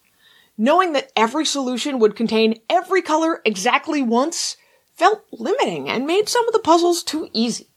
Knowing 0.56 0.92
that 0.92 1.10
every 1.16 1.44
solution 1.44 1.98
would 1.98 2.14
contain 2.14 2.60
every 2.70 3.02
color 3.02 3.42
exactly 3.44 4.00
once 4.00 4.56
felt 4.94 5.24
limiting 5.32 5.88
and 5.88 6.06
made 6.06 6.28
some 6.28 6.46
of 6.46 6.52
the 6.52 6.58
puzzles 6.60 7.02
too 7.02 7.28
easy. 7.32 7.68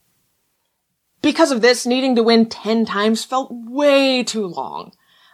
Because 1.21 1.51
of 1.51 1.61
this, 1.61 1.85
needing 1.85 2.15
to 2.15 2.23
win 2.23 2.47
10 2.47 2.85
times 2.85 3.25
felt 3.25 3.49
way 3.51 4.23
too 4.23 4.45
long. 4.45 4.91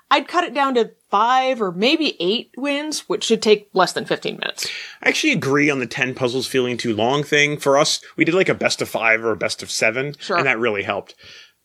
I'd 0.10 0.28
cut 0.28 0.44
it 0.44 0.54
down 0.54 0.76
to 0.76 0.91
five 1.10 1.62
or 1.62 1.72
maybe 1.72 2.15
eight 2.20 2.52
wins, 2.58 3.08
which 3.08 3.24
should 3.24 3.41
take 3.41 3.70
less 3.74 3.94
than 3.94 4.06
15 4.06 4.38
minutes. 4.38 4.70
I 5.02 5.10
actually 5.10 5.32
agree 5.34 5.70
on 5.70 5.80
the 5.80 5.88
10 5.88 6.15
puzzles 6.15 6.48
feeling 6.48 6.78
too 6.78 6.94
long 6.96 7.24
thing. 7.24 7.58
For 7.58 7.78
us, 7.78 8.02
we 8.17 8.26
did 8.26 8.36
like 8.36 8.50
a 8.50 8.54
best 8.54 8.82
of 8.82 8.89
five 8.89 9.24
or 9.24 9.32
a 9.32 9.38
best 9.38 9.63
of 9.63 9.72
seven, 9.72 10.15
Sure. 10.20 10.38
and 10.38 10.46
that 10.46 10.60
really 10.60 10.84
helped. 10.84 11.15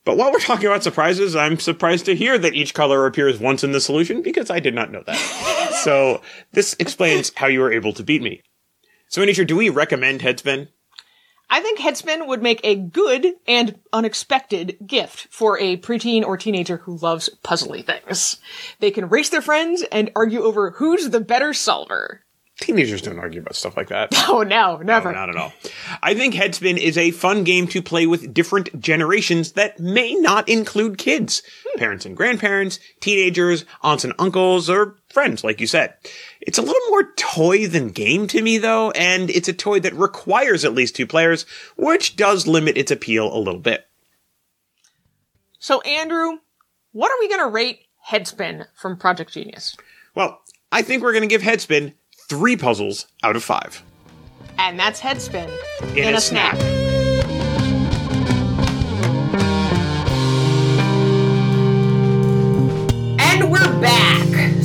But 0.05 0.15
while 0.15 0.31
we're 0.31 0.39
talking 0.39 0.67
about 0.67 0.83
surprises, 0.83 1.35
I'm 1.35 1.59
surprised 1.59 2.05
to 2.05 2.15
hear 2.15 2.37
that 2.37 2.53
each 2.53 2.73
color 2.73 3.05
appears 3.05 3.39
once 3.39 3.65
in 3.65 3.73
the 3.73 3.81
solution 3.81 4.21
because 4.21 4.49
I 4.49 4.61
did 4.61 4.73
not 4.73 4.91
know 4.91 5.03
that. 5.05 5.17
so 5.83 6.21
this 6.53 6.73
explains 6.79 7.33
how 7.35 7.47
you 7.47 7.59
were 7.59 7.73
able 7.73 7.91
to 7.93 8.03
beat 8.03 8.21
me. 8.21 8.41
So, 9.09 9.21
Anitra, 9.21 9.47
do 9.47 9.55
we 9.55 9.69
recommend 9.69 10.21
Headspin? 10.21 10.67
I 11.49 11.61
think 11.61 11.79
Headspin 11.79 12.27
would 12.27 12.43
make 12.43 12.59
a 12.63 12.75
good 12.75 13.35
and 13.47 13.79
unexpected 13.93 14.77
gift 14.85 15.27
for 15.29 15.57
a 15.59 15.77
preteen 15.77 16.25
or 16.25 16.35
teenager 16.35 16.77
who 16.77 16.97
loves 16.97 17.29
puzzly 17.43 17.85
things. 17.85 18.37
They 18.79 18.91
can 18.91 19.07
race 19.07 19.29
their 19.29 19.41
friends 19.41 19.83
and 19.91 20.11
argue 20.13 20.43
over 20.43 20.71
who's 20.71 21.09
the 21.09 21.21
better 21.21 21.53
solver. 21.53 22.21
Teenagers 22.59 23.03
don't 23.03 23.19
argue 23.19 23.41
about 23.41 23.55
stuff 23.55 23.77
like 23.77 23.89
that. 23.89 24.09
Oh 24.29 24.41
no, 24.41 24.77
never. 24.77 25.11
No, 25.13 25.19
not 25.19 25.29
at 25.29 25.35
all. 25.37 25.53
I 26.03 26.13
think 26.15 26.33
Headspin 26.33 26.77
is 26.77 26.97
a 26.97 27.11
fun 27.11 27.43
game 27.43 27.67
to 27.67 27.81
play 27.81 28.07
with 28.07 28.33
different 28.33 28.77
generations 28.79 29.53
that 29.53 29.79
may 29.79 30.15
not 30.15 30.49
include 30.49 30.97
kids. 30.97 31.43
Hmm. 31.65 31.79
Parents 31.79 32.05
and 32.05 32.17
grandparents, 32.17 32.79
teenagers, 32.99 33.63
aunts 33.83 34.03
and 34.03 34.13
uncles, 34.19 34.69
or 34.69 34.97
friends, 35.09 35.43
like 35.43 35.61
you 35.61 35.67
said. 35.67 35.93
It's 36.47 36.57
a 36.57 36.63
little 36.63 36.89
more 36.89 37.13
toy 37.15 37.67
than 37.67 37.89
game 37.89 38.25
to 38.27 38.41
me, 38.41 38.57
though, 38.57 38.89
and 38.91 39.29
it's 39.29 39.47
a 39.47 39.53
toy 39.53 39.79
that 39.81 39.93
requires 39.93 40.65
at 40.65 40.73
least 40.73 40.95
two 40.95 41.05
players, 41.05 41.45
which 41.75 42.15
does 42.15 42.47
limit 42.47 42.77
its 42.77 42.89
appeal 42.89 43.31
a 43.31 43.37
little 43.37 43.59
bit. 43.59 43.85
So 45.59 45.81
Andrew, 45.81 46.39
what 46.93 47.11
are 47.11 47.19
we 47.19 47.29
gonna 47.29 47.49
rate 47.49 47.81
Headspin 48.09 48.65
from 48.75 48.97
Project 48.97 49.33
Genius? 49.33 49.75
Well, 50.15 50.41
I 50.71 50.81
think 50.81 51.03
we're 51.03 51.11
going 51.13 51.23
to 51.23 51.27
give 51.27 51.41
Headspin 51.41 51.93
three 52.29 52.57
puzzles 52.57 53.07
out 53.23 53.35
of 53.35 53.43
five. 53.43 53.83
And 54.57 54.79
that's 54.79 54.99
Headspin 54.99 55.49
In 55.95 56.15
a 56.15 56.21
snap. 56.21 56.55
And 56.55 56.86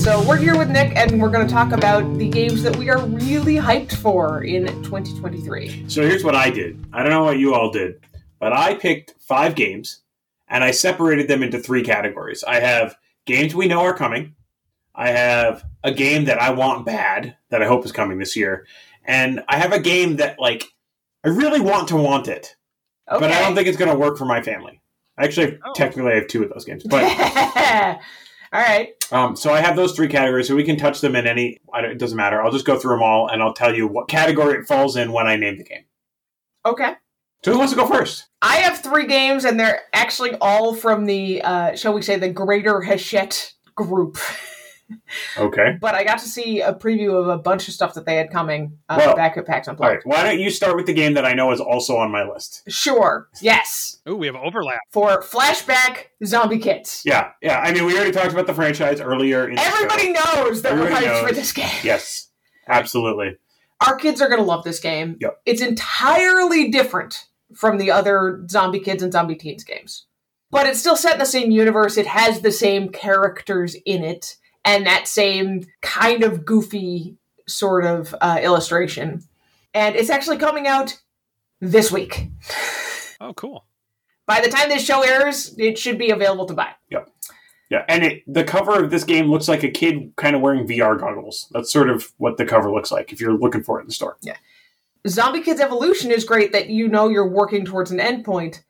So 0.02 0.20
we're 0.28 0.36
here 0.36 0.58
with 0.58 0.68
Nick, 0.68 0.96
and 0.96 1.22
we're 1.22 1.30
going 1.30 1.46
to 1.46 1.52
talk 1.52 1.70
about 1.70 2.18
the 2.18 2.28
games 2.28 2.64
that 2.64 2.74
we 2.76 2.90
are 2.90 2.98
really 3.06 3.54
hyped 3.54 3.94
for 3.94 4.42
in 4.42 4.66
2023. 4.82 5.84
So 5.88 6.02
here's 6.02 6.24
what 6.24 6.34
I 6.34 6.50
did. 6.50 6.84
I 6.92 7.02
don't 7.02 7.10
know 7.10 7.22
what 7.22 7.38
you 7.38 7.54
all 7.54 7.70
did, 7.70 8.00
but 8.40 8.52
I 8.52 8.74
picked 8.74 9.14
five 9.20 9.54
games 9.54 10.00
and 10.48 10.64
I 10.64 10.72
separated 10.72 11.28
them 11.28 11.44
into 11.44 11.60
three 11.60 11.84
categories. 11.84 12.42
I 12.42 12.58
have 12.58 12.96
games 13.26 13.54
we 13.54 13.68
know 13.68 13.80
are 13.82 13.94
coming. 13.94 14.34
I 14.92 15.10
have 15.10 15.64
a 15.84 15.92
game 15.92 16.24
that 16.24 16.42
I 16.42 16.50
want 16.50 16.84
bad 16.84 17.36
that 17.50 17.62
I 17.62 17.66
hope 17.66 17.84
is 17.84 17.92
coming 17.92 18.18
this 18.18 18.34
year, 18.34 18.66
and 19.04 19.44
I 19.48 19.56
have 19.56 19.72
a 19.72 19.78
game 19.80 20.16
that 20.16 20.40
like 20.40 20.64
I 21.24 21.28
really 21.28 21.60
want 21.60 21.86
to 21.88 21.96
want 21.96 22.26
it, 22.26 22.56
Okay. 23.08 23.20
but 23.20 23.30
I 23.30 23.40
don't 23.40 23.54
think 23.54 23.68
it's 23.68 23.78
going 23.78 23.90
to 23.92 23.96
work 23.96 24.18
for 24.18 24.24
my 24.24 24.42
family. 24.42 24.80
Actually, 25.16 25.58
Oh. 25.64 25.72
technically, 25.74 26.10
I 26.12 26.16
have 26.16 26.26
two 26.26 26.42
of 26.42 26.50
those 26.50 26.64
games, 26.64 26.82
but 26.88 27.04
all 28.52 28.60
right. 28.60 28.90
um, 29.10 29.34
so 29.36 29.52
I 29.52 29.60
have 29.60 29.76
those 29.76 29.92
three 29.92 30.08
categories, 30.08 30.48
so 30.48 30.54
we 30.54 30.64
can 30.64 30.76
touch 30.76 31.00
them 31.00 31.16
in 31.16 31.26
any. 31.26 31.58
I 31.72 31.80
don't, 31.80 31.90
it 31.90 31.98
doesn't 31.98 32.16
matter. 32.16 32.42
I'll 32.42 32.52
just 32.52 32.66
go 32.66 32.78
through 32.78 32.94
them 32.94 33.02
all, 33.02 33.28
and 33.28 33.42
I'll 33.42 33.54
tell 33.54 33.74
you 33.74 33.86
what 33.86 34.08
category 34.08 34.58
it 34.58 34.66
falls 34.66 34.96
in 34.96 35.12
when 35.12 35.26
I 35.26 35.36
name 35.36 35.58
the 35.58 35.64
game. 35.64 35.84
Okay. 36.66 36.94
So 37.44 37.52
who 37.52 37.58
wants 37.58 37.72
to 37.72 37.78
go 37.78 37.86
first? 37.86 38.28
I 38.40 38.56
have 38.58 38.78
three 38.80 39.06
games, 39.06 39.44
and 39.44 39.58
they're 39.58 39.80
actually 39.92 40.34
all 40.40 40.74
from 40.74 41.06
the, 41.06 41.42
uh, 41.42 41.74
shall 41.74 41.92
we 41.92 42.02
say, 42.02 42.16
the 42.16 42.28
Greater 42.28 42.80
Hachette 42.82 43.52
group. 43.74 44.18
Okay. 45.38 45.76
but 45.80 45.94
I 45.94 46.04
got 46.04 46.18
to 46.18 46.26
see 46.26 46.60
a 46.60 46.72
preview 46.74 47.14
of 47.20 47.28
a 47.28 47.38
bunch 47.38 47.68
of 47.68 47.74
stuff 47.74 47.94
that 47.94 48.06
they 48.06 48.16
had 48.16 48.30
coming 48.30 48.78
uh, 48.88 48.96
Well, 48.98 49.16
back 49.16 49.36
at 49.36 49.46
PAX 49.46 49.68
All 49.68 49.72
Unplugged. 49.72 49.92
right. 49.94 50.06
Why 50.06 50.22
don't 50.24 50.40
you 50.40 50.50
start 50.50 50.76
with 50.76 50.86
the 50.86 50.92
game 50.92 51.14
that 51.14 51.24
I 51.24 51.32
know 51.34 51.52
is 51.52 51.60
also 51.60 51.96
on 51.96 52.10
my 52.10 52.24
list? 52.28 52.62
Sure. 52.68 53.28
Yes. 53.40 53.98
Ooh, 54.08 54.16
we 54.16 54.26
have 54.26 54.36
overlap. 54.36 54.80
For 54.90 55.22
Flashback 55.22 56.06
Zombie 56.24 56.58
Kids. 56.58 57.02
Yeah, 57.04 57.30
yeah. 57.42 57.58
I 57.60 57.72
mean, 57.72 57.84
we 57.84 57.94
already 57.96 58.12
talked 58.12 58.32
about 58.32 58.46
the 58.46 58.54
franchise 58.54 59.00
earlier. 59.00 59.48
In 59.48 59.58
Everybody 59.58 60.14
show. 60.14 60.44
knows 60.44 60.62
that 60.62 60.72
we're 60.74 60.86
Everybody 60.88 61.06
hyped 61.06 61.28
for 61.28 61.34
this 61.34 61.52
game. 61.52 61.70
Yes, 61.82 62.28
absolutely. 62.68 63.36
Our 63.86 63.96
kids 63.96 64.20
are 64.22 64.28
going 64.28 64.40
to 64.40 64.46
love 64.46 64.62
this 64.64 64.78
game. 64.80 65.16
Yep. 65.20 65.40
It's 65.44 65.60
entirely 65.62 66.70
different 66.70 67.26
from 67.54 67.78
the 67.78 67.90
other 67.90 68.44
Zombie 68.48 68.80
Kids 68.80 69.02
and 69.02 69.12
Zombie 69.12 69.34
Teens 69.34 69.64
games. 69.64 70.06
But 70.50 70.66
it's 70.66 70.78
still 70.80 70.96
set 70.96 71.14
in 71.14 71.18
the 71.18 71.24
same 71.26 71.50
universe. 71.50 71.96
It 71.96 72.06
has 72.06 72.40
the 72.42 72.52
same 72.52 72.90
characters 72.90 73.74
in 73.86 74.04
it 74.04 74.36
and 74.64 74.86
that 74.86 75.08
same 75.08 75.66
kind 75.80 76.22
of 76.22 76.44
goofy 76.44 77.16
sort 77.46 77.84
of 77.84 78.14
uh, 78.20 78.38
illustration. 78.42 79.22
And 79.74 79.96
it's 79.96 80.10
actually 80.10 80.38
coming 80.38 80.66
out 80.66 81.00
this 81.60 81.90
week. 81.90 82.28
Oh, 83.20 83.32
cool. 83.34 83.64
By 84.26 84.40
the 84.40 84.48
time 84.48 84.68
this 84.68 84.84
show 84.84 85.02
airs, 85.02 85.54
it 85.58 85.78
should 85.78 85.98
be 85.98 86.10
available 86.10 86.46
to 86.46 86.54
buy. 86.54 86.70
Yep. 86.90 87.08
Yeah, 87.70 87.84
and 87.88 88.04
it, 88.04 88.22
the 88.26 88.44
cover 88.44 88.84
of 88.84 88.90
this 88.90 89.04
game 89.04 89.30
looks 89.30 89.48
like 89.48 89.62
a 89.62 89.70
kid 89.70 90.12
kind 90.16 90.36
of 90.36 90.42
wearing 90.42 90.66
VR 90.66 90.98
goggles. 90.98 91.48
That's 91.52 91.72
sort 91.72 91.88
of 91.88 92.12
what 92.18 92.36
the 92.36 92.44
cover 92.44 92.70
looks 92.70 92.92
like 92.92 93.12
if 93.12 93.20
you're 93.20 93.32
looking 93.32 93.62
for 93.62 93.78
it 93.78 93.82
in 93.82 93.86
the 93.86 93.94
store. 93.94 94.18
Yeah. 94.20 94.36
Zombie 95.08 95.40
Kids 95.40 95.60
Evolution 95.60 96.10
is 96.10 96.24
great 96.24 96.52
that 96.52 96.68
you 96.68 96.86
know 96.86 97.08
you're 97.08 97.26
working 97.26 97.64
towards 97.64 97.90
an 97.90 97.98
endpoint. 97.98 98.62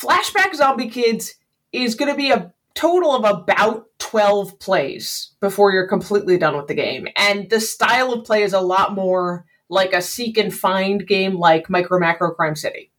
Flashback 0.00 0.54
Zombie 0.54 0.88
Kids 0.88 1.34
is 1.72 1.94
going 1.94 2.10
to 2.10 2.16
be 2.16 2.30
a 2.30 2.52
total 2.74 3.14
of 3.14 3.24
about 3.24 3.86
12 3.98 4.58
plays 4.58 5.32
before 5.40 5.72
you're 5.72 5.88
completely 5.88 6.38
done 6.38 6.56
with 6.56 6.66
the 6.66 6.74
game. 6.74 7.08
And 7.16 7.48
the 7.50 7.60
style 7.60 8.12
of 8.12 8.24
play 8.24 8.42
is 8.42 8.52
a 8.52 8.60
lot 8.60 8.94
more 8.94 9.44
like 9.68 9.92
a 9.92 10.02
seek 10.02 10.36
and 10.36 10.52
find 10.52 11.06
game 11.06 11.34
like 11.36 11.70
Micro 11.70 11.98
Macro 11.98 12.32
Crime 12.32 12.56
City. 12.56 12.90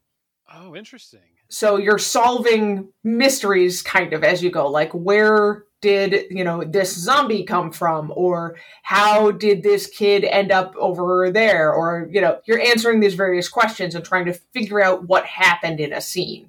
Oh, 0.52 0.74
interesting. 0.74 1.20
So 1.48 1.76
you're 1.76 1.98
solving 1.98 2.88
mysteries 3.04 3.82
kind 3.82 4.14
of 4.14 4.24
as 4.24 4.42
you 4.42 4.50
go. 4.50 4.68
Like, 4.68 4.90
where 4.92 5.64
did, 5.82 6.28
you 6.30 6.44
know, 6.44 6.64
this 6.64 6.96
zombie 6.96 7.44
come 7.44 7.72
from? 7.72 8.10
Or 8.16 8.56
how 8.82 9.32
did 9.32 9.62
this 9.62 9.86
kid 9.86 10.24
end 10.24 10.50
up 10.50 10.74
over 10.78 11.30
there? 11.30 11.74
Or, 11.74 12.08
you 12.10 12.22
know, 12.22 12.40
you're 12.46 12.60
answering 12.60 13.00
these 13.00 13.14
various 13.14 13.50
questions 13.50 13.94
and 13.94 14.02
trying 14.02 14.24
to 14.26 14.32
figure 14.54 14.82
out 14.82 15.06
what 15.06 15.26
happened 15.26 15.78
in 15.78 15.92
a 15.92 16.00
scene. 16.00 16.48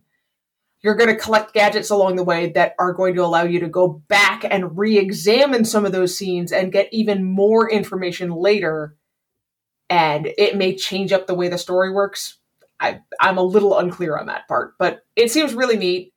You're 0.83 0.95
going 0.95 1.09
to 1.09 1.15
collect 1.15 1.53
gadgets 1.53 1.89
along 1.89 2.17
the 2.17 2.25
way 2.25 2.51
that 2.51 2.75
are 2.77 2.93
going 2.93 3.15
to 3.15 3.23
allow 3.23 3.43
you 3.43 3.61
to 3.61 3.69
go 3.69 3.87
back 3.87 4.43
and 4.43 4.77
re 4.77 4.97
examine 4.97 5.63
some 5.63 5.85
of 5.85 5.93
those 5.93 6.17
scenes 6.17 6.51
and 6.51 6.73
get 6.73 6.89
even 6.91 7.23
more 7.23 7.71
information 7.71 8.29
later. 8.31 8.95
And 9.89 10.29
it 10.37 10.57
may 10.57 10.75
change 10.75 11.13
up 11.13 11.25
the 11.25 11.35
way 11.35 11.47
the 11.47 11.57
story 11.57 11.91
works. 11.91 12.37
I, 12.79 12.99
I'm 13.19 13.37
a 13.37 13.43
little 13.43 13.77
unclear 13.79 14.17
on 14.17 14.25
that 14.25 14.47
part, 14.49 14.73
but 14.77 15.05
it 15.15 15.31
seems 15.31 15.53
really 15.53 15.77
neat. 15.77 16.13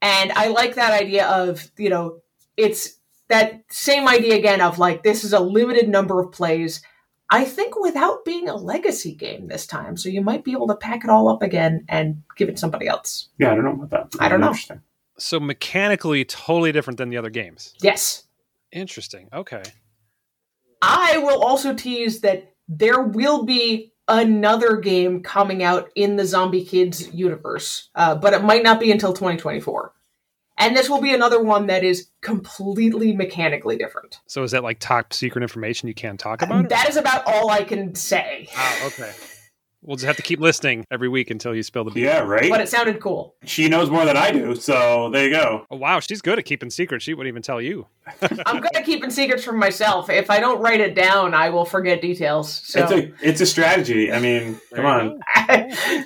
And 0.00 0.30
I 0.32 0.48
like 0.48 0.76
that 0.76 1.00
idea 1.00 1.26
of, 1.26 1.68
you 1.76 1.90
know, 1.90 2.20
it's 2.56 3.00
that 3.28 3.62
same 3.70 4.06
idea 4.06 4.36
again 4.36 4.60
of 4.60 4.78
like, 4.78 5.02
this 5.02 5.24
is 5.24 5.32
a 5.32 5.40
limited 5.40 5.88
number 5.88 6.20
of 6.20 6.30
plays. 6.30 6.80
I 7.30 7.44
think 7.44 7.74
without 7.80 8.24
being 8.24 8.48
a 8.48 8.56
legacy 8.56 9.14
game 9.14 9.48
this 9.48 9.66
time. 9.66 9.96
So 9.96 10.08
you 10.08 10.20
might 10.20 10.44
be 10.44 10.52
able 10.52 10.68
to 10.68 10.76
pack 10.76 11.02
it 11.04 11.10
all 11.10 11.28
up 11.28 11.42
again 11.42 11.84
and 11.88 12.22
give 12.36 12.48
it 12.48 12.58
somebody 12.58 12.86
else. 12.86 13.28
Yeah, 13.38 13.52
I 13.52 13.54
don't 13.56 13.64
know 13.64 13.82
about 13.82 14.10
that. 14.12 14.22
I 14.22 14.28
don't 14.28 14.40
know. 14.40 14.48
Interesting. 14.48 14.80
So 15.18 15.40
mechanically, 15.40 16.24
totally 16.24 16.72
different 16.72 16.98
than 16.98 17.08
the 17.08 17.16
other 17.16 17.30
games. 17.30 17.74
Yes. 17.80 18.24
Interesting. 18.70 19.28
Okay. 19.32 19.62
I 20.82 21.18
will 21.18 21.42
also 21.42 21.74
tease 21.74 22.20
that 22.20 22.52
there 22.68 23.02
will 23.02 23.44
be 23.44 23.92
another 24.08 24.76
game 24.76 25.22
coming 25.22 25.62
out 25.62 25.90
in 25.96 26.16
the 26.16 26.24
Zombie 26.24 26.64
Kids 26.64 27.12
universe, 27.12 27.88
uh, 27.94 28.14
but 28.14 28.34
it 28.34 28.44
might 28.44 28.62
not 28.62 28.78
be 28.78 28.92
until 28.92 29.12
2024. 29.12 29.92
And 30.58 30.76
this 30.76 30.88
will 30.88 31.00
be 31.00 31.12
another 31.12 31.42
one 31.42 31.66
that 31.66 31.84
is 31.84 32.08
completely 32.22 33.12
mechanically 33.14 33.76
different. 33.76 34.20
So 34.26 34.42
is 34.42 34.52
that 34.52 34.62
like 34.62 34.78
top 34.78 35.12
secret 35.12 35.42
information 35.42 35.88
you 35.88 35.94
can't 35.94 36.18
talk 36.18 36.42
about? 36.42 36.64
It? 36.64 36.68
That 36.70 36.88
is 36.88 36.96
about 36.96 37.26
all 37.26 37.50
I 37.50 37.62
can 37.62 37.94
say. 37.94 38.48
Ah, 38.56 38.86
okay. 38.86 39.12
We'll 39.82 39.96
just 39.96 40.06
have 40.06 40.16
to 40.16 40.22
keep 40.22 40.40
listening 40.40 40.84
every 40.90 41.08
week 41.08 41.30
until 41.30 41.54
you 41.54 41.62
spill 41.62 41.84
the 41.84 41.92
beans. 41.92 42.06
Yeah, 42.06 42.18
right. 42.20 42.50
But 42.50 42.60
it 42.60 42.68
sounded 42.68 42.98
cool. 43.00 43.36
she 43.44 43.68
knows 43.68 43.88
more 43.88 44.04
than 44.04 44.16
I 44.16 44.32
do, 44.32 44.56
so 44.56 45.10
there 45.10 45.26
you 45.26 45.30
go. 45.30 45.64
Oh 45.70 45.76
wow, 45.76 46.00
she's 46.00 46.20
good 46.20 46.40
at 46.40 46.44
keeping 46.44 46.70
secrets. 46.70 47.04
She 47.04 47.14
wouldn't 47.14 47.28
even 47.28 47.42
tell 47.42 47.60
you. 47.60 47.86
I'm 48.46 48.60
good 48.60 48.74
at 48.74 48.84
keeping 48.84 49.10
secrets 49.10 49.44
from 49.44 49.58
myself. 49.58 50.10
If 50.10 50.28
I 50.28 50.40
don't 50.40 50.60
write 50.60 50.80
it 50.80 50.96
down, 50.96 51.34
I 51.34 51.50
will 51.50 51.64
forget 51.64 52.00
details. 52.00 52.52
So 52.64 52.82
It's 52.82 52.92
a 52.92 53.28
it's 53.28 53.40
a 53.42 53.46
strategy. 53.46 54.12
I 54.12 54.18
mean, 54.18 54.58
come 54.74 54.86
on. 54.86 55.20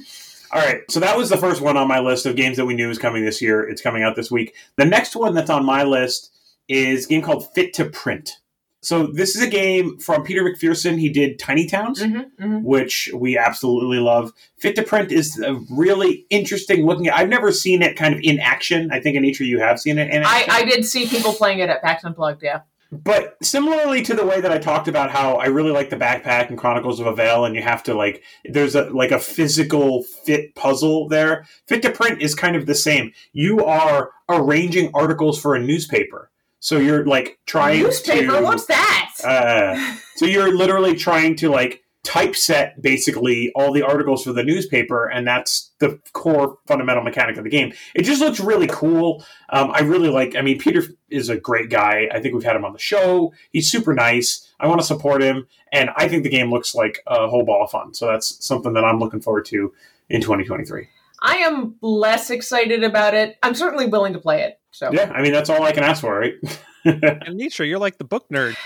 All 0.52 0.60
right, 0.60 0.80
so 0.90 0.98
that 1.00 1.16
was 1.16 1.28
the 1.28 1.36
first 1.36 1.60
one 1.60 1.76
on 1.76 1.86
my 1.86 2.00
list 2.00 2.26
of 2.26 2.34
games 2.34 2.56
that 2.56 2.66
we 2.66 2.74
knew 2.74 2.88
was 2.88 2.98
coming 2.98 3.24
this 3.24 3.40
year. 3.40 3.62
It's 3.68 3.80
coming 3.82 4.02
out 4.02 4.16
this 4.16 4.30
week. 4.30 4.54
The 4.76 4.84
next 4.84 5.14
one 5.14 5.34
that's 5.34 5.50
on 5.50 5.64
my 5.64 5.84
list 5.84 6.32
is 6.68 7.06
a 7.06 7.08
game 7.08 7.22
called 7.22 7.52
Fit 7.54 7.72
to 7.74 7.84
Print. 7.84 8.38
So 8.82 9.06
this 9.06 9.36
is 9.36 9.42
a 9.42 9.50
game 9.50 9.98
from 9.98 10.22
Peter 10.24 10.42
McPherson. 10.42 10.98
He 10.98 11.10
did 11.10 11.38
Tiny 11.38 11.66
Towns, 11.66 12.02
Mhm, 12.02 12.30
mhm. 12.40 12.62
which 12.62 13.10
we 13.14 13.36
absolutely 13.36 13.98
love. 13.98 14.32
Fit 14.58 14.74
to 14.76 14.82
Print 14.82 15.12
is 15.12 15.38
a 15.38 15.60
really 15.70 16.24
interesting 16.30 16.86
looking. 16.86 17.10
I've 17.10 17.28
never 17.28 17.52
seen 17.52 17.82
it 17.82 17.94
kind 17.96 18.14
of 18.14 18.20
in 18.22 18.40
action. 18.40 18.88
I 18.90 18.98
think 18.98 19.18
Anitra, 19.18 19.46
you 19.46 19.60
have 19.60 19.78
seen 19.78 19.98
it 19.98 20.10
in 20.10 20.22
I. 20.24 20.46
I 20.48 20.64
did 20.64 20.86
see 20.86 21.06
people 21.06 21.34
playing 21.34 21.58
it 21.58 21.68
at 21.68 21.82
PAX 21.82 22.04
Unplugged, 22.04 22.42
yeah. 22.42 22.60
But 22.92 23.36
similarly 23.40 24.02
to 24.02 24.14
the 24.14 24.26
way 24.26 24.40
that 24.40 24.50
I 24.50 24.58
talked 24.58 24.88
about 24.88 25.10
how 25.10 25.36
I 25.36 25.46
really 25.46 25.70
like 25.70 25.90
the 25.90 25.96
backpack 25.96 26.48
and 26.48 26.58
Chronicles 26.58 26.98
of 26.98 27.06
Avel, 27.06 27.46
and 27.46 27.54
you 27.54 27.62
have 27.62 27.82
to 27.84 27.94
like 27.94 28.22
there's 28.44 28.74
a 28.74 28.84
like 28.90 29.12
a 29.12 29.18
physical 29.20 30.02
fit 30.02 30.54
puzzle 30.56 31.08
there. 31.08 31.46
Fit 31.68 31.82
to 31.82 31.90
print 31.90 32.20
is 32.20 32.34
kind 32.34 32.56
of 32.56 32.66
the 32.66 32.74
same. 32.74 33.12
You 33.32 33.64
are 33.64 34.10
arranging 34.28 34.90
articles 34.92 35.40
for 35.40 35.54
a 35.54 35.60
newspaper, 35.60 36.30
so 36.58 36.78
you're 36.78 37.06
like 37.06 37.38
trying 37.46 37.82
Newspaper, 37.82 38.38
to 38.38 38.42
what's 38.42 38.66
that? 38.66 39.12
uh, 39.24 39.96
so 40.16 40.26
you're 40.26 40.56
literally 40.56 40.96
trying 40.96 41.36
to 41.36 41.48
like 41.48 41.82
typeset 42.02 42.80
basically 42.80 43.52
all 43.54 43.72
the 43.72 43.82
articles 43.82 44.24
for 44.24 44.32
the 44.32 44.42
newspaper, 44.42 45.06
and 45.06 45.26
that's 45.26 45.70
the 45.78 46.00
core 46.12 46.58
fundamental 46.66 47.02
mechanic 47.02 47.36
of 47.36 47.44
the 47.44 47.50
game. 47.50 47.72
It 47.94 48.02
just 48.02 48.20
looks 48.20 48.40
really 48.40 48.68
cool. 48.68 49.24
Um, 49.50 49.70
I 49.72 49.80
really 49.80 50.08
like. 50.08 50.34
I 50.36 50.42
mean, 50.42 50.58
Peter 50.58 50.82
is 51.10 51.28
a 51.28 51.36
great 51.36 51.70
guy. 51.70 52.08
I 52.12 52.20
think 52.20 52.34
we've 52.34 52.44
had 52.44 52.56
him 52.56 52.64
on 52.64 52.72
the 52.72 52.78
show. 52.78 53.32
He's 53.50 53.70
super 53.70 53.94
nice. 53.94 54.48
I 54.58 54.66
want 54.66 54.80
to 54.80 54.86
support 54.86 55.22
him, 55.22 55.46
and 55.72 55.90
I 55.96 56.08
think 56.08 56.22
the 56.22 56.30
game 56.30 56.50
looks 56.50 56.74
like 56.74 57.02
a 57.06 57.28
whole 57.28 57.44
ball 57.44 57.64
of 57.64 57.70
fun. 57.70 57.94
So 57.94 58.06
that's 58.06 58.44
something 58.44 58.72
that 58.74 58.84
I'm 58.84 58.98
looking 58.98 59.20
forward 59.20 59.44
to 59.46 59.72
in 60.08 60.20
2023. 60.20 60.88
I 61.22 61.36
am 61.36 61.76
less 61.82 62.30
excited 62.30 62.82
about 62.82 63.14
it. 63.14 63.36
I'm 63.42 63.54
certainly 63.54 63.86
willing 63.86 64.14
to 64.14 64.18
play 64.18 64.42
it. 64.42 64.58
So 64.70 64.90
Yeah, 64.92 65.10
I 65.14 65.22
mean 65.22 65.32
that's 65.32 65.50
all 65.50 65.62
I 65.62 65.72
can 65.72 65.84
ask 65.84 66.00
for, 66.00 66.18
right? 66.18 66.34
Anitra, 66.86 67.68
you're 67.68 67.78
like 67.78 67.98
the 67.98 68.04
book 68.04 68.26
nerd. 68.30 68.56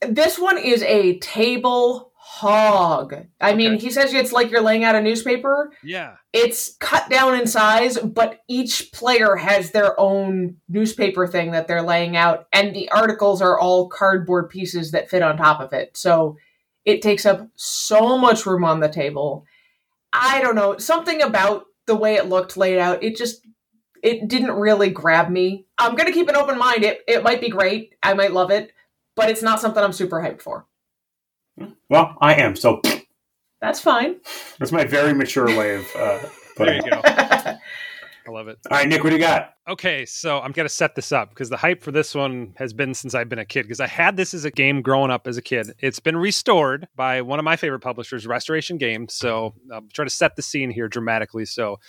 this 0.00 0.38
one 0.38 0.58
is 0.58 0.82
a 0.82 1.18
table 1.18 2.12
hog. 2.34 3.14
I 3.40 3.54
mean, 3.54 3.78
he 3.78 3.90
says 3.90 4.12
it's 4.12 4.32
like 4.32 4.50
you're 4.50 4.60
laying 4.60 4.82
out 4.82 4.96
a 4.96 5.00
newspaper. 5.00 5.72
Yeah. 5.84 6.16
It's 6.32 6.74
cut 6.78 7.08
down 7.08 7.38
in 7.38 7.46
size, 7.46 7.96
but 7.96 8.40
each 8.48 8.90
player 8.90 9.36
has 9.36 9.70
their 9.70 9.98
own 10.00 10.56
newspaper 10.68 11.28
thing 11.28 11.52
that 11.52 11.68
they're 11.68 11.82
laying 11.82 12.16
out, 12.16 12.48
and 12.52 12.74
the 12.74 12.90
articles 12.90 13.40
are 13.40 13.58
all 13.58 13.88
cardboard 13.88 14.50
pieces 14.50 14.90
that 14.90 15.08
fit 15.08 15.22
on 15.22 15.36
top 15.36 15.60
of 15.60 15.72
it. 15.72 15.96
So 15.96 16.36
it 16.84 17.02
takes 17.02 17.24
up 17.24 17.48
so 17.54 18.18
much 18.18 18.46
room 18.46 18.64
on 18.64 18.80
the 18.80 18.88
table. 18.88 19.46
I 20.12 20.40
don't 20.40 20.56
know, 20.56 20.76
something 20.78 21.22
about 21.22 21.66
the 21.86 21.94
way 21.94 22.16
it 22.16 22.28
looked 22.28 22.56
laid 22.56 22.78
out, 22.78 23.04
it 23.04 23.16
just 23.16 23.46
it 24.02 24.26
didn't 24.26 24.52
really 24.52 24.90
grab 24.90 25.30
me. 25.30 25.66
I'm 25.78 25.94
gonna 25.94 26.12
keep 26.12 26.28
an 26.28 26.36
open 26.36 26.58
mind. 26.58 26.82
It 26.82 27.02
it 27.06 27.22
might 27.22 27.40
be 27.40 27.48
great. 27.48 27.94
I 28.02 28.14
might 28.14 28.32
love 28.32 28.50
it, 28.50 28.72
but 29.14 29.30
it's 29.30 29.42
not 29.42 29.60
something 29.60 29.82
I'm 29.82 29.92
super 29.92 30.20
hyped 30.20 30.42
for. 30.42 30.66
Well, 31.88 32.16
I 32.20 32.34
am. 32.34 32.56
So 32.56 32.80
That's 33.60 33.80
fine. 33.80 34.16
that's 34.58 34.72
my 34.72 34.84
very 34.84 35.14
mature 35.14 35.46
way 35.56 35.76
of 35.76 35.86
uh, 35.96 36.18
There 36.18 36.30
putting 36.56 36.74
you 36.76 36.82
it. 36.86 37.02
go. 37.04 37.56
I 38.26 38.30
love 38.30 38.48
it. 38.48 38.58
All 38.70 38.78
right, 38.78 38.88
Nick, 38.88 39.04
what 39.04 39.10
do 39.10 39.16
you 39.16 39.20
got? 39.22 39.50
Okay, 39.68 40.06
so 40.06 40.40
I'm 40.40 40.52
going 40.52 40.64
to 40.66 40.72
set 40.74 40.94
this 40.94 41.12
up 41.12 41.28
because 41.28 41.50
the 41.50 41.58
hype 41.58 41.82
for 41.82 41.92
this 41.92 42.14
one 42.14 42.54
has 42.56 42.72
been 42.72 42.94
since 42.94 43.14
I've 43.14 43.28
been 43.28 43.38
a 43.38 43.44
kid 43.44 43.64
because 43.64 43.80
I 43.80 43.86
had 43.86 44.16
this 44.16 44.32
as 44.32 44.46
a 44.46 44.50
game 44.50 44.80
growing 44.80 45.10
up 45.10 45.26
as 45.26 45.36
a 45.36 45.42
kid. 45.42 45.72
It's 45.80 46.00
been 46.00 46.16
restored 46.16 46.88
by 46.96 47.20
one 47.20 47.38
of 47.38 47.44
my 47.44 47.56
favorite 47.56 47.80
publishers, 47.80 48.26
Restoration 48.26 48.78
Games. 48.78 49.12
So 49.12 49.52
I'll 49.70 49.84
try 49.92 50.04
to 50.06 50.10
set 50.10 50.36
the 50.36 50.42
scene 50.42 50.70
here 50.70 50.88
dramatically. 50.88 51.44
So 51.44 51.80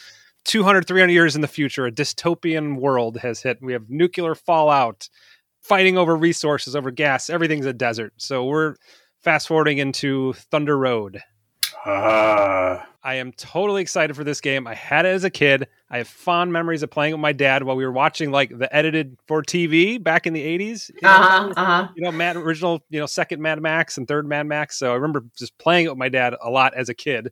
200, 0.44 0.86
300 0.86 1.12
years 1.14 1.36
in 1.36 1.42
the 1.42 1.48
future, 1.48 1.86
a 1.86 1.92
dystopian 1.92 2.80
world 2.80 3.18
has 3.20 3.42
hit. 3.42 3.60
We 3.62 3.72
have 3.72 3.90
nuclear 3.90 4.36
fallout, 4.36 5.08
fighting 5.62 5.98
over 5.98 6.18
resources, 6.18 6.76
over 6.76 6.92
gas. 6.92 7.30
Everything's 7.30 7.66
a 7.66 7.74
desert. 7.74 8.12
So 8.18 8.44
we're 8.44 8.76
fast 9.26 9.48
forwarding 9.48 9.80
into 9.80 10.34
Thunder 10.34 10.78
Road. 10.78 11.20
Uh, 11.84 12.80
I 13.04 13.16
am 13.16 13.32
totally 13.34 13.82
excited 13.82 14.16
for 14.16 14.24
this 14.24 14.40
game. 14.40 14.66
I 14.68 14.74
had 14.76 15.06
it 15.06 15.10
as 15.10 15.24
a 15.24 15.30
kid. 15.30 15.68
I 15.90 15.98
have 15.98 16.08
fond 16.08 16.54
memories 16.54 16.84
of 16.84 16.92
playing 16.92 17.14
with 17.14 17.20
my 17.22 17.34
dad 17.34 17.64
while 17.64 17.76
we 17.76 17.84
were 17.86 17.92
watching 17.92 18.32
like 18.32 18.56
the 18.58 18.74
edited 18.76 19.18
for 19.28 19.42
TV 19.44 20.02
back 20.02 20.26
in 20.28 20.34
the 20.34 20.44
80s. 20.44 20.90
You 20.90 21.00
know, 21.02 21.10
Uh 21.10 21.14
huh. 21.22 21.54
Uh 21.58 21.66
huh. 21.66 21.88
you 21.96 22.04
know 22.04 22.12
Mad 22.12 22.38
original, 22.38 22.84
you 22.90 23.00
know, 23.00 23.06
second 23.08 23.42
Mad 23.42 23.60
Max 23.62 23.98
and 23.98 24.08
third 24.08 24.28
Mad 24.28 24.48
Max. 24.48 24.78
So 24.78 24.92
I 24.92 24.96
remember 24.96 25.26
just 25.38 25.58
playing 25.58 25.86
it 25.88 25.90
with 25.90 25.98
my 25.98 26.10
dad 26.10 26.36
a 26.42 26.50
lot 26.50 26.76
as 26.76 26.88
a 26.90 26.94
kid. 26.94 27.32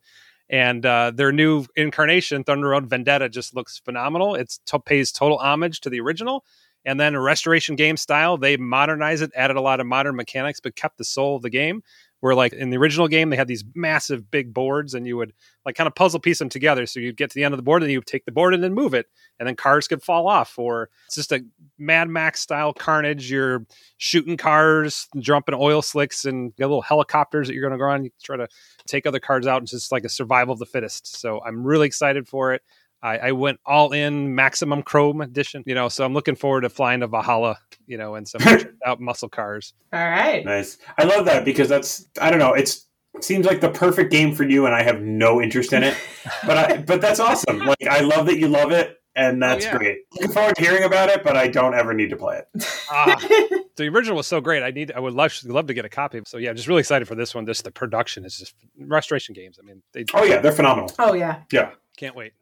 And 0.50 0.86
uh, 0.86 1.12
their 1.16 1.32
new 1.32 1.66
incarnation, 1.76 2.44
Thunder 2.44 2.70
Road 2.70 2.88
Vendetta, 2.88 3.30
just 3.30 3.56
looks 3.56 3.80
phenomenal. 3.80 4.36
It 4.36 4.58
to- 4.66 4.80
pays 4.80 5.12
total 5.12 5.38
homage 5.38 5.80
to 5.82 5.90
the 5.90 6.02
original. 6.02 6.44
And 6.86 7.00
then 7.00 7.16
a 7.16 7.22
restoration 7.22 7.76
game 7.76 7.98
style, 7.98 8.38
they 8.38 8.58
modernized 8.58 9.24
it, 9.24 9.32
added 9.36 9.56
a 9.56 9.62
lot 9.62 9.80
of 9.80 9.88
modern 9.88 10.16
mechanics, 10.16 10.60
but 10.60 10.76
kept 10.76 10.98
the 10.98 11.06
soul 11.06 11.38
of 11.38 11.42
the 11.42 11.50
game. 11.50 11.84
Where 12.20 12.36
like 12.36 12.54
in 12.54 12.70
the 12.70 12.78
original 12.78 13.10
game, 13.10 13.32
they 13.32 13.36
had 13.36 13.50
these 13.50 13.66
massive 13.76 14.32
big 14.32 14.54
boards, 14.54 14.94
and 14.94 15.06
you 15.06 15.18
would 15.18 15.34
like 15.66 15.76
kind 15.76 15.88
of 15.88 15.96
puzzle 15.96 16.22
piece 16.22 16.40
them 16.40 16.48
together. 16.48 16.86
So 16.86 17.02
you'd 17.02 17.18
get 17.18 17.30
to 17.32 17.36
the 17.36 17.44
end 17.44 17.54
of 17.54 17.58
the 17.58 17.64
board, 17.64 17.84
and 17.84 17.92
you 17.92 18.02
take 18.02 18.24
the 18.24 18.32
board 18.32 18.54
and 18.54 18.64
then 18.64 18.74
move 18.74 18.94
it, 18.94 19.08
and 19.40 19.46
then 19.46 19.58
cars 19.58 19.90
could 19.90 20.02
fall 20.02 20.26
off. 20.30 20.58
Or 20.58 20.90
it's 21.06 21.16
just 21.16 21.34
a 21.34 21.44
Mad 21.78 22.08
Max 22.08 22.40
style 22.40 22.72
carnage. 22.72 23.30
You're 23.30 23.66
shooting 23.98 24.38
cars, 24.38 25.10
jumping 25.20 25.54
oil 25.54 25.82
slicks, 25.82 26.24
and 26.24 26.54
little 26.58 26.82
helicopters 26.82 27.50
that 27.50 27.56
you're 27.56 27.70
going 27.70 27.78
to 27.78 27.84
go 27.84 27.90
on. 27.90 28.06
You 28.06 28.12
try 28.24 28.38
to 28.38 28.48
take 28.88 29.06
other 29.06 29.20
cars 29.20 29.46
out. 29.46 29.58
And 29.58 29.66
it's 29.66 29.74
just 29.74 29.92
like 29.92 30.06
a 30.06 30.10
survival 30.10 30.54
of 30.54 30.60
the 30.60 30.66
fittest. 30.66 31.20
So 31.20 31.42
I'm 31.46 31.66
really 31.66 31.88
excited 31.88 32.30
for 32.30 32.54
it. 32.54 32.62
I, 33.04 33.18
I 33.18 33.32
went 33.34 33.60
all 33.66 33.92
in 33.92 34.34
maximum 34.34 34.82
chrome 34.82 35.20
edition, 35.22 35.62
you 35.68 35.76
know, 35.76 35.90
so 35.90 36.06
I'm 36.06 36.14
looking 36.14 36.36
forward 36.36 36.62
to 36.62 36.70
flying 36.70 37.02
to 37.02 37.08
Valhalla, 37.08 37.60
you 37.86 37.98
know, 37.98 38.16
and 38.16 38.26
some 38.28 38.42
out 38.86 39.00
muscle 39.02 39.28
cars. 39.30 39.74
All 39.92 40.00
right. 40.00 40.44
nice. 40.46 40.78
I 40.98 41.04
love 41.04 41.26
that 41.26 41.44
because 41.46 41.68
that's 41.70 42.08
I 42.22 42.30
don't 42.30 42.40
know. 42.40 42.54
It's 42.54 42.88
it 43.14 43.24
seems 43.24 43.46
like 43.46 43.62
the 43.62 43.70
perfect 43.70 44.12
game 44.12 44.34
for 44.34 44.44
you, 44.44 44.66
and 44.66 44.74
I 44.74 44.82
have 44.82 45.02
no 45.02 45.40
interest 45.42 45.74
in 45.74 45.84
it. 45.84 45.96
but 46.48 46.58
I 46.58 46.78
but 46.78 47.02
that's 47.02 47.20
awesome. 47.20 47.60
Like 47.60 47.86
I 47.88 48.00
love 48.00 48.26
that 48.28 48.40
you 48.40 48.48
love 48.48 48.72
it, 48.72 48.98
and 49.16 49.44
that's 49.44 49.66
Oh, 49.66 49.68
yeah. 49.70 49.78
great. 49.78 49.98
Looking 50.14 50.32
forward 50.32 50.56
to 50.56 50.62
hearing 50.64 50.84
about 50.84 51.10
it, 51.10 51.24
but 51.24 51.36
I 51.38 51.48
don't 51.50 51.76
ever 51.76 51.94
need 51.94 52.10
to 52.12 52.16
play 52.16 52.38
it. 52.40 52.66
Ah, 52.90 53.16
the 53.76 53.88
original 53.90 54.16
was 54.18 54.28
so 54.28 54.40
great. 54.42 54.64
I 54.64 54.72
need, 54.72 54.92
I 54.94 55.00
would 55.00 55.14
love, 55.14 55.32
love 55.46 55.68
to 55.68 55.74
get 55.74 55.84
a 55.86 55.90
copy. 55.90 56.22
So 56.26 56.38
yeah, 56.38 56.54
just 56.54 56.68
really 56.68 56.80
excited 56.80 57.08
for 57.08 57.16
this 57.16 57.36
one. 57.36 57.46
Just 57.46 57.64
the 57.66 57.72
production 57.72 58.24
is 58.26 58.38
just 58.40 58.56
restoration 58.80 59.34
games. 59.36 59.60
I 59.62 59.66
mean, 59.66 59.84
they 59.92 60.06
Oh 60.14 60.24
yeah, 60.24 60.40
they're 60.40 60.52
phenomenal. 60.54 60.90
oh 61.00 61.14
yeah. 61.14 61.42
yeah. 61.52 61.72
can't 61.98 62.16
wait. 62.16 62.34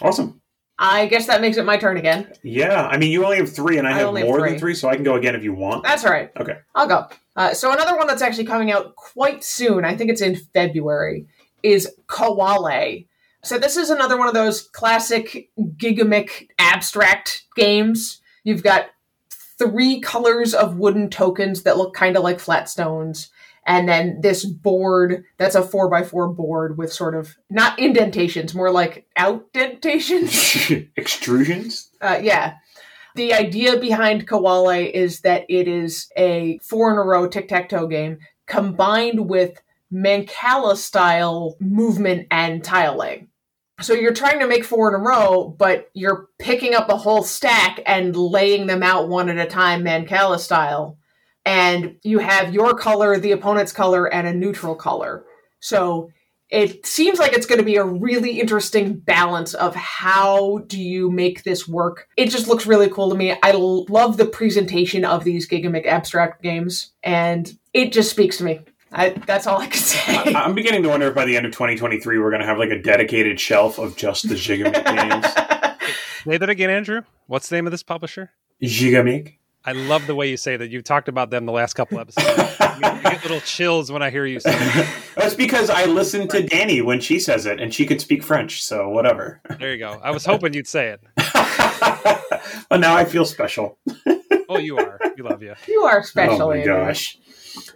Awesome. 0.00 0.40
I 0.78 1.06
guess 1.06 1.26
that 1.26 1.42
makes 1.42 1.58
it 1.58 1.66
my 1.66 1.76
turn 1.76 1.98
again. 1.98 2.32
Yeah, 2.42 2.86
I 2.86 2.96
mean 2.96 3.12
you 3.12 3.22
only 3.24 3.36
have 3.36 3.54
three, 3.54 3.76
and 3.76 3.86
I, 3.86 3.90
I 3.90 3.98
have 3.98 4.08
only 4.08 4.22
have 4.22 4.28
more 4.28 4.40
three. 4.40 4.50
than 4.50 4.58
three, 4.58 4.74
so 4.74 4.88
I 4.88 4.94
can 4.94 5.04
go 5.04 5.14
again 5.14 5.34
if 5.34 5.44
you 5.44 5.52
want. 5.52 5.84
That's 5.84 6.04
all 6.04 6.10
right. 6.10 6.30
Okay. 6.38 6.58
I'll 6.74 6.88
go. 6.88 7.06
Uh, 7.36 7.52
so 7.52 7.70
another 7.70 7.96
one 7.96 8.06
that's 8.06 8.22
actually 8.22 8.46
coming 8.46 8.72
out 8.72 8.96
quite 8.96 9.44
soon. 9.44 9.84
I 9.84 9.94
think 9.94 10.10
it's 10.10 10.22
in 10.22 10.36
February. 10.36 11.26
Is 11.62 11.94
Kawale. 12.06 13.06
So 13.44 13.58
this 13.58 13.76
is 13.76 13.90
another 13.90 14.16
one 14.18 14.28
of 14.28 14.34
those 14.34 14.62
classic 14.62 15.50
gigamic 15.58 16.48
abstract 16.58 17.44
games. 17.56 18.20
You've 18.44 18.62
got 18.62 18.86
three 19.58 20.00
colors 20.00 20.54
of 20.54 20.78
wooden 20.78 21.10
tokens 21.10 21.62
that 21.64 21.76
look 21.76 21.94
kind 21.94 22.16
of 22.16 22.22
like 22.22 22.40
flat 22.40 22.68
stones. 22.70 23.30
And 23.70 23.88
then 23.88 24.20
this 24.20 24.44
board 24.44 25.22
that's 25.38 25.54
a 25.54 25.62
four 25.62 25.88
by 25.88 26.02
four 26.02 26.26
board 26.26 26.76
with 26.76 26.92
sort 26.92 27.14
of 27.14 27.36
not 27.48 27.78
indentations, 27.78 28.52
more 28.52 28.72
like 28.72 29.06
outdentations. 29.16 30.90
Extrusions. 30.98 31.90
Uh, 32.00 32.18
yeah. 32.20 32.54
The 33.14 33.32
idea 33.32 33.78
behind 33.78 34.26
Kawale 34.26 34.90
is 34.90 35.20
that 35.20 35.44
it 35.48 35.68
is 35.68 36.10
a 36.16 36.58
four 36.64 36.90
in 36.90 36.98
a 36.98 37.02
row 37.02 37.28
tic 37.28 37.46
tac 37.46 37.68
toe 37.68 37.86
game 37.86 38.18
combined 38.48 39.28
with 39.28 39.62
Mancala 39.94 40.74
style 40.74 41.56
movement 41.60 42.26
and 42.32 42.64
tiling. 42.64 43.28
So 43.80 43.92
you're 43.94 44.12
trying 44.12 44.40
to 44.40 44.48
make 44.48 44.64
four 44.64 44.88
in 44.88 45.00
a 45.00 45.04
row, 45.04 45.54
but 45.56 45.90
you're 45.94 46.26
picking 46.40 46.74
up 46.74 46.88
a 46.88 46.96
whole 46.96 47.22
stack 47.22 47.80
and 47.86 48.16
laying 48.16 48.66
them 48.66 48.82
out 48.82 49.08
one 49.08 49.28
at 49.28 49.38
a 49.38 49.46
time, 49.48 49.84
Mancala 49.84 50.40
style. 50.40 50.98
And 51.44 51.96
you 52.02 52.18
have 52.18 52.52
your 52.54 52.74
color, 52.74 53.18
the 53.18 53.32
opponent's 53.32 53.72
color, 53.72 54.12
and 54.12 54.26
a 54.26 54.34
neutral 54.34 54.74
color. 54.74 55.24
So 55.60 56.10
it 56.50 56.84
seems 56.84 57.18
like 57.18 57.32
it's 57.32 57.46
going 57.46 57.60
to 57.60 57.64
be 57.64 57.76
a 57.76 57.84
really 57.84 58.40
interesting 58.40 58.94
balance 58.98 59.54
of 59.54 59.74
how 59.76 60.58
do 60.66 60.80
you 60.82 61.10
make 61.10 61.44
this 61.44 61.68
work. 61.68 62.08
It 62.16 62.26
just 62.30 62.48
looks 62.48 62.66
really 62.66 62.88
cool 62.90 63.08
to 63.10 63.14
me. 63.16 63.32
I 63.42 63.52
l- 63.52 63.84
love 63.86 64.16
the 64.16 64.26
presentation 64.26 65.04
of 65.04 65.22
these 65.24 65.48
Gigamic 65.48 65.86
abstract 65.86 66.42
games, 66.42 66.92
and 67.04 67.56
it 67.72 67.92
just 67.92 68.10
speaks 68.10 68.38
to 68.38 68.44
me. 68.44 68.60
I, 68.92 69.10
that's 69.10 69.46
all 69.46 69.60
I 69.60 69.66
can 69.68 69.74
say. 69.80 70.02
I- 70.34 70.42
I'm 70.44 70.54
beginning 70.56 70.82
to 70.82 70.88
wonder 70.88 71.06
if 71.06 71.14
by 71.14 71.24
the 71.24 71.36
end 71.36 71.46
of 71.46 71.52
2023 71.52 72.18
we're 72.18 72.30
going 72.30 72.40
to 72.40 72.46
have 72.46 72.58
like 72.58 72.70
a 72.70 72.82
dedicated 72.82 73.38
shelf 73.38 73.78
of 73.78 73.96
just 73.96 74.28
the 74.28 74.34
Gigamic 74.34 74.84
games. 74.84 75.26
Say 76.24 76.36
that 76.36 76.50
again, 76.50 76.68
Andrew. 76.68 77.02
What's 77.28 77.48
the 77.48 77.56
name 77.56 77.66
of 77.66 77.70
this 77.70 77.82
publisher? 77.84 78.30
Gigamic. 78.62 79.36
I 79.64 79.72
love 79.72 80.06
the 80.06 80.14
way 80.14 80.30
you 80.30 80.36
say 80.38 80.56
that. 80.56 80.70
You've 80.70 80.84
talked 80.84 81.08
about 81.08 81.28
them 81.30 81.44
the 81.44 81.52
last 81.52 81.74
couple 81.74 81.98
episodes. 82.00 82.26
you, 82.60 82.86
you 82.88 83.02
get 83.02 83.22
little 83.22 83.40
chills 83.40 83.92
when 83.92 84.02
I 84.02 84.08
hear 84.10 84.24
you 84.24 84.40
say 84.40 84.54
it. 84.56 84.88
That's 85.16 85.34
because 85.34 85.68
I 85.68 85.84
listened 85.84 86.30
to 86.30 86.42
Danny 86.42 86.80
when 86.80 87.00
she 87.00 87.18
says 87.20 87.44
it, 87.44 87.60
and 87.60 87.72
she 87.74 87.84
could 87.84 88.00
speak 88.00 88.22
French, 88.22 88.62
so 88.62 88.88
whatever. 88.88 89.40
There 89.58 89.70
you 89.72 89.78
go. 89.78 90.00
I 90.02 90.12
was 90.12 90.24
hoping 90.24 90.54
you'd 90.54 90.66
say 90.66 90.88
it. 90.96 91.00
well, 92.70 92.80
now 92.80 92.96
I 92.96 93.04
feel 93.04 93.24
special. 93.26 93.78
Oh, 94.48 94.58
you 94.58 94.78
are. 94.78 94.98
We 95.16 95.22
love 95.22 95.42
you. 95.42 95.54
you 95.68 95.82
are 95.82 96.02
special, 96.02 96.42
oh 96.42 96.48
my 96.50 96.56
Andrew. 96.56 96.72
gosh! 96.76 97.18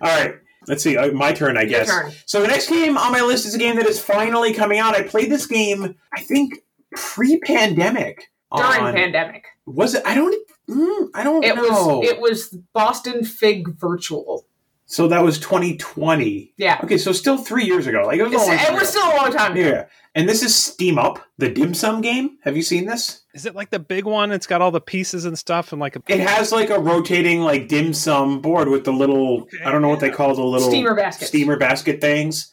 All 0.01 0.09
right, 0.09 0.35
let's 0.67 0.83
see. 0.83 0.97
Uh, 0.97 1.13
my 1.13 1.33
turn, 1.33 1.57
I 1.59 1.63
Your 1.63 1.71
guess. 1.81 1.89
turn. 1.91 2.13
So 2.27 2.41
the 2.41 2.49
next 2.49 2.69
game 2.69 2.97
on 2.97 3.13
my 3.13 3.21
list 3.21 3.45
is 3.47 3.55
a 3.55 3.59
game 3.59 3.77
that 3.77 3.87
is 3.87 4.01
finally 4.01 4.53
coming 4.55 4.79
out. 4.79 4.95
I 4.95 5.03
played 5.03 5.31
this 5.31 5.47
game, 5.47 5.95
I 6.17 6.23
think, 6.23 6.63
pre-pandemic. 6.97 8.31
During 8.57 8.81
on- 8.83 8.95
pandemic, 8.95 9.45
was 9.67 9.95
it? 9.95 10.03
I 10.07 10.15
don't. 10.15 10.35
Mm, 10.69 11.09
I 11.15 11.23
don't 11.25 11.45
it 11.45 11.55
know. 11.57 11.99
was 11.99 12.09
it 12.09 12.21
was 12.21 12.49
Boston 12.73 13.25
Fig 13.25 13.69
Virtual. 13.79 14.47
so 14.87 15.09
that 15.09 15.23
was 15.23 15.39
2020. 15.39 16.53
Yeah, 16.57 16.81
Okay, 16.85 16.99
so 16.99 17.13
still 17.13 17.37
three 17.37 17.65
years 17.65 17.87
ago. 17.87 18.03
Like 18.07 18.19
it 18.19 18.23
was 18.25 18.33
a 18.33 18.37
long 18.37 18.47
time 18.49 18.67
and 18.67 18.75
we're 18.75 18.85
still 18.85 19.07
a 19.07 19.17
long 19.17 19.33
time. 19.33 19.53
ago. 19.53 19.61
Yeah, 19.61 19.87
and 20.15 20.29
this 20.29 20.43
is 20.43 20.55
Steam 20.55 20.99
Up, 20.99 21.19
the 21.39 21.51
dim 21.51 21.75
sum 21.75 22.01
game. 22.01 22.39
Have 22.43 22.57
you 22.57 22.63
seen 22.63 22.87
this? 22.87 23.23
Is 23.35 23.45
it 23.47 23.55
like 23.55 23.71
the 23.71 23.79
big 23.79 24.05
one? 24.05 24.31
It's 24.33 24.47
got 24.47 24.63
all 24.63 24.71
the 24.71 24.81
pieces 24.81 25.25
and 25.25 25.39
stuff 25.39 25.73
and 25.73 25.81
like 25.81 25.97
a. 25.97 26.03
It 26.09 26.21
has 26.21 26.53
like 26.53 26.71
a 26.71 26.79
rotating 26.79 27.41
like 27.43 27.69
dim 27.69 27.93
sum 27.93 28.41
board 28.41 28.69
with 28.69 28.85
the 28.85 28.93
little 28.93 29.49
I 29.65 29.71
don't 29.73 29.83
know 29.83 29.89
what 29.89 30.01
they 30.01 30.11
call 30.11 30.35
the 30.35 30.43
little 30.45 30.69
Steamer 30.69 30.95
baskets. 30.95 31.29
steamer 31.29 31.57
basket 31.59 32.01
things. 32.01 32.51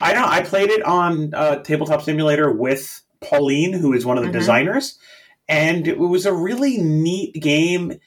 I 0.00 0.12
know. 0.12 0.24
I 0.26 0.42
played 0.42 0.68
it 0.68 0.82
on 0.82 1.32
uh, 1.32 1.62
Tabletop 1.62 2.02
Simulator 2.02 2.52
with 2.52 3.02
Pauline, 3.22 3.72
who 3.72 3.94
is 3.94 4.04
one 4.04 4.18
of 4.18 4.24
the 4.24 4.30
Mhm. 4.30 4.34
designers, 4.34 4.98
and 5.48 5.86
it 5.86 5.98
was 5.98 6.26
a 6.26 6.32
really 6.32 6.78
neat 6.78 7.34
game. 7.34 7.98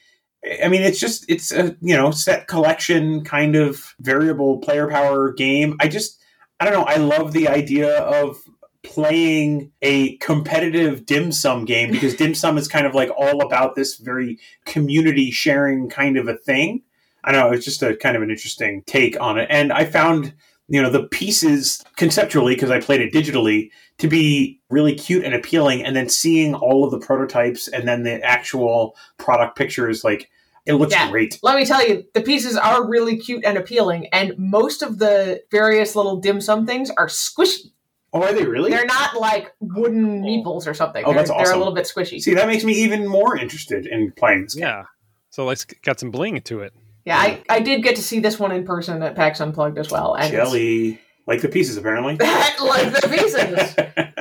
I 0.62 0.68
mean, 0.68 0.82
it's 0.82 1.00
just 1.00 1.24
it's 1.28 1.52
a 1.52 1.76
you 1.80 1.96
know 1.96 2.10
set 2.10 2.48
collection 2.48 3.24
kind 3.24 3.56
of 3.56 3.94
variable 4.00 4.58
player 4.58 4.88
power 4.88 5.32
game. 5.32 5.76
I 5.80 5.88
just 5.88 6.20
I 6.58 6.64
don't 6.64 6.74
know. 6.74 6.84
I 6.84 6.96
love 6.96 7.32
the 7.32 7.48
idea 7.48 7.98
of 8.00 8.38
playing 8.82 9.70
a 9.82 10.16
competitive 10.18 11.04
dim 11.04 11.32
sum 11.32 11.66
game 11.66 11.90
because 11.92 12.14
dim 12.14 12.34
sum 12.34 12.56
is 12.56 12.68
kind 12.68 12.86
of 12.86 12.94
like 12.94 13.10
all 13.16 13.42
about 13.42 13.74
this 13.74 13.96
very 13.96 14.38
community 14.64 15.30
sharing 15.30 15.88
kind 15.88 16.16
of 16.16 16.28
a 16.28 16.36
thing. 16.36 16.82
I 17.22 17.32
don't 17.32 17.40
know 17.40 17.54
it's 17.54 17.66
just 17.66 17.82
a 17.82 17.96
kind 17.96 18.16
of 18.16 18.22
an 18.22 18.30
interesting 18.30 18.82
take 18.86 19.20
on 19.20 19.38
it, 19.38 19.46
and 19.50 19.72
I 19.72 19.84
found 19.84 20.34
you 20.70 20.80
know 20.80 20.88
the 20.88 21.02
pieces 21.08 21.84
conceptually 21.96 22.54
because 22.54 22.70
I 22.70 22.80
played 22.80 23.00
it 23.00 23.12
digitally 23.12 23.70
to 23.98 24.08
be 24.08 24.60
really 24.70 24.94
cute 24.94 25.24
and 25.24 25.34
appealing, 25.34 25.84
and 25.84 25.94
then 25.94 26.08
seeing 26.08 26.54
all 26.54 26.84
of 26.84 26.92
the 26.92 26.98
prototypes 26.98 27.68
and 27.68 27.86
then 27.86 28.04
the 28.04 28.22
actual 28.24 28.96
product 29.18 29.58
pictures, 29.58 30.04
like 30.04 30.30
it 30.64 30.74
looks 30.74 30.92
Yeah. 30.94 31.10
great. 31.10 31.38
Let 31.42 31.56
me 31.56 31.64
tell 31.64 31.86
you, 31.86 32.04
the 32.14 32.20
pieces 32.20 32.56
are 32.56 32.86
really 32.86 33.16
cute 33.16 33.44
and 33.44 33.58
appealing, 33.58 34.06
and 34.12 34.32
most 34.38 34.82
of 34.82 34.98
the 34.98 35.42
various 35.50 35.96
little 35.96 36.16
dim 36.16 36.40
sum 36.40 36.66
things 36.66 36.90
are 36.96 37.08
squishy. 37.08 37.72
Oh, 38.12 38.22
are 38.22 38.32
they 38.32 38.44
really? 38.44 38.70
They're 38.70 38.86
not 38.86 39.20
like 39.20 39.52
wooden 39.60 40.22
oh. 40.22 40.26
meeples 40.26 40.66
or 40.66 40.74
something. 40.74 41.04
Oh, 41.04 41.12
they're, 41.12 41.24
that's 41.24 41.30
they're 41.30 41.54
a 41.54 41.58
little 41.58 41.74
bit 41.74 41.84
squishy. 41.84 42.20
See, 42.20 42.34
that 42.34 42.46
makes 42.46 42.64
me 42.64 42.74
even 42.74 43.06
more 43.06 43.36
interested 43.36 43.86
in 43.86 44.12
playing 44.12 44.44
this 44.44 44.54
game. 44.54 44.62
Yeah. 44.62 44.84
So 45.30 45.44
let's 45.44 45.64
got 45.64 46.00
some 46.00 46.10
bling 46.10 46.40
to 46.42 46.60
it. 46.60 46.72
Yeah, 47.10 47.18
I, 47.18 47.42
I 47.48 47.58
did 47.58 47.82
get 47.82 47.96
to 47.96 48.02
see 48.04 48.20
this 48.20 48.38
one 48.38 48.52
in 48.52 48.64
person 48.64 49.02
at 49.02 49.16
PAX 49.16 49.40
Unplugged 49.40 49.78
as 49.78 49.90
well, 49.90 50.14
and 50.14 50.30
Jelly, 50.30 51.00
like 51.26 51.40
the 51.40 51.48
pieces, 51.48 51.76
apparently. 51.76 52.12
like 52.20 52.92
the 52.92 53.08
pieces. 53.10 53.74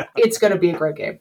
It's 0.15 0.39
going 0.39 0.51
to 0.51 0.59
be 0.59 0.71
a 0.71 0.73
great 0.73 0.95
game. 0.95 1.19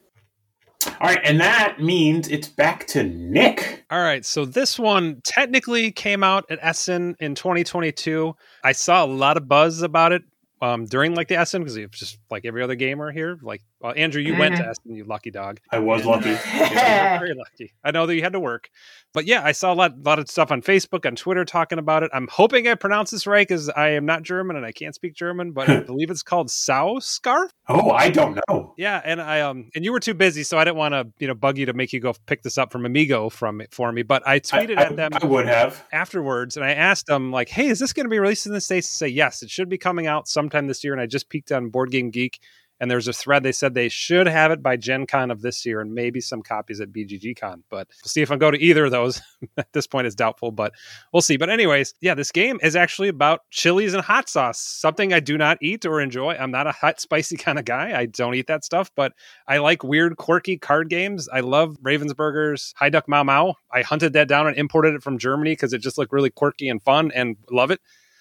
All 0.87 1.09
right, 1.09 1.21
and 1.23 1.39
that 1.41 1.79
means 1.79 2.27
it's 2.29 2.49
back 2.49 2.87
to 2.89 3.03
Nick. 3.03 3.85
All 3.91 4.01
right, 4.01 4.25
so 4.25 4.47
this 4.47 4.79
one 4.79 5.21
technically 5.23 5.93
came 5.93 6.25
out 6.25 6.47
at 6.51 6.59
Essen 6.63 7.15
in 7.21 7.35
2022. 7.35 8.35
I 8.65 8.73
saw 8.73 9.05
a 9.05 9.07
lot 9.07 9.37
of 9.37 9.47
buzz 9.47 9.83
about 9.83 10.13
it 10.13 10.23
um, 10.63 10.87
during 10.87 11.15
like 11.15 11.29
the 11.29 11.37
Essen 11.37 11.63
because 11.63 11.77
it's 11.77 11.99
just 11.99 12.19
like 12.31 12.47
every 12.47 12.63
other 12.63 12.77
gamer 12.77 13.13
here. 13.13 13.39
Like 13.43 13.61
well, 13.81 13.93
Andrew, 13.97 14.21
you 14.21 14.37
went 14.37 14.57
to 14.57 14.63
Mhm. 14.63 14.69
Essen, 14.71 14.95
you 14.95 15.05
lucky 15.05 15.31
dog. 15.31 15.61
I 15.71 15.79
was 15.79 16.01
And, 16.03 16.11
lucky. 16.11 16.31
yeah, 16.75 17.19
very 17.19 17.35
lucky. 17.35 17.73
I 17.85 17.91
know 17.91 18.07
that 18.07 18.15
you 18.15 18.23
had 18.23 18.33
to 18.33 18.41
work, 18.41 18.71
but 19.15 19.25
yeah, 19.27 19.43
I 19.45 19.53
saw 19.53 19.73
a 19.73 19.75
lot, 19.75 20.03
lot 20.03 20.19
of 20.19 20.29
stuff 20.29 20.51
on 20.51 20.63
Facebook, 20.63 21.07
on 21.07 21.15
Twitter 21.17 21.45
talking 21.45 21.79
about 21.79 22.03
it. 22.03 22.11
I'm 22.13 22.27
hoping 22.29 22.67
I 22.69 22.75
pronounce 22.75 23.11
this 23.11 23.27
right 23.27 23.47
because 23.47 23.69
I 23.69 23.91
am 23.91 24.05
not 24.07 24.23
German 24.23 24.57
and 24.57 24.67
I 24.67 24.73
can't 24.73 24.95
speak 24.95 25.15
German, 25.15 25.53
but 25.53 25.69
I 25.69 25.81
believe 25.81 26.11
it's 26.11 26.23
called 26.23 26.51
Sau 26.51 26.99
Scarf. 26.99 27.53
Oh, 27.69 27.91
I 27.91 28.11
don't 28.11 28.41
know. 28.49 28.75
Yeah, 28.77 29.01
and 29.05 29.21
I 29.21 29.41
um 29.43 29.71
and 29.75 29.85
you 29.85 29.93
were 29.93 30.01
too 30.01 30.15
busy, 30.15 30.43
so 30.43 30.59
I 30.59 30.65
didn't 30.65 30.77
want 30.79 30.95
to 30.95 31.07
you 31.19 31.29
know 31.29 31.35
bug 31.35 31.59
you 31.59 31.67
to 31.67 31.73
make 31.73 31.93
you 31.93 32.01
go 32.01 32.15
pick 32.27 32.43
this 32.43 32.59
up 32.59 32.73
from 32.73 32.85
Amigo 32.87 33.29
from 33.29 33.63
for 33.71 33.93
me. 33.93 34.03
But 34.03 34.27
I 34.27 34.41
tweeted 34.41 34.79
I, 34.79 34.85
at 34.85 34.97
them 34.97 35.11
I, 35.15 35.19
I 35.23 35.27
would 35.27 35.47
have. 35.47 35.85
afterwards 35.93 36.57
and 36.57 36.65
I 36.65 36.73
asked 36.73 37.07
them 37.07 37.31
like, 37.31 37.49
"Hey, 37.49 37.67
is 37.69 37.79
this 37.79 37.93
going 37.93 38.07
to 38.07 38.11
be 38.11 38.19
released 38.19 38.47
in 38.47 38.53
the 38.53 38.61
states?" 38.61 38.89
They 38.99 39.07
say 39.07 39.13
yes, 39.13 39.43
it 39.43 39.51
should 39.51 39.69
be 39.69 39.79
coming 39.79 40.07
out 40.07 40.27
sometime 40.29 40.67
this 40.67 40.83
year. 40.83 40.93
And 40.93 41.01
I 41.03 41.07
just 41.07 41.29
peeked 41.29 41.53
on 41.53 41.69
Board 41.69 41.91
Game 41.91 42.11
Geek, 42.11 42.39
and 42.81 42.91
there's 42.91 43.09
a 43.09 43.13
thread 43.13 43.43
they 43.43 43.53
said 43.53 43.75
they 43.75 43.89
should 43.89 44.27
have 44.27 44.51
it 44.51 44.63
by 44.63 44.77
Gen 44.77 45.07
Con 45.07 45.31
of 45.31 45.43
this 45.43 45.65
year, 45.67 45.81
and 45.81 45.95
maybe 45.95 46.21
some 46.21 46.43
copies 46.43 46.81
at 46.81 46.93
BGG 46.93 47.39
Con. 47.39 47.65
But 47.69 47.89
we'll 48.03 48.09
see 48.09 48.23
if 48.23 48.31
I 48.31 48.37
go 48.37 48.51
to 48.51 48.59
either 48.59 48.87
of 48.87 48.91
those. 48.91 49.21
at 49.57 49.73
this 49.73 49.87
point, 49.87 50.07
it's 50.07 50.17
doubtful, 50.17 50.51
but 50.53 50.73
we'll 51.13 51.23
see. 51.23 51.37
But 51.37 51.51
anyways, 51.51 51.95
yeah, 52.01 52.15
this 52.15 52.33
game 52.33 52.59
is 52.63 52.77
actually 52.77 53.09
about 53.09 53.41
chilies 53.51 53.95
and 53.95 54.03
hot 54.03 54.29
sauce, 54.29 54.61
something 54.61 55.13
I 55.13 55.21
do 55.21 55.37
not 55.37 55.59
eat 55.61 55.87
or 55.87 56.01
enjoy. 56.01 56.35
I'm 56.35 56.51
not 56.51 56.67
a 56.67 56.73
hot, 56.73 57.01
spicy 57.09 57.37
kind 57.37 57.59
of 57.59 57.65
guy. 57.65 57.99
I 57.99 58.07
don't 58.07 58.35
eat 58.35 58.47
that 58.47 58.65
stuff, 58.65 58.91
but 58.95 59.13
I 59.47 59.59
like 59.59 59.83
weird, 59.83 60.17
quirky 60.17 60.59
card 60.59 60.89
games. 60.89 61.29
I 61.33 61.41
love 61.41 61.77
Ravensburger's 61.83 62.75
High 62.77 62.91
Duck 62.91 63.09
Mau 63.09 63.25
Mau. 63.25 63.55
I 63.73 63.83
hunted 63.83 64.13
that 64.15 64.29
down 64.29 64.47
and 64.47 64.57
imported 64.57 64.95
it 64.95 65.03
from 65.03 65.19
Germany 65.19 65.53
because 65.53 65.73
it 65.73 65.79
just 65.81 65.99
looked 65.99 66.13
really 66.13 66.31
quirky 66.31 66.69
and 66.69 66.83
fun 66.83 67.11
and 67.15 67.37
love 67.51 67.71
it. 67.71 67.81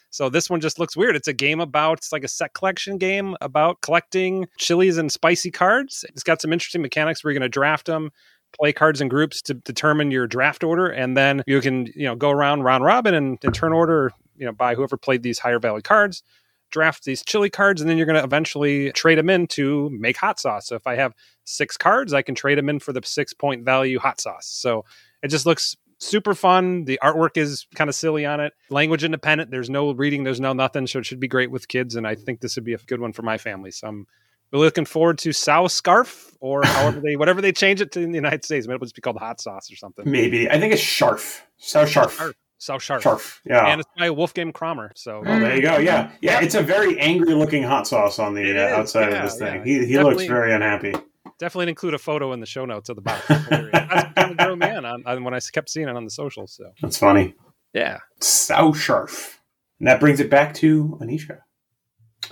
So 0.10 0.30
this 0.30 0.50
one 0.50 0.62
just 0.62 0.80
looks 0.80 0.96
weird. 0.96 1.16
It's 1.16 1.28
a 1.28 1.34
game 1.34 1.60
about 1.60 2.00
it's 2.00 2.12
like 2.12 2.24
a 2.24 2.30
set 2.30 2.54
collection 2.54 2.98
game 2.98 3.36
about 3.42 3.82
collecting 3.82 4.48
chilies 4.58 4.98
and 4.98 5.12
spicy 5.12 5.52
cards. 5.52 6.06
It's 6.10 6.24
got 6.24 6.42
some 6.42 6.54
interesting 6.54 6.82
mechanics 6.82 7.24
where 7.24 7.32
you're 7.32 7.40
going 7.40 7.50
to 7.50 7.54
draft 7.54 7.88
them, 7.88 8.12
play 8.58 8.72
cards 8.72 9.02
in 9.02 9.10
groups 9.10 9.42
to 9.44 9.54
determine 9.54 10.12
your 10.12 10.28
draft 10.28 10.64
order, 10.64 10.88
and 10.88 11.18
then 11.18 11.44
you 11.46 11.62
can 11.62 11.88
you 11.88 12.06
know 12.06 12.16
go 12.16 12.30
around 12.32 12.64
round 12.64 12.84
robin 12.84 13.14
and 13.14 13.38
in 13.44 13.52
turn 13.52 13.74
order 13.74 14.12
you 14.38 14.46
know 14.46 14.52
by 14.52 14.76
whoever 14.76 14.98
played 14.98 15.24
these 15.24 15.40
higher 15.40 15.60
value 15.60 15.82
cards 15.82 16.24
draft 16.72 17.06
these 17.06 17.24
chili 17.24 17.50
cards 17.50 17.82
and 17.82 17.90
then 17.90 17.98
you're 17.98 18.06
going 18.06 18.18
to 18.18 18.24
eventually 18.24 18.92
trade 18.92 19.18
them 19.18 19.30
in 19.30 19.48
to 19.48 19.90
make 19.92 20.18
hot 20.18 20.40
sauce 20.40 20.68
so 20.68 20.76
if 20.76 20.86
i 20.86 20.96
have 20.96 21.14
six 21.46 21.78
cards 21.78 22.14
i 22.14 22.22
can 22.22 22.36
trade 22.36 22.58
them 22.58 22.70
in 22.70 22.80
for 22.80 22.94
the 22.94 23.02
six 23.04 23.34
point 23.34 23.64
value 23.64 24.00
hot 24.00 24.20
sauce 24.20 24.48
so 24.48 24.84
it 25.24 25.30
just 25.30 25.46
looks 25.46 25.76
super 26.00 26.36
fun 26.36 26.86
the 26.86 27.00
artwork 27.04 27.38
is 27.38 27.66
kind 27.76 27.90
of 27.90 27.96
silly 27.96 28.26
on 28.26 28.40
it 28.40 28.54
language 28.70 29.04
independent 29.04 29.50
there's 29.52 29.70
no 29.70 29.92
reading 29.94 30.24
there's 30.24 30.40
no 30.40 30.54
nothing 30.54 30.86
so 30.86 31.00
it 31.00 31.06
should 31.06 31.20
be 31.20 31.28
great 31.28 31.50
with 31.50 31.68
kids 31.68 31.96
and 31.96 32.06
i 32.08 32.14
think 32.14 32.40
this 32.40 32.56
would 32.56 32.64
be 32.66 32.74
a 32.74 32.78
good 32.78 33.02
one 33.02 33.12
for 33.12 33.24
my 33.24 33.38
family 33.38 33.72
so 33.72 33.88
i'm 33.88 34.06
really 34.52 34.66
looking 34.66 34.86
forward 34.86 35.18
to 35.18 35.34
sow 35.34 35.68
scarf 35.68 36.36
or 36.40 36.62
however 36.66 37.00
they 37.00 37.16
whatever 37.16 37.42
they 37.42 37.52
change 37.52 37.82
it 37.82 37.92
to 37.92 38.00
in 38.02 38.12
the 38.12 38.18
united 38.18 38.46
states 38.46 38.68
maybe 38.68 38.76
it'll 38.76 38.86
just 38.86 38.96
be 38.96 39.02
called 39.02 39.18
hot 39.18 39.42
sauce 39.42 39.72
or 39.72 39.76
something 39.76 40.10
Maybe. 40.10 40.50
I 40.50 40.60
think 40.60 40.72
it's 40.74 40.82
Sharf. 40.82 41.42
So 41.58 41.86
Sharf. 41.86 42.34
Sow 42.60 42.80
sharp 42.80 43.04
Sharf. 43.04 43.40
Yeah. 43.46 43.68
and 43.68 43.82
it's 43.82 43.90
by 43.98 44.10
wolfgang 44.10 44.52
kramer 44.52 44.92
so 44.96 45.20
Oh, 45.26 45.40
there 45.40 45.56
you 45.56 45.62
go. 45.62 45.78
Yeah, 45.78 46.12
yeah. 46.22 46.42
It's 46.42 46.56
a 46.56 46.64
very 46.64 47.00
angry-looking 47.00 47.62
hot 47.62 47.86
sauce 47.88 48.18
on 48.18 48.34
the 48.34 48.58
uh, 48.58 48.80
outside 48.80 49.12
yeah, 49.12 49.18
of 49.18 49.24
this 49.30 49.38
thing. 49.38 49.58
yeah. 49.58 49.64
He, 49.64 49.86
he 49.86 50.00
looks 50.00 50.26
very 50.26 50.52
unhappy. 50.54 50.94
Definitely 51.40 51.70
include 51.70 51.94
a 51.94 52.00
photo 52.00 52.34
in 52.34 52.40
the 52.40 52.46
show 52.46 52.66
notes 52.66 52.90
at 52.90 52.96
the 52.96 53.02
bottom. 53.02 53.24
That's 53.28 53.46
hilarious. 53.50 53.72
That's 53.74 54.04
what 54.06 54.16
kind 54.16 54.32
of 54.32 54.38
drove 54.38 54.58
me 54.58 54.70
in 54.70 54.86
on, 54.86 55.04
on 55.06 55.24
when 55.24 55.34
I 55.34 55.40
kept 55.54 55.70
seeing 55.70 55.88
it 55.88 55.96
on 55.96 56.04
the 56.04 56.10
socials. 56.10 56.54
So 56.54 56.72
That's 56.82 56.98
funny. 56.98 57.36
yeah, 57.74 58.00
So 58.20 58.74
Sharf. 58.74 59.36
And 59.80 59.88
that 59.88 60.00
brings 60.00 60.20
it 60.20 60.30
back 60.30 60.54
to 60.56 60.98
Anitra. 61.02 61.40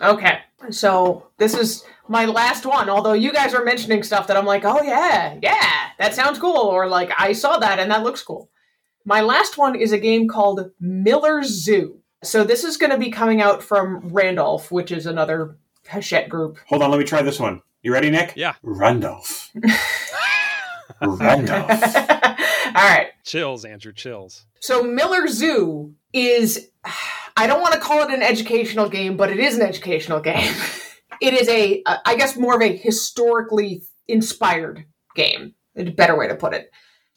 Okay, 0.01 0.39
so 0.71 1.27
this 1.37 1.53
is 1.53 1.83
my 2.07 2.25
last 2.25 2.65
one. 2.65 2.89
Although 2.89 3.13
you 3.13 3.31
guys 3.31 3.53
are 3.53 3.63
mentioning 3.63 4.01
stuff 4.01 4.25
that 4.27 4.35
I'm 4.35 4.45
like, 4.45 4.65
oh 4.65 4.81
yeah, 4.81 5.37
yeah, 5.41 5.89
that 5.99 6.15
sounds 6.15 6.39
cool, 6.39 6.57
or 6.57 6.87
like 6.87 7.11
I 7.17 7.33
saw 7.33 7.59
that 7.59 7.79
and 7.79 7.91
that 7.91 8.03
looks 8.03 8.23
cool. 8.23 8.49
My 9.05 9.21
last 9.21 9.57
one 9.59 9.75
is 9.75 9.91
a 9.91 9.99
game 9.99 10.27
called 10.27 10.71
Miller 10.79 11.43
Zoo. 11.43 11.99
So 12.23 12.43
this 12.43 12.63
is 12.63 12.77
going 12.77 12.89
to 12.91 12.97
be 12.97 13.11
coming 13.11 13.39
out 13.39 13.61
from 13.61 14.09
Randolph, 14.09 14.71
which 14.71 14.91
is 14.91 15.05
another 15.05 15.57
Hachette 15.87 16.27
group. 16.27 16.57
Hold 16.67 16.81
on, 16.81 16.89
let 16.89 16.97
me 16.97 17.05
try 17.05 17.21
this 17.21 17.39
one. 17.39 17.61
You 17.85 17.93
ready, 17.93 18.09
Nick? 18.09 18.33
Yeah. 18.35 18.55
Randolph. 18.63 19.51
Randolph. 21.01 21.69
All 21.69 22.73
right. 22.73 23.09
chills, 23.23 23.63
Andrew, 23.63 23.93
chills. 23.93 24.47
So 24.59 24.81
Miller 24.81 25.27
Zoo 25.27 25.93
is 26.11 26.71
I 27.37 27.45
don't 27.45 27.61
want 27.61 27.75
to 27.75 27.79
call 27.79 28.01
it 28.01 28.11
an 28.11 28.23
educational 28.23 28.89
game, 28.89 29.17
but 29.17 29.29
it 29.29 29.37
is 29.37 29.55
an 29.55 29.61
educational 29.61 30.19
game. 30.19 30.51
it 31.21 31.35
is 31.35 31.47
a 31.47 31.83
uh, 31.85 31.97
I 32.03 32.15
guess 32.15 32.35
more 32.35 32.55
of 32.55 32.61
a 32.63 32.75
historically 32.75 33.83
inspired 34.07 34.83
game. 35.15 35.53
A 35.77 35.83
better 35.83 36.17
way 36.17 36.27
to 36.27 36.35
put 36.35 36.55
it. 36.55 36.71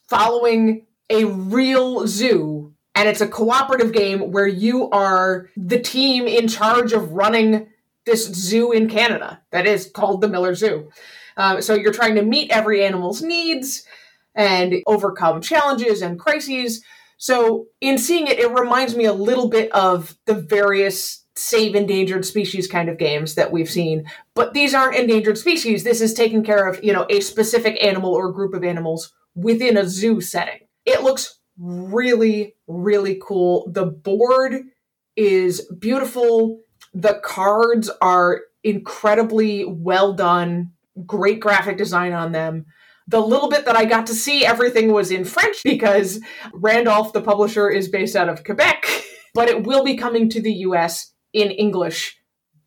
Following 0.07 0.85
a 1.09 1.25
real 1.25 2.05
zoo 2.05 2.75
and 2.93 3.09
it's 3.09 3.21
a 3.21 3.27
cooperative 3.27 3.91
game 3.91 4.31
where 4.31 4.45
you 4.45 4.87
are 4.91 5.49
the 5.57 5.79
team 5.79 6.27
in 6.27 6.47
charge 6.47 6.93
of 6.93 7.13
running 7.13 7.69
this 8.09 8.25
zoo 8.25 8.71
in 8.71 8.89
Canada 8.89 9.41
that 9.51 9.67
is 9.67 9.91
called 9.93 10.21
the 10.21 10.27
Miller 10.27 10.55
Zoo. 10.55 10.89
Um, 11.37 11.61
so 11.61 11.75
you're 11.75 11.93
trying 11.93 12.15
to 12.15 12.23
meet 12.23 12.51
every 12.51 12.83
animal's 12.83 13.21
needs 13.21 13.85
and 14.35 14.75
overcome 14.87 15.41
challenges 15.41 16.01
and 16.01 16.19
crises. 16.19 16.83
So, 17.17 17.67
in 17.81 17.97
seeing 17.97 18.27
it, 18.27 18.39
it 18.39 18.51
reminds 18.51 18.95
me 18.95 19.05
a 19.05 19.13
little 19.13 19.49
bit 19.49 19.71
of 19.73 20.17
the 20.25 20.33
various 20.33 21.25
save 21.35 21.75
endangered 21.75 22.25
species 22.25 22.67
kind 22.67 22.89
of 22.89 22.97
games 22.97 23.35
that 23.35 23.51
we've 23.51 23.69
seen. 23.69 24.05
But 24.33 24.53
these 24.53 24.73
aren't 24.73 24.95
endangered 24.95 25.37
species. 25.37 25.83
This 25.83 26.01
is 26.01 26.13
taking 26.13 26.43
care 26.43 26.67
of, 26.67 26.83
you 26.83 26.93
know, 26.93 27.05
a 27.09 27.19
specific 27.19 27.77
animal 27.83 28.13
or 28.13 28.31
group 28.31 28.53
of 28.53 28.63
animals 28.63 29.13
within 29.35 29.77
a 29.77 29.87
zoo 29.87 30.21
setting. 30.21 30.59
It 30.85 31.03
looks 31.03 31.39
really, 31.57 32.55
really 32.67 33.19
cool. 33.21 33.69
The 33.71 33.85
board 33.85 34.63
is 35.15 35.69
beautiful. 35.77 36.61
The 36.93 37.21
cards 37.23 37.89
are 38.01 38.41
incredibly 38.63 39.65
well 39.65 40.13
done. 40.13 40.71
Great 41.05 41.39
graphic 41.39 41.77
design 41.77 42.13
on 42.13 42.31
them 42.31 42.65
the 43.09 43.19
little 43.19 43.49
bit 43.49 43.65
that 43.65 43.75
I 43.75 43.85
got 43.85 44.05
to 44.07 44.13
see, 44.13 44.45
everything 44.45 44.93
was 44.93 45.09
in 45.09 45.25
French 45.25 45.63
because 45.63 46.21
Randolph, 46.53 47.11
the 47.11 47.21
publisher, 47.21 47.67
is 47.67 47.89
based 47.89 48.15
out 48.15 48.29
of 48.29 48.43
Quebec, 48.43 48.85
but 49.33 49.49
it 49.49 49.63
will 49.63 49.83
be 49.83 49.97
coming 49.97 50.29
to 50.29 50.41
the 50.41 50.53
US 50.53 51.11
in 51.33 51.49
English 51.49 52.17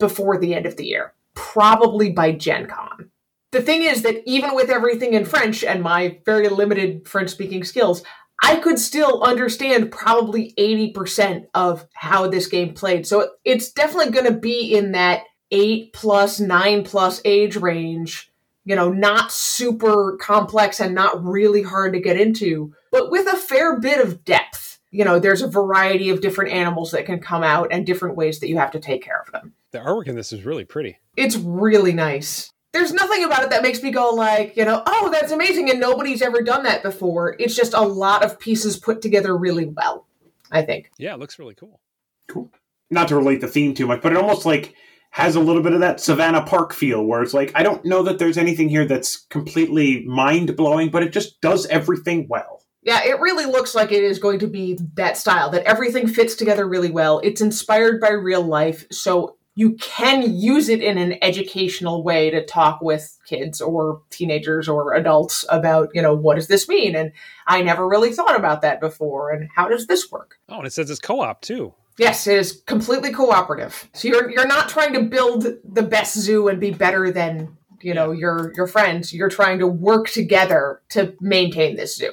before 0.00 0.38
the 0.38 0.54
end 0.54 0.66
of 0.66 0.76
the 0.76 0.86
year, 0.86 1.14
probably 1.34 2.10
by 2.10 2.32
Gen 2.32 2.66
Con. 2.66 3.10
The 3.52 3.62
thing 3.62 3.82
is 3.82 4.02
that 4.02 4.22
even 4.26 4.54
with 4.54 4.68
everything 4.68 5.14
in 5.14 5.24
French 5.24 5.62
and 5.62 5.82
my 5.82 6.18
very 6.24 6.48
limited 6.48 7.06
French 7.06 7.30
speaking 7.30 7.62
skills, 7.62 8.02
I 8.42 8.56
could 8.56 8.78
still 8.78 9.22
understand 9.22 9.92
probably 9.92 10.52
80% 10.58 11.46
of 11.54 11.86
how 11.94 12.26
this 12.26 12.48
game 12.48 12.74
played. 12.74 13.06
So 13.06 13.30
it's 13.44 13.70
definitely 13.70 14.10
going 14.10 14.26
to 14.26 14.38
be 14.38 14.74
in 14.74 14.92
that 14.92 15.22
eight 15.52 15.92
plus, 15.92 16.40
nine 16.40 16.82
plus 16.82 17.22
age 17.24 17.56
range. 17.56 18.30
You 18.64 18.76
know, 18.76 18.90
not 18.90 19.32
super 19.32 20.16
complex 20.20 20.80
and 20.80 20.94
not 20.94 21.24
really 21.24 21.62
hard 21.62 21.94
to 21.94 22.00
get 22.00 22.20
into, 22.20 22.74
but 22.92 23.10
with 23.10 23.26
a 23.26 23.36
fair 23.36 23.80
bit 23.80 24.00
of 24.00 24.24
depth. 24.24 24.78
You 24.90 25.04
know, 25.04 25.18
there's 25.18 25.42
a 25.42 25.48
variety 25.48 26.10
of 26.10 26.20
different 26.20 26.52
animals 26.52 26.90
that 26.90 27.06
can 27.06 27.18
come 27.18 27.42
out 27.42 27.68
and 27.72 27.86
different 27.86 28.16
ways 28.16 28.40
that 28.40 28.48
you 28.48 28.58
have 28.58 28.72
to 28.72 28.80
take 28.80 29.02
care 29.02 29.20
of 29.20 29.32
them. 29.32 29.54
The 29.70 29.78
artwork 29.78 30.06
in 30.06 30.16
this 30.16 30.32
is 30.32 30.44
really 30.44 30.64
pretty. 30.64 30.98
It's 31.16 31.36
really 31.36 31.94
nice. 31.94 32.52
There's 32.72 32.92
nothing 32.92 33.24
about 33.24 33.44
it 33.44 33.50
that 33.50 33.62
makes 33.62 33.82
me 33.82 33.90
go 33.90 34.10
like, 34.10 34.56
you 34.56 34.64
know, 34.64 34.82
oh, 34.86 35.10
that's 35.12 35.30
amazing 35.30 35.70
and 35.70 35.78
nobody's 35.78 36.22
ever 36.22 36.40
done 36.40 36.62
that 36.64 36.82
before. 36.82 37.36
It's 37.38 37.54
just 37.54 37.74
a 37.74 37.82
lot 37.82 38.24
of 38.24 38.38
pieces 38.38 38.78
put 38.78 39.02
together 39.02 39.36
really 39.36 39.66
well, 39.66 40.06
I 40.50 40.62
think. 40.62 40.90
Yeah, 40.98 41.12
it 41.12 41.20
looks 41.20 41.38
really 41.38 41.54
cool. 41.54 41.80
Cool. 42.28 42.50
Not 42.90 43.08
to 43.08 43.16
relate 43.16 43.42
the 43.42 43.48
theme 43.48 43.74
too 43.74 43.86
much, 43.86 44.00
but 44.00 44.12
it 44.12 44.18
almost 44.18 44.46
like 44.46 44.74
has 45.10 45.36
a 45.36 45.40
little 45.40 45.62
bit 45.62 45.74
of 45.74 45.80
that 45.80 46.00
Savannah 46.00 46.42
Park 46.42 46.72
feel 46.72 47.04
where 47.04 47.22
it's 47.22 47.34
like, 47.34 47.52
I 47.54 47.62
don't 47.62 47.84
know 47.84 48.02
that 48.04 48.18
there's 48.18 48.38
anything 48.38 48.70
here 48.70 48.86
that's 48.86 49.16
completely 49.26 50.06
mind 50.06 50.56
blowing, 50.56 50.88
but 50.90 51.02
it 51.02 51.12
just 51.12 51.42
does 51.42 51.66
everything 51.66 52.26
well. 52.28 52.64
Yeah, 52.82 53.04
it 53.04 53.20
really 53.20 53.44
looks 53.44 53.74
like 53.74 53.92
it 53.92 54.02
is 54.02 54.18
going 54.18 54.38
to 54.38 54.46
be 54.46 54.78
that 54.94 55.18
style, 55.18 55.50
that 55.50 55.64
everything 55.64 56.08
fits 56.08 56.34
together 56.34 56.66
really 56.66 56.90
well. 56.90 57.20
It's 57.22 57.42
inspired 57.42 58.00
by 58.00 58.10
real 58.10 58.42
life, 58.42 58.86
so 58.90 59.36
you 59.54 59.74
can 59.74 60.34
use 60.34 60.68
it 60.68 60.82
in 60.82 60.96
an 60.96 61.16
educational 61.22 62.02
way 62.02 62.30
to 62.30 62.44
talk 62.44 62.80
with 62.80 63.18
kids 63.26 63.60
or 63.60 64.00
teenagers 64.10 64.68
or 64.68 64.94
adults 64.94 65.44
about, 65.50 65.90
you 65.92 66.00
know, 66.00 66.14
what 66.14 66.36
does 66.36 66.48
this 66.48 66.68
mean? 66.68 66.96
And 66.96 67.12
I 67.46 67.60
never 67.62 67.86
really 67.86 68.12
thought 68.12 68.34
about 68.36 68.62
that 68.62 68.80
before. 68.80 69.30
And 69.30 69.50
how 69.54 69.68
does 69.68 69.86
this 69.86 70.10
work? 70.10 70.38
Oh, 70.48 70.58
and 70.58 70.66
it 70.66 70.72
says 70.72 70.88
it's 70.90 71.00
co 71.00 71.20
op 71.20 71.42
too. 71.42 71.74
Yes, 71.98 72.26
it 72.26 72.38
is 72.38 72.62
completely 72.66 73.12
cooperative. 73.12 73.90
So 73.92 74.08
you're 74.08 74.30
you're 74.30 74.46
not 74.46 74.70
trying 74.70 74.94
to 74.94 75.02
build 75.02 75.44
the 75.62 75.82
best 75.82 76.16
zoo 76.18 76.48
and 76.48 76.58
be 76.58 76.70
better 76.70 77.10
than 77.10 77.56
you 77.82 77.92
know 77.92 78.12
your 78.12 78.52
your 78.56 78.66
friends. 78.66 79.12
You're 79.12 79.28
trying 79.28 79.58
to 79.58 79.66
work 79.66 80.08
together 80.08 80.80
to 80.90 81.14
maintain 81.20 81.76
this 81.76 81.96
zoo. 81.96 82.12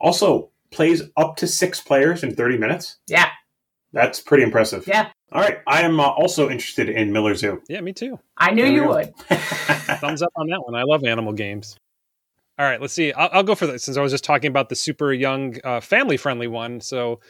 Also, 0.00 0.50
plays 0.72 1.02
up 1.16 1.36
to 1.36 1.46
six 1.46 1.80
players 1.80 2.24
in 2.24 2.34
30 2.34 2.58
minutes. 2.58 2.96
Yeah, 3.06 3.28
That's 3.92 4.20
pretty 4.20 4.42
impressive. 4.42 4.86
yeah. 4.88 5.10
All 5.32 5.40
right. 5.40 5.58
I 5.66 5.82
am 5.82 6.00
uh, 6.00 6.04
also 6.04 6.50
interested 6.50 6.88
in 6.88 7.12
Miller 7.12 7.34
Zoo. 7.34 7.62
Yeah, 7.68 7.80
me 7.80 7.92
too. 7.92 8.18
I 8.36 8.52
knew 8.52 8.64
There 8.64 8.72
you 8.72 8.88
would. 8.88 9.16
Thumbs 10.00 10.22
up 10.22 10.32
on 10.36 10.48
that 10.48 10.60
one. 10.64 10.74
I 10.74 10.82
love 10.82 11.04
animal 11.04 11.32
games. 11.32 11.76
All 12.58 12.66
right, 12.66 12.80
let's 12.80 12.92
see. 12.92 13.12
I'll, 13.12 13.30
I'll 13.32 13.42
go 13.42 13.54
for 13.54 13.66
that 13.68 13.80
since 13.80 13.96
I 13.96 14.02
was 14.02 14.12
just 14.12 14.24
talking 14.24 14.48
about 14.48 14.68
the 14.68 14.74
super 14.74 15.12
young, 15.12 15.56
uh, 15.64 15.80
family 15.80 16.16
friendly 16.16 16.46
one. 16.46 16.80
So 16.80 17.20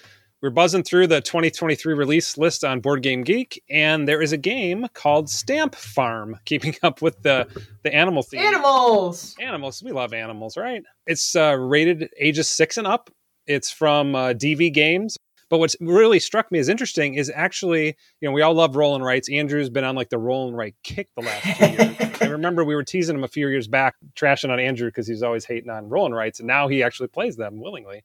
we're 0.42 0.50
buzzing 0.50 0.82
through 0.82 1.08
the 1.08 1.20
2023 1.20 1.94
release 1.94 2.38
list 2.38 2.64
on 2.64 2.80
Board 2.80 3.02
Game 3.02 3.22
Geek, 3.22 3.62
and 3.68 4.08
there 4.08 4.22
is 4.22 4.32
a 4.32 4.38
game 4.38 4.86
called 4.94 5.28
Stamp 5.28 5.74
Farm, 5.74 6.36
keeping 6.46 6.74
up 6.82 7.02
with 7.02 7.22
the 7.22 7.46
the 7.82 7.94
animal 7.94 8.22
theme. 8.22 8.40
Animals. 8.40 9.36
Animals. 9.38 9.82
We 9.82 9.92
love 9.92 10.14
animals, 10.14 10.56
right? 10.56 10.82
It's 11.06 11.36
uh, 11.36 11.56
rated 11.58 12.08
ages 12.18 12.48
six 12.48 12.78
and 12.78 12.86
up. 12.86 13.10
It's 13.46 13.70
from 13.70 14.14
uh, 14.14 14.28
DV 14.28 14.72
Games. 14.72 15.16
But 15.50 15.58
what's 15.58 15.76
really 15.80 16.20
struck 16.20 16.50
me 16.50 16.60
as 16.60 16.68
interesting 16.68 17.14
is 17.14 17.30
actually, 17.34 17.96
you 18.20 18.28
know, 18.28 18.32
we 18.32 18.40
all 18.40 18.54
love 18.54 18.76
roll 18.76 18.94
and 18.94 19.04
rights. 19.04 19.28
Andrew's 19.28 19.68
been 19.68 19.84
on 19.84 19.96
like 19.96 20.08
the 20.08 20.18
roll 20.18 20.48
and 20.48 20.56
write 20.56 20.76
kick 20.84 21.08
the 21.16 21.22
last 21.22 21.58
two 21.58 21.66
years. 21.66 22.16
I 22.22 22.26
remember 22.26 22.64
we 22.64 22.76
were 22.76 22.84
teasing 22.84 23.16
him 23.16 23.24
a 23.24 23.28
few 23.28 23.48
years 23.48 23.66
back, 23.66 23.96
trashing 24.14 24.50
on 24.50 24.60
Andrew 24.60 24.88
because 24.88 25.08
he's 25.08 25.24
always 25.24 25.44
hating 25.44 25.68
on 25.68 25.88
roll 25.88 26.06
and 26.06 26.14
rights, 26.14 26.38
and 26.38 26.46
now 26.46 26.68
he 26.68 26.82
actually 26.82 27.08
plays 27.08 27.36
them 27.36 27.60
willingly. 27.60 28.02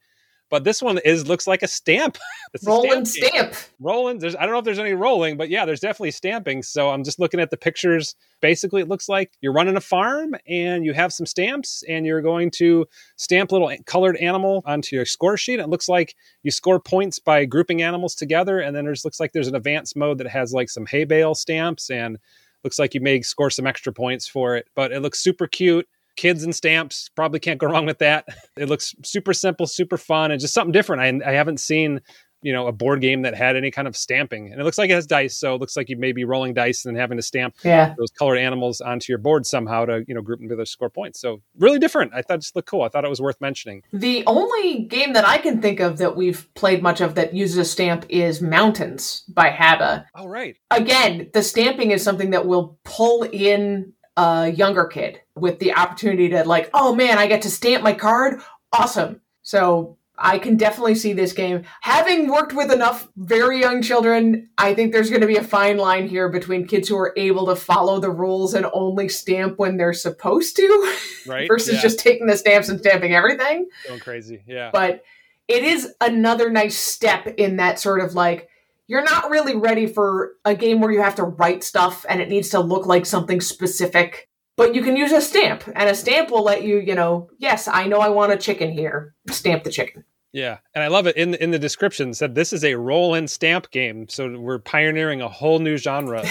But 0.49 0.63
this 0.63 0.81
one 0.81 0.99
is 0.99 1.27
looks 1.27 1.47
like 1.47 1.63
a 1.63 1.67
stamp. 1.67 2.17
It's 2.53 2.65
a 2.65 2.71
stamp 2.71 3.05
stamp. 3.07 3.53
Rolling. 3.81 4.19
There's 4.19 4.33
I 4.33 4.43
don't 4.43 4.51
know 4.51 4.59
if 4.59 4.63
there's 4.63 4.79
any 4.79 4.93
rolling, 4.93 5.35
but 5.35 5.49
yeah, 5.49 5.65
there's 5.65 5.81
definitely 5.81 6.11
stamping. 6.11 6.63
So 6.63 6.89
I'm 6.89 7.03
just 7.03 7.19
looking 7.19 7.41
at 7.41 7.49
the 7.49 7.57
pictures. 7.57 8.15
Basically, 8.39 8.81
it 8.81 8.87
looks 8.87 9.09
like 9.09 9.33
you're 9.41 9.51
running 9.51 9.75
a 9.75 9.81
farm 9.81 10.35
and 10.47 10.85
you 10.85 10.93
have 10.93 11.11
some 11.11 11.25
stamps 11.25 11.83
and 11.89 12.05
you're 12.05 12.21
going 12.21 12.51
to 12.51 12.85
stamp 13.17 13.51
little 13.51 13.69
colored 13.85 14.15
animal 14.17 14.63
onto 14.65 14.95
your 14.95 15.03
score 15.03 15.35
sheet. 15.35 15.59
It 15.59 15.67
looks 15.67 15.89
like 15.89 16.15
you 16.43 16.51
score 16.51 16.79
points 16.79 17.19
by 17.19 17.43
grouping 17.43 17.81
animals 17.81 18.15
together, 18.15 18.61
and 18.61 18.73
then 18.73 18.85
there's 18.85 19.03
looks 19.03 19.19
like 19.19 19.33
there's 19.33 19.49
an 19.49 19.55
advanced 19.55 19.97
mode 19.97 20.19
that 20.19 20.27
has 20.27 20.53
like 20.53 20.69
some 20.69 20.85
hay 20.85 21.03
bale 21.03 21.35
stamps 21.35 21.89
and 21.89 22.17
looks 22.63 22.79
like 22.79 22.93
you 22.93 23.01
may 23.01 23.21
score 23.21 23.49
some 23.49 23.67
extra 23.67 23.91
points 23.91 24.29
for 24.29 24.55
it. 24.55 24.69
But 24.75 24.93
it 24.93 25.01
looks 25.01 25.19
super 25.19 25.45
cute. 25.45 25.89
Kids 26.15 26.43
and 26.43 26.55
stamps 26.55 27.09
probably 27.15 27.39
can't 27.39 27.59
go 27.59 27.67
wrong 27.71 27.85
with 27.85 27.99
that. 27.99 28.25
It 28.57 28.69
looks 28.69 28.95
super 29.03 29.33
simple, 29.33 29.67
super 29.67 29.97
fun, 29.97 30.31
and 30.31 30.39
just 30.39 30.53
something 30.53 30.71
different. 30.71 31.23
I, 31.23 31.29
I 31.29 31.33
haven't 31.33 31.59
seen 31.59 32.01
you 32.41 32.53
know 32.53 32.67
a 32.67 32.71
board 32.71 33.01
game 33.01 33.23
that 33.23 33.33
had 33.33 33.55
any 33.55 33.71
kind 33.71 33.87
of 33.87 33.95
stamping 33.97 34.51
and 34.51 34.61
it 34.61 34.63
looks 34.63 34.77
like 34.77 34.91
it 34.91 34.93
has 34.93 35.07
dice 35.07 35.35
so 35.35 35.55
it 35.55 35.61
looks 35.61 35.75
like 35.75 35.89
you 35.89 35.97
may 35.97 36.11
be 36.11 36.25
rolling 36.25 36.53
dice 36.53 36.85
and 36.85 36.93
then 36.95 36.99
having 37.01 37.17
to 37.17 37.23
stamp 37.23 37.55
Yeah. 37.63 37.95
those 37.97 38.11
colored 38.11 38.37
animals 38.37 38.81
onto 38.81 39.11
your 39.11 39.17
board 39.17 39.47
somehow 39.47 39.85
to 39.85 40.03
you 40.07 40.13
know 40.13 40.21
group 40.21 40.39
them 40.39 40.47
together 40.49 40.63
to 40.63 40.69
score 40.69 40.91
points 40.91 41.19
so 41.19 41.41
really 41.57 41.79
different 41.79 42.11
i 42.13 42.21
thought 42.21 42.35
it 42.35 42.41
just 42.41 42.55
looked 42.55 42.67
cool 42.69 42.83
i 42.83 42.89
thought 42.89 43.03
it 43.03 43.09
was 43.09 43.21
worth 43.21 43.41
mentioning 43.41 43.81
The 43.93 44.23
only 44.27 44.83
game 44.83 45.13
that 45.13 45.25
I 45.25 45.39
can 45.39 45.59
think 45.59 45.79
of 45.79 45.97
that 45.97 46.15
we've 46.15 46.47
played 46.53 46.83
much 46.83 47.01
of 47.01 47.15
that 47.15 47.33
uses 47.33 47.57
a 47.57 47.65
stamp 47.65 48.05
is 48.09 48.41
Mountains 48.43 49.23
by 49.27 49.49
Haba. 49.49 50.05
all 50.13 50.25
oh, 50.25 50.27
right 50.27 50.55
Again, 50.69 51.29
the 51.33 51.41
stamping 51.41 51.89
is 51.91 52.03
something 52.03 52.29
that 52.31 52.45
will 52.45 52.77
pull 52.83 53.23
in 53.23 53.93
a 54.17 54.49
younger 54.49 54.85
kid 54.85 55.21
with 55.35 55.59
the 55.59 55.73
opportunity 55.73 56.29
to 56.29 56.43
like, 56.43 56.69
oh 56.73 56.95
man, 56.95 57.17
I 57.17 57.27
get 57.27 57.41
to 57.43 57.49
stamp 57.49 57.83
my 57.83 57.93
card. 57.93 58.41
Awesome. 58.71 59.21
So 59.41 59.97
I 60.17 60.39
can 60.39 60.55
definitely 60.55 60.95
see 60.95 61.13
this 61.13 61.33
game. 61.33 61.63
Having 61.81 62.29
worked 62.29 62.53
with 62.53 62.71
enough 62.71 63.07
very 63.17 63.59
young 63.59 63.81
children, 63.81 64.49
I 64.57 64.73
think 64.73 64.93
there's 64.93 65.09
going 65.09 65.21
to 65.21 65.27
be 65.27 65.35
a 65.35 65.43
fine 65.43 65.77
line 65.77 66.07
here 66.07 66.29
between 66.29 66.67
kids 66.67 66.87
who 66.87 66.97
are 66.97 67.13
able 67.17 67.45
to 67.47 67.55
follow 67.55 67.99
the 67.99 68.11
rules 68.11 68.53
and 68.53 68.65
only 68.73 69.09
stamp 69.09 69.59
when 69.59 69.77
they're 69.77 69.93
supposed 69.93 70.55
to 70.55 70.93
right 71.27 71.47
versus 71.47 71.75
Yeah, 71.75 71.81
just 71.81 71.99
taking 71.99 72.27
the 72.27 72.37
stamps 72.37 72.69
and 72.69 72.79
stamping 72.79 73.13
everything 73.13 73.67
going 73.87 73.99
crazy 73.99 74.43
yeah 74.47 74.69
but 74.71 75.03
it 75.47 75.63
is 75.63 75.93
another 76.01 76.49
nice 76.49 76.77
step 76.77 77.27
in 77.37 77.57
that 77.57 77.79
sort 77.79 77.99
of 77.99 78.13
like 78.13 78.49
you're 78.87 79.03
not 79.03 79.29
really 79.29 79.55
ready 79.55 79.87
for 79.87 80.33
a 80.45 80.55
game 80.55 80.79
where 80.79 80.91
you 80.91 81.01
have 81.01 81.15
to 81.15 81.23
write 81.23 81.63
stuff 81.63 82.05
and 82.07 82.21
it 82.21 82.29
needs 82.29 82.49
to 82.49 82.59
look 82.59 82.85
like 82.85 83.05
something 83.05 83.41
specific 83.41 84.29
but 84.57 84.73
you 84.73 84.81
can 84.81 84.95
use 84.95 85.11
a 85.11 85.21
stamp 85.21 85.63
and 85.75 85.89
a 85.89 85.95
stamp 85.95 86.31
will 86.31 86.43
let 86.43 86.63
you 86.63 86.79
you 86.79 86.95
know 86.95 87.29
yes 87.37 87.67
i 87.67 87.85
know 87.87 87.99
i 87.99 88.09
want 88.09 88.31
a 88.31 88.37
chicken 88.37 88.71
here 88.71 89.13
stamp 89.29 89.63
the 89.63 89.71
chicken 89.71 90.03
yeah 90.33 90.57
and 90.73 90.83
i 90.83 90.87
love 90.87 91.07
it 91.07 91.15
in 91.17 91.33
in 91.35 91.51
the 91.51 91.59
description 91.59 92.13
said 92.13 92.35
this 92.35 92.53
is 92.53 92.63
a 92.63 92.75
roll 92.75 93.13
and 93.13 93.29
stamp 93.29 93.69
game 93.71 94.07
so 94.09 94.37
we're 94.39 94.59
pioneering 94.59 95.21
a 95.21 95.29
whole 95.29 95.59
new 95.59 95.77
genre 95.77 96.23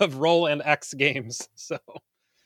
of 0.00 0.16
roll 0.18 0.46
and 0.46 0.62
x 0.64 0.94
games 0.94 1.48
so 1.54 1.78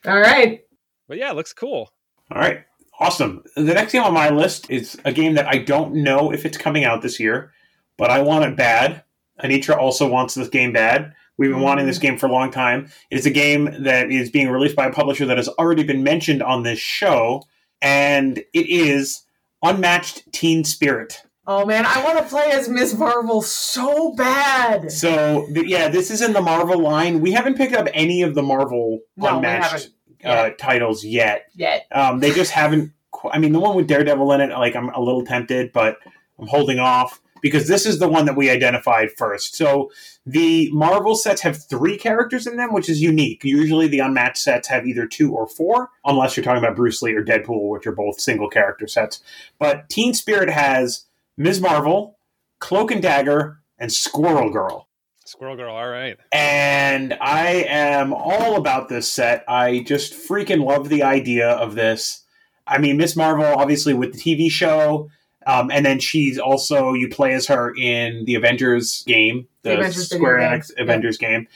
all 0.07 0.18
right 0.18 0.61
but 1.09 1.18
yeah 1.18 1.30
it 1.30 1.36
looks 1.36 1.53
cool 1.53 1.90
All 2.30 2.40
right. 2.40 2.64
Awesome. 3.01 3.42
The 3.57 3.74
next 3.74 3.92
game 3.92 4.03
on 4.03 4.14
my 4.14 4.30
list 4.30 4.70
is 4.70 4.97
a 5.05 5.12
game 5.12 5.34
that 5.34 5.47
I 5.47 5.59
don't 5.59 5.95
know 5.95 6.32
if 6.32 6.47
it's 6.47 6.57
coming 6.57 6.84
out 6.84 7.03
this 7.03 7.18
year, 7.18 7.53
but 7.97 8.11
I 8.11 8.22
want 8.22 8.45
it 8.45 8.57
bad. 8.57 9.03
Anitra 9.42 9.76
also 9.76 10.09
wants 10.09 10.34
this 10.34 10.49
game 10.49 10.72
bad. 10.72 11.12
We've 11.36 11.51
been 11.51 11.61
wanting 11.61 11.86
this 11.86 11.99
game 11.99 12.16
for 12.16 12.26
a 12.26 12.32
long 12.32 12.53
time. 12.53 12.88
It's 13.11 13.26
a 13.26 13.30
game 13.30 13.82
that 13.82 14.11
is 14.12 14.30
being 14.30 14.49
released 14.51 14.76
by 14.76 14.86
a 14.86 14.92
publisher 14.92 15.26
that 15.26 15.36
has 15.36 15.49
already 15.49 15.82
been 15.82 16.05
mentioned 16.05 16.42
on 16.42 16.62
this 16.62 16.78
show, 16.78 17.42
and 17.82 18.38
it 18.38 18.68
is 18.68 19.22
Unmatched 19.62 20.30
Teen 20.32 20.62
Spirit. 20.64 21.22
oh 21.47 21.64
man 21.66 21.84
i 21.86 22.03
want 22.05 22.18
to 22.18 22.24
play 22.24 22.51
as 22.53 22.68
miss 22.68 22.95
marvel 22.95 23.42
so 23.42 24.12
bad 24.14 24.90
So, 24.92 25.47
yeah, 25.51 25.88
this 25.88 26.11
is 26.11 26.22
in 26.22 26.32
the 26.32 26.40
Marvel 26.40 26.78
line. 26.78 27.20
We 27.20 27.32
haven't 27.32 27.57
picked 27.57 27.74
up 27.74 27.86
any 27.92 28.22
of 28.22 28.34
the 28.34 28.42
Marvel 28.42 29.01
No, 29.16 29.36
Unmatched 29.36 29.90
uh, 30.24 30.51
titles 30.59 31.05
yet. 31.05 31.47
yet 31.55 31.86
Um, 31.92 32.20
they 32.20 32.30
just 32.32 32.51
haven't. 32.53 32.92
qu- 33.11 33.30
I 33.30 33.38
mean, 33.38 33.53
the 33.53 33.61
one 33.61 33.74
with 33.76 33.86
Daredevil 33.88 34.32
in 34.32 34.40
it, 34.40 34.51
like 34.51 34.74
I'm 34.76 34.88
a 34.90 35.01
little 35.01 35.24
tempted, 35.24 35.72
but 35.72 35.99
I'm 36.38 36.47
holding 36.47 36.78
off 36.78 37.20
because 37.45 37.68
this 37.68 37.84
is 37.84 37.99
the 37.99 38.09
one 38.09 38.24
that 38.24 38.38
we 38.38 38.49
identified 38.49 39.11
first. 39.18 39.55
So 39.55 39.92
the 40.24 40.70
Marvel 40.72 41.14
sets 41.14 41.42
have 41.42 41.62
three 41.62 41.99
characters 41.99 42.47
in 42.47 42.57
them, 42.57 42.72
which 42.72 42.88
is 42.88 43.03
unique. 43.03 43.45
Usually, 43.45 43.86
the 43.86 43.99
unmatched 43.99 44.38
sets 44.38 44.68
have 44.68 44.86
either 44.86 45.07
two 45.07 45.30
or 45.34 45.47
four, 45.47 45.90
unless 46.07 46.38
you're 46.38 46.42
talking 46.42 46.64
about 46.64 46.74
Bruce 46.74 47.03
Lee 47.03 47.12
or 47.12 47.22
Deadpool, 47.22 47.68
which 47.68 47.86
are 47.86 47.92
both 47.92 48.18
single 48.18 48.49
character 48.49 48.88
sets. 48.88 49.22
But 49.59 49.90
Teen 49.90 50.14
Spirit 50.14 50.49
has 50.49 51.05
Ms. 51.36 51.61
Marvel, 51.61 52.16
Cloak 52.61 52.90
and 52.90 53.03
Dagger, 53.03 53.59
and 53.78 53.92
Squirrel 53.92 54.51
Girl 54.51 54.88
squirrel 55.26 55.57
girl 55.57 55.74
all 55.74 55.88
right 55.88 56.18
and 56.32 57.14
I 57.18 57.64
am 57.66 58.12
all 58.12 58.57
about 58.57 58.90
this 58.90 59.11
set. 59.11 59.42
I 59.49 59.80
just 59.80 60.12
freaking 60.12 60.62
love 60.62 60.90
the 60.90 61.03
idea 61.03 61.49
of 61.49 61.74
this. 61.74 62.24
I 62.66 62.76
mean, 62.76 62.99
Miss 62.99 63.16
Marvel, 63.16 63.47
obviously, 63.47 63.95
with 63.95 64.12
the 64.12 64.18
TV 64.18 64.51
show, 64.51 65.09
um, 65.47 65.70
and 65.70 65.84
then 65.84 65.99
she's 65.99 66.38
also 66.38 66.92
you 66.92 67.09
play 67.09 67.32
as 67.34 67.47
her 67.47 67.74
in 67.76 68.24
the 68.24 68.34
Avengers 68.34 69.03
game, 69.07 69.47
the, 69.62 69.70
The 69.70 69.78
Avengers 69.78 70.09
video 70.09 70.18
Square 70.18 70.38
game. 70.38 70.49
Enix 70.61 70.70
Avengers 70.78 71.18
game. 71.18 71.49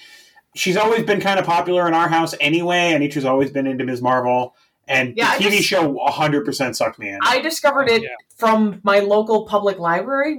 She's 0.54 0.76
always 0.76 1.04
been 1.04 1.20
kind 1.20 1.38
of 1.38 1.46
popular 1.46 1.86
in 1.86 1.94
our 1.94 2.08
house 2.08 2.34
anyway. 2.40 2.92
and 2.92 3.02
Anitra's 3.02 3.24
always 3.24 3.50
been 3.50 3.66
into 3.66 3.84
Ms. 3.84 4.02
Marvel, 4.02 4.56
and 4.88 5.14
Yeah, 5.16 5.28
I 5.30 5.38
the 5.38 5.44
TV 5.44 5.50
just- 5.58 5.64
show 5.64 5.92
100% 5.94 6.74
sucked 6.74 6.98
me 6.98 7.10
in. 7.10 7.18
I 7.22 7.40
discovered 7.40 7.88
it 7.90 8.02
Yeah. 8.02 8.08
from 8.36 8.80
my 8.82 9.00
local 9.00 9.44
public 9.46 9.78
library 9.78 10.36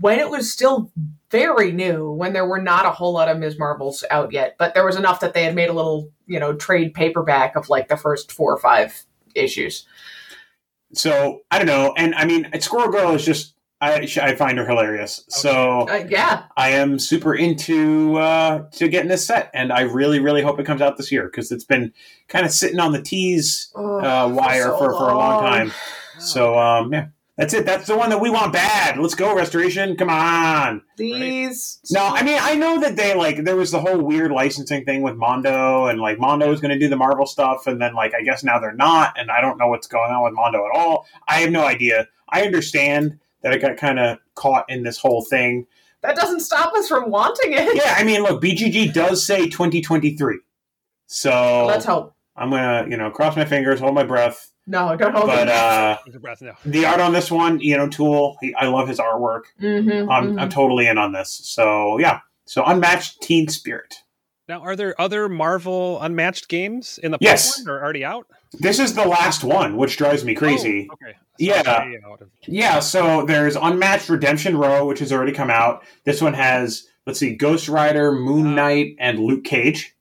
when 0.00 0.18
it 0.18 0.28
was 0.30 0.52
still 0.52 0.92
very 1.30 1.72
new, 1.72 2.12
when 2.12 2.32
there 2.32 2.46
were 2.46 2.60
not 2.60 2.86
a 2.86 2.90
whole 2.90 3.12
lot 3.14 3.28
of 3.28 3.38
Ms. 3.38 3.58
Marvels 3.58 4.04
out 4.10 4.32
yet, 4.32 4.54
but 4.58 4.74
there 4.74 4.84
was 4.84 4.94
enough 4.96 5.18
that 5.20 5.34
they 5.34 5.42
had 5.42 5.54
made 5.56 5.68
a 5.68 5.72
little, 5.72 6.10
you 6.26 6.38
know, 6.38 6.52
trade 6.52 6.94
paperback 6.94 7.56
of 7.56 7.68
like 7.68 7.88
the 7.88 7.96
first 7.96 8.30
four 8.30 8.52
or 8.52 8.58
five 8.58 9.04
issues. 9.34 9.86
So 10.94 11.40
I 11.50 11.58
don't 11.58 11.66
know, 11.66 11.94
and 11.96 12.14
I 12.14 12.24
mean, 12.24 12.48
Squirrel 12.60 12.90
Girl 12.90 13.12
is 13.12 13.24
just 13.24 13.54
I 13.80 14.08
I 14.22 14.34
find 14.36 14.56
her 14.58 14.66
hilarious. 14.66 15.24
So 15.28 15.86
Uh, 15.88 16.06
yeah, 16.08 16.44
I 16.56 16.70
am 16.70 16.98
super 16.98 17.34
into 17.34 18.16
uh, 18.16 18.68
to 18.72 18.88
getting 18.88 19.08
this 19.10 19.26
set, 19.26 19.50
and 19.52 19.72
I 19.72 19.82
really 19.82 20.18
really 20.20 20.42
hope 20.42 20.58
it 20.58 20.64
comes 20.66 20.80
out 20.80 20.96
this 20.96 21.12
year 21.12 21.24
because 21.26 21.52
it's 21.52 21.64
been 21.64 21.92
kind 22.28 22.46
of 22.46 22.52
sitting 22.52 22.78
on 22.80 22.92
the 22.92 23.02
tease 23.02 23.70
Oh, 23.74 23.98
uh, 23.98 24.28
wire 24.28 24.64
so 24.64 24.78
for, 24.78 24.92
for 24.92 25.10
a 25.10 25.16
long 25.16 25.42
long. 25.42 25.42
time. 25.42 25.72
So 26.18 26.58
um, 26.58 26.92
yeah, 26.92 27.06
that's 27.36 27.52
it. 27.52 27.66
That's 27.66 27.86
the 27.86 27.96
one 27.96 28.08
that 28.10 28.20
we 28.20 28.30
want 28.30 28.52
bad. 28.52 28.98
Let's 28.98 29.14
go 29.14 29.34
restoration. 29.36 29.96
Come 29.96 30.08
on. 30.08 30.82
These. 30.96 31.80
No, 31.90 32.06
I 32.06 32.22
mean 32.22 32.38
I 32.40 32.54
know 32.54 32.80
that 32.80 32.96
they 32.96 33.14
like 33.14 33.44
there 33.44 33.56
was 33.56 33.70
the 33.70 33.80
whole 33.80 34.00
weird 34.00 34.30
licensing 34.30 34.84
thing 34.84 35.02
with 35.02 35.16
Mondo, 35.16 35.86
and 35.86 36.00
like 36.00 36.18
Mondo 36.18 36.48
was 36.48 36.60
going 36.60 36.72
to 36.72 36.78
do 36.78 36.88
the 36.88 36.96
Marvel 36.96 37.26
stuff, 37.26 37.66
and 37.66 37.80
then 37.80 37.94
like 37.94 38.14
I 38.14 38.22
guess 38.22 38.42
now 38.42 38.58
they're 38.58 38.72
not, 38.74 39.18
and 39.18 39.30
I 39.30 39.42
don't 39.42 39.58
know 39.58 39.68
what's 39.68 39.86
going 39.86 40.10
on 40.10 40.24
with 40.24 40.32
Mondo 40.32 40.64
at 40.66 40.78
all. 40.78 41.06
I 41.28 41.40
have 41.40 41.50
no 41.50 41.64
idea. 41.64 42.08
I 42.30 42.42
understand 42.42 43.18
that 43.42 43.52
I 43.52 43.58
got 43.58 43.76
kind 43.76 43.98
of 43.98 44.18
caught 44.34 44.64
in 44.68 44.82
this 44.82 44.98
whole 44.98 45.22
thing. 45.22 45.66
That 46.00 46.16
doesn't 46.16 46.40
stop 46.40 46.72
us 46.74 46.88
from 46.88 47.10
wanting 47.10 47.52
it. 47.52 47.76
Yeah, 47.76 47.94
I 47.96 48.04
mean, 48.04 48.22
look, 48.22 48.42
BGG 48.42 48.92
does 48.92 49.26
say 49.26 49.48
2023, 49.48 50.38
so 51.06 51.66
Let's 51.66 51.84
hope. 51.84 52.15
I'm 52.36 52.50
gonna 52.50 52.86
you 52.88 52.96
know 52.96 53.10
cross 53.10 53.36
my 53.36 53.44
fingers, 53.44 53.80
hold 53.80 53.94
my 53.94 54.04
breath, 54.04 54.50
No, 54.66 54.94
don't 54.96 55.14
hold 55.14 55.26
but 55.28 55.48
uh, 55.48 55.98
breath 56.20 56.42
now. 56.42 56.56
the 56.64 56.84
art 56.86 57.00
on 57.00 57.12
this 57.12 57.30
one, 57.30 57.60
you 57.60 57.76
know, 57.76 57.88
Tool, 57.88 58.36
he, 58.40 58.54
I 58.54 58.66
love 58.66 58.88
his 58.88 58.98
artwork. 58.98 59.42
Mhm, 59.60 60.10
I'm, 60.10 60.34
mhm. 60.34 60.40
I'm 60.40 60.48
totally 60.50 60.86
in 60.86 60.98
on 60.98 61.12
this. 61.12 61.40
So 61.44 61.98
yeah, 61.98 62.20
so 62.44 62.64
unmatched 62.64 63.22
teen 63.22 63.48
spirit. 63.48 63.96
Now, 64.48 64.60
are 64.60 64.76
there 64.76 64.94
other 65.00 65.28
Marvel 65.28 66.00
unmatched 66.00 66.46
games 66.48 67.00
in 67.02 67.10
the 67.10 67.18
Yes. 67.20 67.56
pipeline 67.58 67.74
or 67.74 67.82
already 67.82 68.04
out? 68.04 68.28
This 68.52 68.78
is 68.78 68.94
the 68.94 69.04
last 69.04 69.42
one, 69.42 69.76
which 69.76 69.96
drives 69.96 70.24
me 70.24 70.36
crazy. 70.36 70.86
Oh, 70.88 70.94
okay. 70.94 71.16
Yeah. 71.38 71.58
it's 71.60 71.68
already 71.68 71.96
out. 72.06 72.22
Yeah, 72.46 72.78
so 72.78 73.26
there's 73.26 73.56
Unmatched 73.56 74.08
Redemption 74.08 74.56
Row, 74.56 74.86
which 74.86 75.00
has 75.00 75.12
already 75.12 75.32
come 75.32 75.50
out. 75.50 75.82
This 76.04 76.22
one 76.22 76.32
has, 76.34 76.86
let's 77.06 77.18
see, 77.18 77.34
Ghost 77.34 77.68
Rider, 77.68 78.12
Moon 78.12 78.46
Ah. 78.52 78.54
Knight, 78.54 78.94
and 79.00 79.18
Luke 79.18 79.42
Cage. 79.42 79.96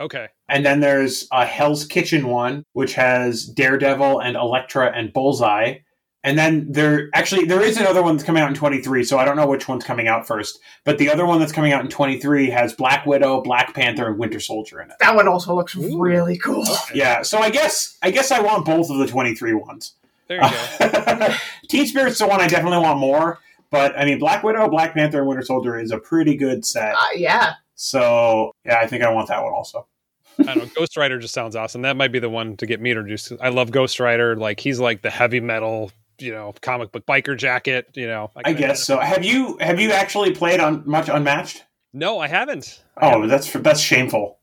Okay. 0.00 0.28
And 0.50 0.66
then 0.66 0.80
there's 0.80 1.26
a 1.32 1.46
Hell's 1.46 1.84
Kitchen 1.84 2.26
one, 2.26 2.64
which 2.72 2.94
has 2.94 3.44
Daredevil 3.44 4.20
and 4.20 4.36
Elektra 4.36 4.92
and 4.94 5.12
Bullseye. 5.12 5.78
And 6.22 6.36
then 6.36 6.70
there 6.70 7.08
actually 7.14 7.46
there 7.46 7.62
is 7.62 7.78
another 7.78 8.02
one 8.02 8.14
that's 8.14 8.26
coming 8.26 8.42
out 8.42 8.50
in 8.50 8.54
23, 8.54 9.04
so 9.04 9.16
I 9.16 9.24
don't 9.24 9.36
know 9.36 9.46
which 9.46 9.68
one's 9.68 9.84
coming 9.84 10.06
out 10.06 10.26
first. 10.26 10.58
But 10.84 10.98
the 10.98 11.08
other 11.08 11.24
one 11.24 11.38
that's 11.38 11.52
coming 11.52 11.72
out 11.72 11.82
in 11.82 11.88
23 11.88 12.50
has 12.50 12.74
Black 12.74 13.06
Widow, 13.06 13.40
Black 13.40 13.74
Panther, 13.74 14.06
and 14.06 14.18
Winter 14.18 14.38
Soldier 14.38 14.82
in 14.82 14.90
it. 14.90 14.96
that 15.00 15.16
one 15.16 15.28
also 15.28 15.54
looks 15.54 15.74
Ooh. 15.76 15.98
really 15.98 16.36
cool. 16.36 16.66
Yeah, 16.92 17.22
so 17.22 17.38
I 17.38 17.48
guess 17.48 17.96
I 18.02 18.10
guess 18.10 18.30
I 18.30 18.40
want 18.40 18.66
both 18.66 18.90
of 18.90 18.98
the 18.98 19.06
23 19.06 19.54
ones. 19.54 19.94
There 20.28 20.42
you 20.42 20.50
go. 20.88 21.34
Teen 21.68 21.86
Spirit's 21.86 22.18
the 22.18 22.26
one 22.26 22.40
I 22.40 22.48
definitely 22.48 22.78
want 22.78 22.98
more. 22.98 23.38
But 23.70 23.98
I 23.98 24.04
mean, 24.04 24.18
Black 24.18 24.42
Widow, 24.42 24.68
Black 24.68 24.94
Panther, 24.94 25.20
and 25.20 25.28
Winter 25.28 25.44
Soldier 25.44 25.78
is 25.78 25.90
a 25.90 25.98
pretty 25.98 26.36
good 26.36 26.66
set. 26.66 26.94
Uh, 26.94 27.06
yeah. 27.14 27.54
So 27.76 28.52
yeah, 28.66 28.78
I 28.78 28.86
think 28.86 29.02
I 29.02 29.10
want 29.10 29.28
that 29.28 29.42
one 29.42 29.54
also. 29.54 29.86
I 30.48 30.54
don't. 30.54 30.74
Ghost 30.74 30.96
Rider 30.96 31.18
just 31.18 31.34
sounds 31.34 31.56
awesome. 31.56 31.82
That 31.82 31.96
might 31.96 32.12
be 32.12 32.18
the 32.18 32.30
one 32.30 32.56
to 32.58 32.66
get 32.66 32.80
me 32.80 32.90
introduced. 32.90 33.32
I 33.40 33.48
love 33.50 33.70
Ghost 33.70 34.00
Rider. 34.00 34.36
Like 34.36 34.60
he's 34.60 34.80
like 34.80 35.02
the 35.02 35.10
heavy 35.10 35.40
metal, 35.40 35.90
you 36.18 36.32
know, 36.32 36.54
comic 36.60 36.92
book 36.92 37.06
biker 37.06 37.36
jacket. 37.36 37.90
You 37.94 38.06
know. 38.06 38.30
I 38.44 38.52
guess 38.52 38.84
so. 38.84 38.98
Have 38.98 39.24
you 39.24 39.56
have 39.60 39.80
you 39.80 39.92
actually 39.92 40.32
played 40.32 40.60
on 40.60 40.82
much 40.86 41.08
Unmatched? 41.08 41.64
No, 41.92 42.18
I 42.18 42.28
haven't. 42.28 42.82
I 42.96 43.06
Oh, 43.06 43.10
haven't. 43.10 43.28
that's 43.28 43.52
that's 43.52 43.80
shameful. 43.80 44.38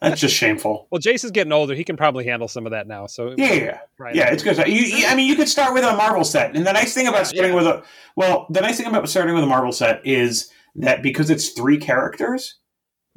That's 0.00 0.20
just 0.20 0.34
shameful. 0.36 0.86
Well, 0.92 1.00
Jason's 1.00 1.32
getting 1.32 1.52
older. 1.52 1.74
He 1.74 1.82
can 1.82 1.96
probably 1.96 2.24
handle 2.24 2.46
some 2.46 2.64
of 2.64 2.70
that 2.70 2.86
now. 2.86 3.06
So 3.06 3.34
Yeah, 3.36 3.52
yeah, 3.52 3.54
yeah. 3.54 3.78
right. 3.98 4.14
Yeah, 4.14 4.30
it's 4.32 4.42
good. 4.44 4.56
You, 4.68 5.06
I 5.08 5.14
mean, 5.16 5.26
you 5.26 5.34
could 5.34 5.48
start 5.48 5.74
with 5.74 5.82
a 5.84 5.96
Marvel 5.96 6.22
set, 6.24 6.54
and 6.54 6.64
the 6.64 6.72
nice 6.72 6.94
thing 6.94 7.08
about 7.08 7.26
starting 7.26 7.50
yeah. 7.52 7.56
with 7.56 7.66
a 7.66 7.82
well, 8.16 8.46
the 8.50 8.60
nice 8.60 8.76
thing 8.78 8.86
about 8.86 9.08
starting 9.08 9.34
with 9.34 9.42
a 9.42 9.48
Marvel 9.48 9.72
set 9.72 10.00
is 10.06 10.48
that 10.76 11.02
because 11.02 11.28
it's 11.28 11.48
three 11.50 11.76
characters, 11.76 12.54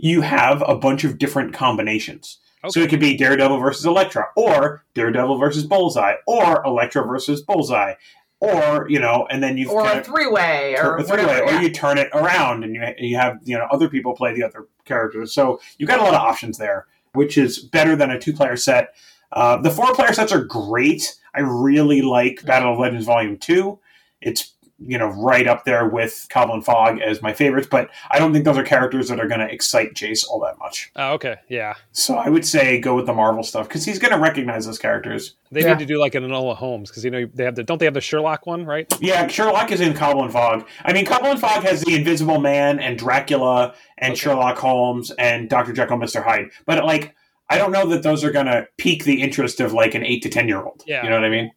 you 0.01 0.21
have 0.21 0.63
a 0.67 0.75
bunch 0.75 1.03
of 1.03 1.17
different 1.19 1.53
combinations. 1.53 2.39
So 2.69 2.79
it 2.79 2.89
could 2.91 2.99
be 2.99 3.17
Daredevil 3.17 3.57
versus 3.57 3.85
Elektra, 3.85 4.25
or 4.35 4.83
Daredevil 4.93 5.37
versus 5.39 5.65
Bullseye, 5.65 6.15
or 6.27 6.63
Elektra 6.63 7.03
versus 7.03 7.41
Bullseye, 7.41 7.95
or 8.39 8.87
you 8.87 8.99
know, 8.99 9.25
and 9.31 9.41
then 9.41 9.57
you've 9.57 9.71
Or 9.71 9.83
kind 9.83 9.99
a 9.99 10.03
three 10.03 10.27
way 10.27 10.75
or 10.77 10.97
a 10.97 11.03
three-way, 11.03 11.41
whatever. 11.41 11.57
or 11.57 11.61
you 11.61 11.71
turn 11.71 11.97
it 11.97 12.09
around 12.13 12.63
and 12.63 12.75
you 12.75 12.83
you 12.99 13.17
have 13.17 13.37
you 13.43 13.57
know 13.57 13.65
other 13.71 13.89
people 13.89 14.13
play 14.15 14.33
the 14.35 14.43
other 14.43 14.67
characters. 14.85 15.33
So 15.33 15.59
you've 15.79 15.89
got 15.89 15.99
a 15.99 16.03
lot 16.03 16.13
of 16.13 16.21
options 16.21 16.59
there, 16.59 16.85
which 17.13 17.35
is 17.35 17.57
better 17.57 17.95
than 17.95 18.11
a 18.11 18.19
two-player 18.19 18.57
set. 18.57 18.93
Uh, 19.31 19.57
the 19.57 19.71
four-player 19.71 20.13
sets 20.13 20.31
are 20.31 20.43
great. 20.43 21.15
I 21.33 21.39
really 21.39 22.01
like 22.03 22.43
Battle 22.45 22.73
of 22.73 22.79
Legends 22.79 23.05
Volume 23.07 23.37
Two. 23.37 23.79
It's 24.21 24.53
you 24.85 24.97
know 24.97 25.07
right 25.09 25.47
up 25.47 25.63
there 25.65 25.87
with 25.87 26.27
Cobble 26.29 26.59
& 26.61 26.63
Fog 26.63 26.99
as 26.99 27.21
my 27.21 27.33
favorites, 27.33 27.67
but 27.69 27.89
I 28.09 28.19
don't 28.19 28.33
think 28.33 28.45
those 28.45 28.57
are 28.57 28.63
characters 28.63 29.09
that 29.09 29.19
are 29.19 29.27
going 29.27 29.39
to 29.39 29.51
excite 29.51 29.93
Jace 29.93 30.27
all 30.27 30.39
that 30.41 30.57
much. 30.59 30.91
Oh, 30.95 31.13
okay. 31.13 31.35
Yeah. 31.49 31.75
So 31.91 32.15
I 32.15 32.29
would 32.29 32.45
say 32.45 32.79
go 32.79 32.95
with 32.95 33.05
the 33.05 33.13
Marvel 33.13 33.43
stuff 33.43 33.67
because 33.67 33.85
he's 33.85 33.99
going 33.99 34.13
to 34.13 34.19
recognize 34.19 34.65
those 34.65 34.79
characters. 34.79 35.35
They 35.51 35.61
Yeah. 35.61 35.73
need 35.73 35.79
to 35.79 35.85
do 35.85 35.99
like 35.99 36.15
an 36.15 36.23
Enola 36.23 36.55
Holmes 36.55 36.89
because 36.89 37.05
you 37.05 37.11
know 37.11 37.27
they 37.33 37.43
have 37.43 37.55
the 37.55 37.63
don't 37.63 37.77
they 37.77 37.85
have 37.85 37.93
the 37.93 38.01
Sherlock 38.01 38.45
one 38.47 38.65
right? 38.65 38.91
Yeah, 38.99 39.27
Sherlock 39.27 39.71
is 39.71 39.81
in 39.81 39.93
Cobble 39.93 40.27
& 40.29 40.31
Fog. 40.31 40.65
I 40.83 40.93
mean, 40.93 41.05
Cobble 41.05 41.35
& 41.35 41.37
Fog 41.37 41.63
has 41.63 41.81
the 41.81 41.95
Invisible 41.95 42.39
Man 42.39 42.79
and 42.79 42.97
Dracula 42.97 43.73
and 43.97 44.13
Okay. 44.13 44.19
Sherlock 44.19 44.57
Holmes 44.57 45.11
and 45.11 45.49
Doctor 45.49 45.73
Jekyll, 45.73 45.97
Mister 45.97 46.21
Hyde. 46.21 46.49
But 46.65 46.83
like, 46.85 47.15
I 47.49 47.57
don't 47.57 47.71
know 47.71 47.85
that 47.87 48.01
those 48.01 48.23
are 48.23 48.31
going 48.31 48.45
to 48.45 48.65
pique 48.77 49.03
the 49.03 49.21
interest 49.21 49.59
of 49.59 49.73
like 49.73 49.93
an 49.93 50.05
eight 50.05 50.23
to 50.23 50.29
ten 50.29 50.47
year 50.47 50.63
old. 50.63 50.83
Yeah. 50.87 51.03
you 51.03 51.09
know 51.09 51.15
what 51.15 51.25
I 51.25 51.29
mean? 51.29 51.51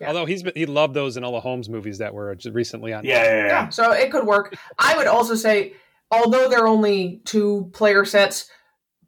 Yeah. 0.00 0.08
Although 0.08 0.26
he's 0.26 0.42
been, 0.42 0.52
he 0.54 0.66
loved 0.66 0.94
those 0.94 1.16
Enola 1.16 1.40
Holmes 1.40 1.68
movies 1.68 1.98
that 1.98 2.12
were 2.12 2.34
just 2.34 2.54
recently 2.54 2.92
on. 2.92 3.04
Yeah, 3.04 3.22
yeah, 3.22 3.36
yeah. 3.36 3.46
Yeah, 3.46 3.68
so 3.70 3.92
it 3.92 4.10
could 4.10 4.26
work. 4.26 4.54
I 4.78 4.96
would 4.96 5.06
also 5.06 5.34
say, 5.34 5.74
although 6.10 6.48
they're 6.50 6.66
only 6.66 7.22
two 7.24 7.70
player 7.72 8.04
sets, 8.04 8.50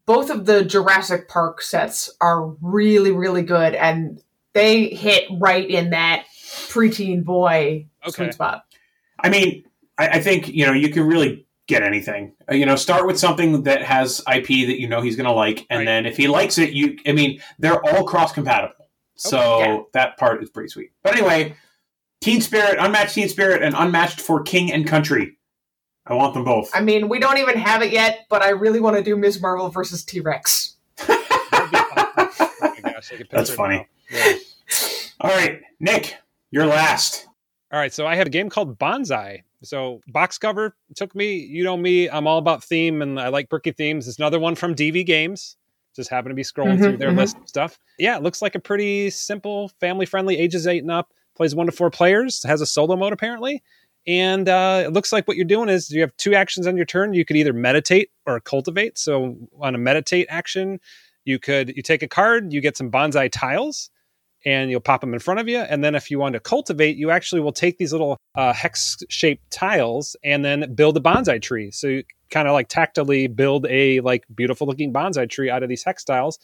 both 0.07 0.31
of 0.31 0.47
the 0.47 0.65
Jurassic 0.65 1.29
Park 1.29 1.61
sets 1.61 2.09
are 2.23 2.47
really, 2.63 3.11
really 3.11 3.43
good, 3.43 3.75
and 3.75 4.23
they 4.55 4.89
hit 4.89 5.25
right 5.39 5.69
in 5.69 5.91
that 5.91 6.25
preteen 6.69 7.23
boy 7.25 7.87
Okay. 8.05 8.11
sweet 8.13 8.35
spot. 8.35 8.65
I 9.21 9.29
mean, 9.29 9.65
I, 9.99 10.09
I 10.09 10.21
think 10.21 10.49
you 10.49 10.65
know 10.65 10.73
you 10.73 10.89
can 10.91 11.03
really 11.07 11.47
get 11.67 11.83
anything. 11.83 12.33
Uh, 12.51 12.55
You 12.55 12.65
know, 12.65 12.77
start 12.77 13.07
with 13.07 13.19
something 13.19 13.65
that 13.65 13.83
has 13.83 14.21
IP 14.21 14.47
that 14.47 14.81
you 14.81 14.89
know 14.89 15.03
he's 15.03 15.17
going 15.17 15.27
to 15.27 15.33
like, 15.33 15.67
and 15.69 15.81
Right. 15.81 15.85
then 15.85 16.07
if 16.07 16.17
he 16.17 16.29
likes 16.29 16.57
it, 16.57 16.71
you. 16.73 16.97
I 17.07 17.13
mean, 17.13 17.43
they're 17.59 17.85
all 17.85 18.05
cross 18.05 18.33
compatible, 18.33 18.78
so 19.19 19.59
Yeah. 19.61 19.81
that 19.93 20.17
part 20.17 20.43
is 20.43 20.49
pretty 20.51 20.69
sweet. 20.71 20.91
But 21.03 21.13
anyway, 21.17 21.55
Teen 22.23 22.41
Spirit, 22.41 22.77
Unmatched 22.81 23.15
Teen 23.15 23.29
Spirit, 23.29 23.63
and 23.63 23.75
Unmatched 23.77 24.21
for 24.21 24.43
King 24.43 24.73
and 24.73 24.87
Country. 24.87 25.37
I 26.07 26.15
want 26.15 26.33
them 26.33 26.45
both. 26.45 26.71
I 26.75 26.81
mean, 26.81 27.09
we 27.11 27.19
don't 27.19 27.37
even 27.39 27.59
have 27.59 27.83
it 27.83 27.93
yet, 27.93 28.27
but 28.31 28.41
I 28.43 28.49
really 28.51 28.81
want 28.81 28.97
to 28.97 29.03
do 29.03 29.15
Ms. 29.17 29.43
Marvel 29.43 29.69
versus 29.69 30.03
T 30.05 30.21
Rex. 30.21 30.77
That'd 30.97 31.19
be 31.71 31.77
fun. 31.77 32.09
oh 32.63 32.75
gosh, 32.83 33.13
That's 33.31 33.51
funny. 33.51 33.87
Yeah. 34.11 34.33
All 35.21 35.31
right, 35.31 35.61
Nick, 35.81 36.17
you're 36.51 36.65
last. 36.67 37.27
All 37.71 37.79
right, 37.79 37.93
so 37.93 38.07
I 38.07 38.17
have 38.17 38.27
a 38.27 38.31
game 38.31 38.49
called 38.49 38.79
Bonsai. 38.79 39.43
So 39.63 40.01
box 40.09 40.39
cover 40.39 40.75
took 40.97 41.15
me. 41.15 41.35
You 41.37 41.65
know 41.65 41.77
me, 41.77 42.09
I'm 42.09 42.27
all 42.27 42.39
about 42.39 42.65
theme, 42.65 43.03
and 43.03 43.21
I 43.21 43.29
like 43.29 43.49
quirky 43.51 43.73
themes. 43.73 44.09
It's 44.09 44.19
another 44.19 44.39
one 44.41 44.55
from 44.55 44.75
DV 44.75 45.05
Games. 45.05 45.57
Just 45.99 46.11
happened 46.11 46.31
to 46.31 46.35
be 46.37 46.45
scrolling 46.45 46.79
Mhm, 46.79 46.85
through 46.85 46.97
their 46.97 47.11
mhm. 47.11 47.17
list 47.19 47.37
of 47.37 47.49
stuff. 47.49 47.79
Yeah, 47.99 48.17
it 48.17 48.23
looks 48.23 48.41
like 48.41 48.55
a 48.55 48.61
pretty 48.61 49.11
simple, 49.11 49.69
family 49.81 50.07
friendly, 50.07 50.39
ages 50.39 50.65
eight 50.67 50.83
and 50.83 50.93
up. 50.93 51.13
Plays 51.37 51.55
one 51.57 51.67
to 51.67 51.73
four 51.73 51.91
players. 51.91 52.43
Has 52.45 52.61
a 52.61 52.67
solo 52.67 52.95
mode 52.97 53.13
apparently, 53.13 53.63
and 54.07 54.49
uh, 54.49 54.85
it 54.87 54.93
looks 54.93 55.13
like 55.13 55.27
what 55.27 55.37
you're 55.37 55.45
doing 55.45 55.69
is 55.69 55.91
you 55.91 56.01
have 56.03 56.17
two 56.17 56.35
actions 56.35 56.69
on 56.69 56.77
your 56.77 56.87
turn. 56.87 57.15
You 57.15 57.25
could 57.25 57.37
either 57.37 57.53
meditate 57.53 58.11
or 58.27 58.39
cultivate. 58.39 58.97
So 58.97 59.37
on 59.61 59.75
a 59.75 59.79
meditate 59.79 60.29
action, 60.31 60.79
you 61.25 61.41
could 61.41 61.77
you 61.77 61.83
take 61.83 62.03
a 62.05 62.09
card, 62.09 62.53
you 62.53 62.61
get 62.61 62.77
some 62.77 62.91
bonsai 62.93 63.29
tiles, 63.33 63.91
and 64.45 64.71
you'll 64.71 64.81
pop 64.81 65.01
them 65.01 65.13
in 65.13 65.19
front 65.19 65.41
of 65.41 65.49
you. 65.49 65.59
And 65.59 65.83
then 65.83 65.95
if 65.97 66.11
you 66.11 66.19
want 66.21 66.35
to 66.35 66.41
cultivate, 66.41 66.97
you 66.97 67.11
actually 67.11 67.41
will 67.41 67.53
take 67.53 67.79
these 67.79 67.93
little 67.93 68.17
uh, 68.37 68.53
hex 68.53 68.97
shaped 69.09 69.51
tiles 69.51 70.17
and 70.23 70.45
then 70.45 70.75
build 70.75 70.97
a 70.97 71.01
bonsai 71.01 71.43
tree. 71.43 71.71
So 71.73 71.89
you 71.89 72.05
kind 72.31 72.49
of 72.49 72.53
like 72.53 72.69
tactily 72.69 73.27
build 73.27 73.67
a 73.69 74.01
like 74.01 74.25
beautiful 74.35 74.67
looking 74.67 74.93
bonsai 74.93 75.29
tree 75.29 75.51
out 75.51 75.63
of 75.63 75.69
these 75.69 75.85
hex 75.85 76.05
tiles. 76.05 76.39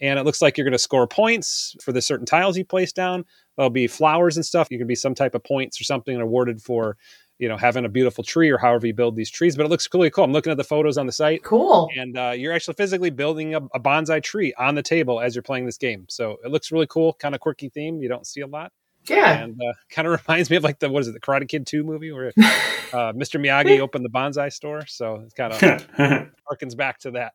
And 0.00 0.18
it 0.18 0.24
looks 0.24 0.40
like 0.40 0.56
you're 0.56 0.64
going 0.64 0.72
to 0.72 0.78
score 0.78 1.08
points 1.08 1.74
for 1.82 1.90
the 1.90 2.00
certain 2.00 2.26
tiles 2.26 2.56
you 2.56 2.64
place 2.64 2.92
down. 2.92 3.24
There'll 3.56 3.70
be 3.70 3.88
flowers 3.88 4.36
and 4.36 4.46
stuff. 4.46 4.68
You 4.70 4.78
can 4.78 4.86
be 4.86 4.94
some 4.94 5.14
type 5.14 5.34
of 5.34 5.42
points 5.42 5.80
or 5.80 5.84
something 5.84 6.20
awarded 6.20 6.62
for 6.62 6.96
you 7.38 7.48
know, 7.48 7.56
having 7.56 7.84
a 7.84 7.88
beautiful 7.88 8.24
tree 8.24 8.50
or 8.50 8.58
however 8.58 8.86
you 8.86 8.94
build 8.94 9.14
these 9.16 9.30
trees. 9.30 9.56
But 9.56 9.66
it 9.66 9.68
looks 9.68 9.88
really 9.94 10.10
cool. 10.10 10.24
I'm 10.24 10.32
looking 10.32 10.50
at 10.50 10.56
the 10.56 10.64
photos 10.64 10.98
on 10.98 11.06
the 11.06 11.12
site. 11.12 11.44
Cool. 11.44 11.88
And 11.96 12.18
uh, 12.18 12.32
you're 12.36 12.52
actually 12.52 12.74
physically 12.74 13.10
building 13.10 13.54
a, 13.54 13.58
a 13.74 13.80
bonsai 13.80 14.22
tree 14.22 14.52
on 14.58 14.74
the 14.74 14.82
table 14.82 15.20
as 15.20 15.34
you're 15.34 15.42
playing 15.42 15.66
this 15.66 15.78
game. 15.78 16.06
So 16.08 16.38
it 16.44 16.50
looks 16.50 16.72
really 16.72 16.88
cool, 16.88 17.14
kind 17.14 17.34
of 17.34 17.40
quirky 17.40 17.68
theme. 17.68 18.02
You 18.02 18.08
don't 18.08 18.26
see 18.26 18.40
a 18.40 18.46
lot. 18.46 18.72
Yeah. 19.08 19.42
And 19.42 19.60
uh, 19.60 19.72
kind 19.90 20.08
of 20.08 20.20
reminds 20.26 20.50
me 20.50 20.56
of 20.56 20.64
like 20.64 20.78
the, 20.78 20.88
what 20.88 21.00
is 21.00 21.08
it, 21.08 21.12
the 21.12 21.20
Karate 21.20 21.48
Kid 21.48 21.66
2 21.66 21.84
movie 21.84 22.12
where 22.12 22.28
uh, 22.38 23.12
Mr. 23.12 23.40
Miyagi 23.40 23.78
opened 23.80 24.04
the 24.04 24.10
bonsai 24.10 24.52
store. 24.52 24.86
So 24.86 25.22
it's 25.24 25.34
kind 25.34 25.52
of 25.52 25.60
harkens 25.60 26.76
back 26.76 26.98
to 27.00 27.12
that. 27.12 27.34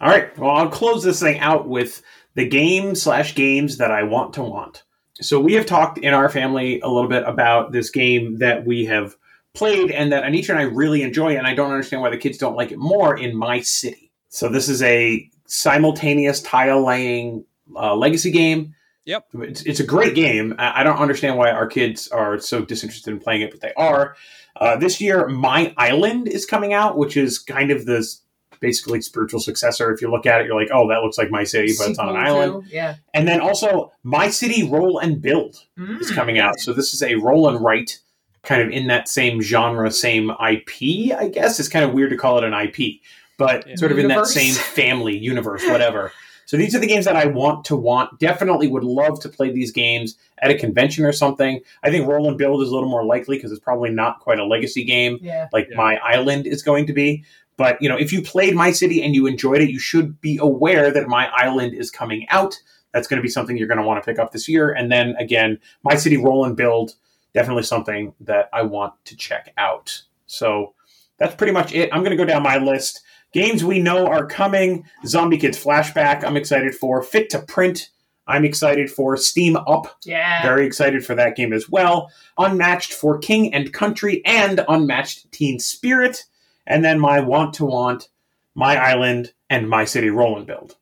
All 0.00 0.08
right. 0.08 0.36
Well, 0.38 0.50
I'll 0.50 0.68
close 0.68 1.02
this 1.02 1.20
thing 1.20 1.40
out 1.40 1.68
with 1.68 2.02
the 2.34 2.48
game 2.48 2.94
slash 2.94 3.34
games 3.34 3.78
that 3.78 3.90
I 3.90 4.04
want 4.04 4.34
to 4.34 4.42
want. 4.42 4.84
So 5.20 5.40
we 5.40 5.54
have 5.54 5.66
talked 5.66 5.98
in 5.98 6.12
our 6.12 6.28
family 6.28 6.80
a 6.80 6.88
little 6.88 7.08
bit 7.08 7.22
about 7.26 7.72
this 7.72 7.90
game 7.90 8.38
that 8.38 8.66
we 8.66 8.84
have 8.86 9.16
played 9.54 9.90
and 9.92 10.12
that 10.12 10.24
Anitra 10.24 10.50
and 10.50 10.58
I 10.58 10.62
really 10.62 11.02
enjoy, 11.02 11.36
and 11.36 11.46
I 11.46 11.54
don't 11.54 11.70
understand 11.70 12.02
why 12.02 12.10
the 12.10 12.16
kids 12.16 12.38
don't 12.38 12.56
like 12.56 12.72
it 12.72 12.78
more 12.78 13.16
in 13.16 13.36
My 13.36 13.60
City. 13.60 14.10
So 14.28 14.48
this 14.48 14.68
is 14.68 14.82
a 14.82 15.28
simultaneous 15.46 16.42
tile 16.42 16.84
laying 16.84 17.44
uh, 17.76 17.94
legacy 17.94 18.32
game. 18.32 18.74
Yep. 19.06 19.26
It's, 19.34 19.62
it's 19.62 19.80
a 19.80 19.84
great 19.86 20.14
game. 20.14 20.54
I 20.58 20.80
I 20.80 20.82
don't 20.82 20.96
understand 20.98 21.36
why 21.36 21.50
our 21.50 21.66
kids 21.66 22.08
are 22.08 22.38
so 22.38 22.64
disinterested 22.64 23.12
in 23.12 23.20
playing 23.20 23.42
it, 23.42 23.50
but 23.50 23.60
they 23.60 23.72
are. 23.74 24.16
Uh, 24.56 24.76
this 24.76 25.00
year, 25.00 25.26
My 25.28 25.74
Island 25.76 26.28
is 26.28 26.46
coming 26.46 26.72
out, 26.72 26.96
which 26.96 27.16
is 27.16 27.38
kind 27.38 27.70
of 27.70 27.86
this 27.86 28.22
basically 28.60 29.02
spiritual 29.02 29.40
successor. 29.40 29.92
If 29.92 30.00
you 30.00 30.10
look 30.10 30.24
at 30.26 30.40
it, 30.40 30.46
you're 30.46 30.58
like, 30.58 30.70
oh, 30.72 30.88
that 30.88 31.02
looks 31.02 31.18
like 31.18 31.30
My 31.30 31.44
City, 31.44 31.74
but 31.76 31.90
it's 31.90 31.98
on 31.98 32.08
an 32.08 32.16
island. 32.16 32.64
to- 32.68 32.74
Yeah. 32.74 32.94
And 33.12 33.28
then 33.28 33.40
also, 33.40 33.92
My 34.04 34.30
City 34.30 34.66
Roll 34.66 34.98
and 34.98 35.20
Build 35.20 35.56
is 36.00 36.10
Mm. 36.10 36.14
coming 36.14 36.38
out. 36.38 36.58
So 36.60 36.72
this 36.72 36.94
is 36.94 37.02
a 37.02 37.16
roll 37.16 37.48
and 37.48 37.60
write, 37.62 37.98
kind 38.42 38.62
of 38.62 38.70
in 38.70 38.86
that 38.86 39.08
same 39.08 39.42
genre, 39.42 39.90
same 39.90 40.30
IP. 40.30 41.12
I 41.12 41.28
guess 41.28 41.60
it's 41.60 41.68
kind 41.68 41.84
of 41.84 41.92
weird 41.92 42.10
to 42.10 42.16
call 42.16 42.38
it 42.38 42.44
an 42.44 42.54
IP, 42.54 43.02
but 43.36 43.66
Yeah. 43.66 43.74
sort 43.76 43.92
of 43.92 43.98
in 43.98 44.08
that 44.08 44.26
same 44.28 44.54
family 44.54 45.18
universe, 45.18 45.62
whatever. 45.66 46.12
So 46.46 46.56
these 46.56 46.74
are 46.74 46.78
the 46.78 46.86
games 46.86 47.04
that 47.04 47.16
I 47.16 47.26
want 47.26 47.64
to 47.66 47.76
want. 47.76 48.18
Definitely 48.18 48.68
would 48.68 48.84
love 48.84 49.20
to 49.20 49.28
play 49.28 49.50
these 49.50 49.72
games 49.72 50.16
at 50.38 50.50
a 50.50 50.58
convention 50.58 51.04
or 51.04 51.12
something. 51.12 51.60
I 51.82 51.90
think 51.90 52.06
Roll 52.06 52.28
and 52.28 52.36
Build 52.38 52.62
is 52.62 52.68
a 52.68 52.74
little 52.74 52.88
more 52.88 53.04
likely 53.04 53.36
because 53.36 53.50
it's 53.52 53.60
probably 53.60 53.90
not 53.90 54.20
quite 54.20 54.38
a 54.38 54.44
legacy 54.44 54.84
game 54.84 55.18
Yeah. 55.22 55.48
like 55.52 55.68
Yeah. 55.70 55.76
My 55.76 55.96
Island 55.96 56.46
is 56.46 56.62
going 56.62 56.86
to 56.86 56.92
be. 56.92 57.24
But 57.56 57.80
you 57.80 57.88
know, 57.88 57.96
if 57.96 58.12
you 58.12 58.20
played 58.22 58.54
My 58.54 58.72
City 58.72 59.02
and 59.02 59.14
you 59.14 59.26
enjoyed 59.26 59.62
it, 59.62 59.70
you 59.70 59.78
should 59.78 60.20
be 60.20 60.38
aware 60.40 60.90
that 60.90 61.08
My 61.08 61.28
Island 61.34 61.74
is 61.74 61.90
coming 61.90 62.26
out. 62.28 62.58
That's 62.92 63.08
going 63.08 63.18
to 63.18 63.22
be 63.22 63.28
something 63.28 63.56
you're 63.56 63.68
going 63.68 63.78
to 63.80 63.86
want 63.86 64.02
to 64.02 64.08
pick 64.08 64.18
up 64.18 64.32
this 64.32 64.48
year. 64.48 64.72
And 64.72 64.90
then 64.90 65.14
again, 65.18 65.58
My 65.82 65.94
City 65.96 66.16
Roll 66.16 66.44
and 66.44 66.56
Build, 66.56 66.94
definitely 67.32 67.62
something 67.62 68.14
that 68.20 68.48
I 68.52 68.62
want 68.62 68.94
to 69.06 69.16
check 69.16 69.52
out. 69.56 70.02
So 70.26 70.74
that's 71.18 71.34
pretty 71.36 71.52
much 71.52 71.72
it. 71.72 71.90
I'm 71.92 72.00
going 72.00 72.10
to 72.10 72.16
go 72.16 72.24
down 72.24 72.42
my 72.42 72.58
list. 72.58 73.02
Games 73.34 73.64
we 73.64 73.80
know 73.80 74.06
are 74.06 74.24
coming 74.26 74.86
Zombie 75.04 75.38
Kids 75.38 75.62
Flashback, 75.62 76.22
I'm 76.24 76.36
excited 76.36 76.72
for. 76.74 77.02
Fit 77.02 77.28
to 77.30 77.40
Print, 77.42 77.90
I'm 78.28 78.44
excited 78.44 78.88
for. 78.90 79.16
Steam 79.16 79.56
Up, 79.56 79.98
Yeah. 80.04 80.40
very 80.42 80.64
excited 80.64 81.04
for 81.04 81.16
that 81.16 81.34
game 81.36 81.52
as 81.52 81.68
well. 81.68 82.10
Unmatched 82.38 82.92
for 82.92 83.18
King 83.18 83.52
and 83.52 83.72
Country 83.72 84.22
and 84.24 84.64
Unmatched 84.68 85.32
Teen 85.32 85.58
Spirit. 85.58 86.24
And 86.66 86.84
then 86.84 87.00
my 87.00 87.18
Want 87.20 87.54
to 87.54 87.66
Want, 87.66 88.08
My 88.54 88.76
Island, 88.76 89.32
and 89.50 89.68
My 89.68 89.84
City 89.84 90.10
Roll 90.10 90.38
and 90.38 90.46
Build. 90.46 90.76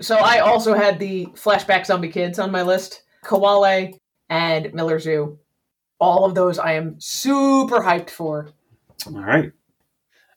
So 0.00 0.16
I 0.16 0.40
also 0.40 0.74
had 0.74 0.98
the 0.98 1.26
flashback 1.26 1.86
zombie 1.86 2.10
kids 2.10 2.38
on 2.40 2.50
my 2.50 2.62
list, 2.62 3.04
Kawale 3.24 3.98
and 4.28 4.74
Miller 4.74 4.98
Zoo. 4.98 5.38
All 6.00 6.24
of 6.24 6.34
those 6.34 6.58
I 6.58 6.72
am 6.72 6.96
super 6.98 7.78
hyped 7.78 8.10
for. 8.10 8.48
All 9.06 9.12
right. 9.22 9.52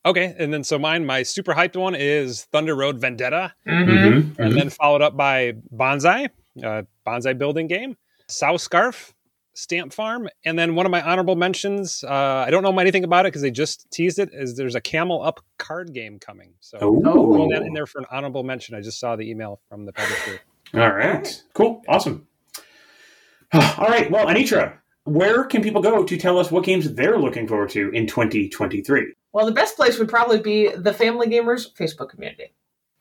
Okay. 0.06 0.34
And 0.38 0.54
then 0.54 0.64
so 0.64 0.80
mine, 0.80 1.06
my 1.06 1.24
super 1.24 1.54
hyped 1.54 1.76
one 1.76 1.93
is 1.95 2.45
Thunder 2.45 2.76
Road 2.76 3.00
Vendetta. 3.00 3.54
Mm-hmm. 3.68 4.41
and 4.41 4.56
then 4.58 4.70
followed 4.70 5.02
up 5.02 5.16
by 5.18 5.54
Bonsai, 5.76 6.30
uh, 6.64 6.84
Bonsai 7.06 7.38
building 7.38 7.68
game, 7.68 7.97
South 8.28 8.62
Scarf, 8.62 9.14
Stamp 9.56 9.91
Farm, 9.91 10.30
and 10.45 10.58
then 10.58 10.76
one 10.76 10.86
of 10.86 10.91
my 10.91 11.02
honorable 11.02 11.36
mentions. 11.36 12.02
Uh, 12.04 12.45
I 12.47 12.50
don't 12.50 12.64
know 12.64 12.78
anything 12.80 13.04
about 13.04 13.26
it 13.26 13.30
because 13.30 13.41
they 13.41 13.52
just 13.52 13.91
teased 13.91 14.18
it. 14.20 14.30
Is 14.32 14.56
there's 14.56 14.76
a 14.76 14.80
Camel 14.82 15.22
Up 15.22 15.41
card 15.58 15.93
game 15.93 16.18
coming? 16.18 16.54
So 16.62 16.78
Oh. 16.82 17.02
throwing 17.02 17.50
that 17.50 17.64
in 17.64 17.74
there 17.74 17.86
for 17.86 18.00
an 18.00 18.06
honorable 18.10 18.43
mention. 18.43 18.76
I 18.76 18.82
just 18.82 19.00
saw 19.02 19.18
the 19.18 19.30
email 19.30 19.60
from 19.68 19.86
the 19.86 19.91
publisher. 19.91 20.39
All 20.76 20.91
right. 20.91 21.43
Cool. 21.54 21.82
Awesome. 21.89 22.26
All 23.54 23.88
right. 23.89 24.10
Well, 24.10 24.28
Anitra, 24.28 24.78
where 25.04 25.43
can 25.43 25.62
people 25.62 25.82
go 25.82 26.04
to 26.06 26.18
tell 26.18 26.38
us 26.39 26.52
what 26.52 26.64
games 26.64 26.93
they're 26.93 27.18
looking 27.20 27.47
forward 27.47 27.70
to 27.72 27.89
in 27.89 28.08
2023? 28.08 29.14
Well, 29.32 29.46
the 29.46 29.52
best 29.52 29.76
place 29.76 30.00
would 30.00 30.10
probably 30.10 30.40
be 30.40 30.70
the 30.76 30.94
Family 30.94 31.28
Gamers 31.28 31.72
Facebook 31.74 32.10
community. 32.10 32.54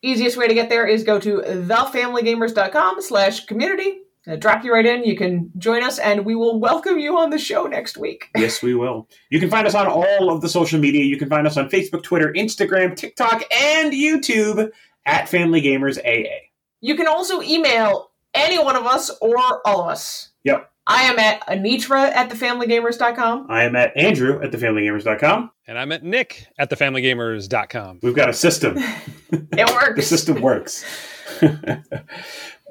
Easiest 0.03 0.37
way 0.37 0.47
to 0.47 0.55
get 0.55 0.69
there 0.69 0.87
is 0.87 1.03
go 1.03 1.19
to 1.19 1.39
thefamilygamers.com 1.41 3.03
slash 3.03 3.47
community. 3.47 4.03
Drop 4.39 4.63
you 4.63 4.73
right 4.73 4.85
in. 4.85 5.05
You 5.05 5.17
can 5.17 5.51
join 5.57 5.83
us, 5.83 5.99
and 5.99 6.27
we 6.27 6.35
will 6.35 6.61
welcome 6.61 6.99
you 6.99 7.17
on 7.17 7.31
the 7.31 7.39
show 7.39 7.65
next 7.65 7.97
week. 7.97 8.29
Yes, 8.37 8.63
we 8.63 8.75
will. 8.75 9.09
You 9.31 9.41
can 9.41 9.49
find 9.49 9.67
us 9.67 9.75
on 9.75 9.87
all 9.87 10.31
of 10.31 10.43
the 10.43 10.49
social 10.49 10.79
media. 10.79 11.03
You 11.03 11.17
can 11.17 11.31
find 11.31 11.47
us 11.47 11.57
on 11.57 11.71
Facebook, 11.71 12.03
Twitter, 12.03 12.33
Instagram, 12.37 12.95
TikTok, 12.95 13.43
and 13.51 13.93
YouTube 13.93 14.71
at 15.07 15.29
Family 15.29 15.63
Gamers 15.63 15.99
AA. 16.05 16.49
You 16.81 16.95
can 16.95 17.09
also 17.09 17.41
email 17.41 18.11
any 18.35 18.63
one 18.63 18.77
of 18.77 18.87
us 18.87 19.11
or 19.21 19.37
all 19.65 19.83
of 19.83 19.89
us. 19.89 20.31
Yep. 20.45 20.71
I 20.91 21.03
am 21.03 21.19
at 21.19 21.47
anitra 21.47 22.11
at 22.15 22.31
thefamilygamers.com. 22.31 23.47
I 23.51 23.65
am 23.65 23.77
at 23.77 23.95
Andrew 23.95 24.43
at 24.43 24.51
thefamilygamers.com. 24.53 25.51
And 25.67 25.79
I'm 25.79 25.93
at 25.93 26.03
Nick 26.03 26.47
at 26.59 26.71
thefamilygamers.com. 26.71 28.01
We've 28.03 28.15
got 28.17 28.31
a 28.31 28.33
system. 28.33 28.79
It 29.53 29.69
works. 29.71 29.97
the 29.97 30.03
system 30.03 30.41
works. 30.41 30.85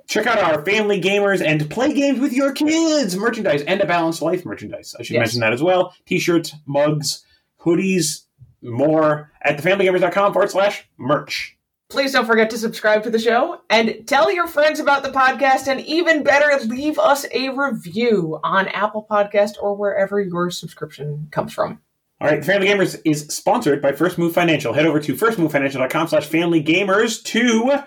Check 0.08 0.26
out 0.26 0.40
our 0.40 0.64
family 0.64 1.02
gamers 1.02 1.46
and 1.46 1.70
play 1.70 1.94
games 1.94 2.20
with 2.20 2.32
your 2.34 2.54
kids 2.54 3.16
merchandise 3.18 3.62
and 3.64 3.82
a 3.82 3.86
balanced 3.86 4.22
life 4.22 4.46
merchandise. 4.46 4.96
I 4.98 5.04
should 5.04 5.16
Yes. 5.16 5.20
mention 5.22 5.40
that 5.42 5.52
as 5.54 5.62
well. 5.62 5.94
T-shirts, 6.06 6.56
mugs, 6.66 7.26
hoodies, 7.62 8.22
more 8.64 9.32
at 9.44 9.58
thefamilygamers.com 9.60 10.32
forward 10.34 10.50
slash 10.50 10.88
merch. 10.98 11.57
Please 11.90 12.12
don't 12.12 12.26
forget 12.26 12.50
to 12.50 12.58
subscribe 12.58 13.04
to 13.04 13.10
the 13.10 13.20
show 13.20 13.62
and 13.70 14.06
tell 14.06 14.30
your 14.30 14.48
friends 14.48 14.82
about 14.82 15.04
the 15.04 15.10
podcast, 15.10 15.68
and 15.68 15.80
even 15.82 16.22
better, 16.22 16.62
leave 16.66 17.00
us 17.00 17.26
a 17.32 17.48
review 17.50 18.40
on 18.44 18.68
Apple 18.68 19.08
Podcast 19.10 19.54
or 19.62 19.74
wherever 19.74 20.20
your 20.20 20.52
subscription 20.52 21.30
comes 21.32 21.54
from. 21.54 21.80
All 22.20 22.28
right, 22.28 22.44
Family 22.44 22.68
Gamers 22.68 23.00
is 23.06 23.28
sponsored 23.28 23.82
by 23.82 23.94
First 23.94 24.18
Move 24.18 24.34
Financial. 24.34 24.74
Head 24.74 24.86
over 24.86 25.00
to 25.00 25.14
firstmovefinancial.com 25.14 26.08
slash 26.08 26.28
familygamers 26.28 27.24
to 27.24 27.80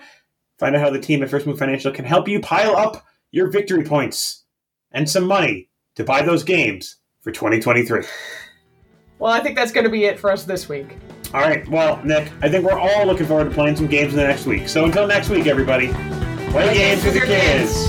find 0.57 0.75
out 0.75 0.81
how 0.81 0.89
the 0.89 0.99
team 0.99 1.21
at 1.21 1.29
First 1.29 1.45
Move 1.45 1.59
Financial 1.59 1.91
can 1.91 2.05
help 2.05 2.27
you 2.27 2.39
pile 2.39 2.75
up 2.75 3.05
your 3.29 3.51
victory 3.51 3.83
points 3.83 4.45
and 4.91 5.07
some 5.07 5.25
money 5.25 5.69
to 5.95 6.03
buy 6.03 6.23
those 6.23 6.43
games 6.43 6.95
for 7.21 7.31
2023. 7.31 8.03
Well, 9.19 9.31
I 9.31 9.41
think 9.41 9.55
that's 9.55 9.71
going 9.71 9.83
to 9.83 9.91
be 9.91 10.05
it 10.05 10.19
for 10.19 10.31
us 10.31 10.43
this 10.45 10.67
week. 10.67 10.97
All 11.33 11.39
right, 11.39 11.65
well, 11.69 12.01
Nick, 12.03 12.29
I 12.41 12.49
think 12.49 12.65
we're 12.65 12.77
all 12.77 13.05
looking 13.05 13.25
forward 13.25 13.45
to 13.45 13.51
playing 13.51 13.77
some 13.77 13.87
games 13.87 14.11
in 14.13 14.19
the 14.19 14.27
next 14.27 14.45
week. 14.45 14.67
So 14.67 14.83
until 14.83 15.07
next 15.07 15.29
week, 15.29 15.47
everybody, 15.47 15.87
play 16.51 16.73
games 16.73 17.05
with 17.05 17.15
your 17.15 17.25
kids. 17.25 17.87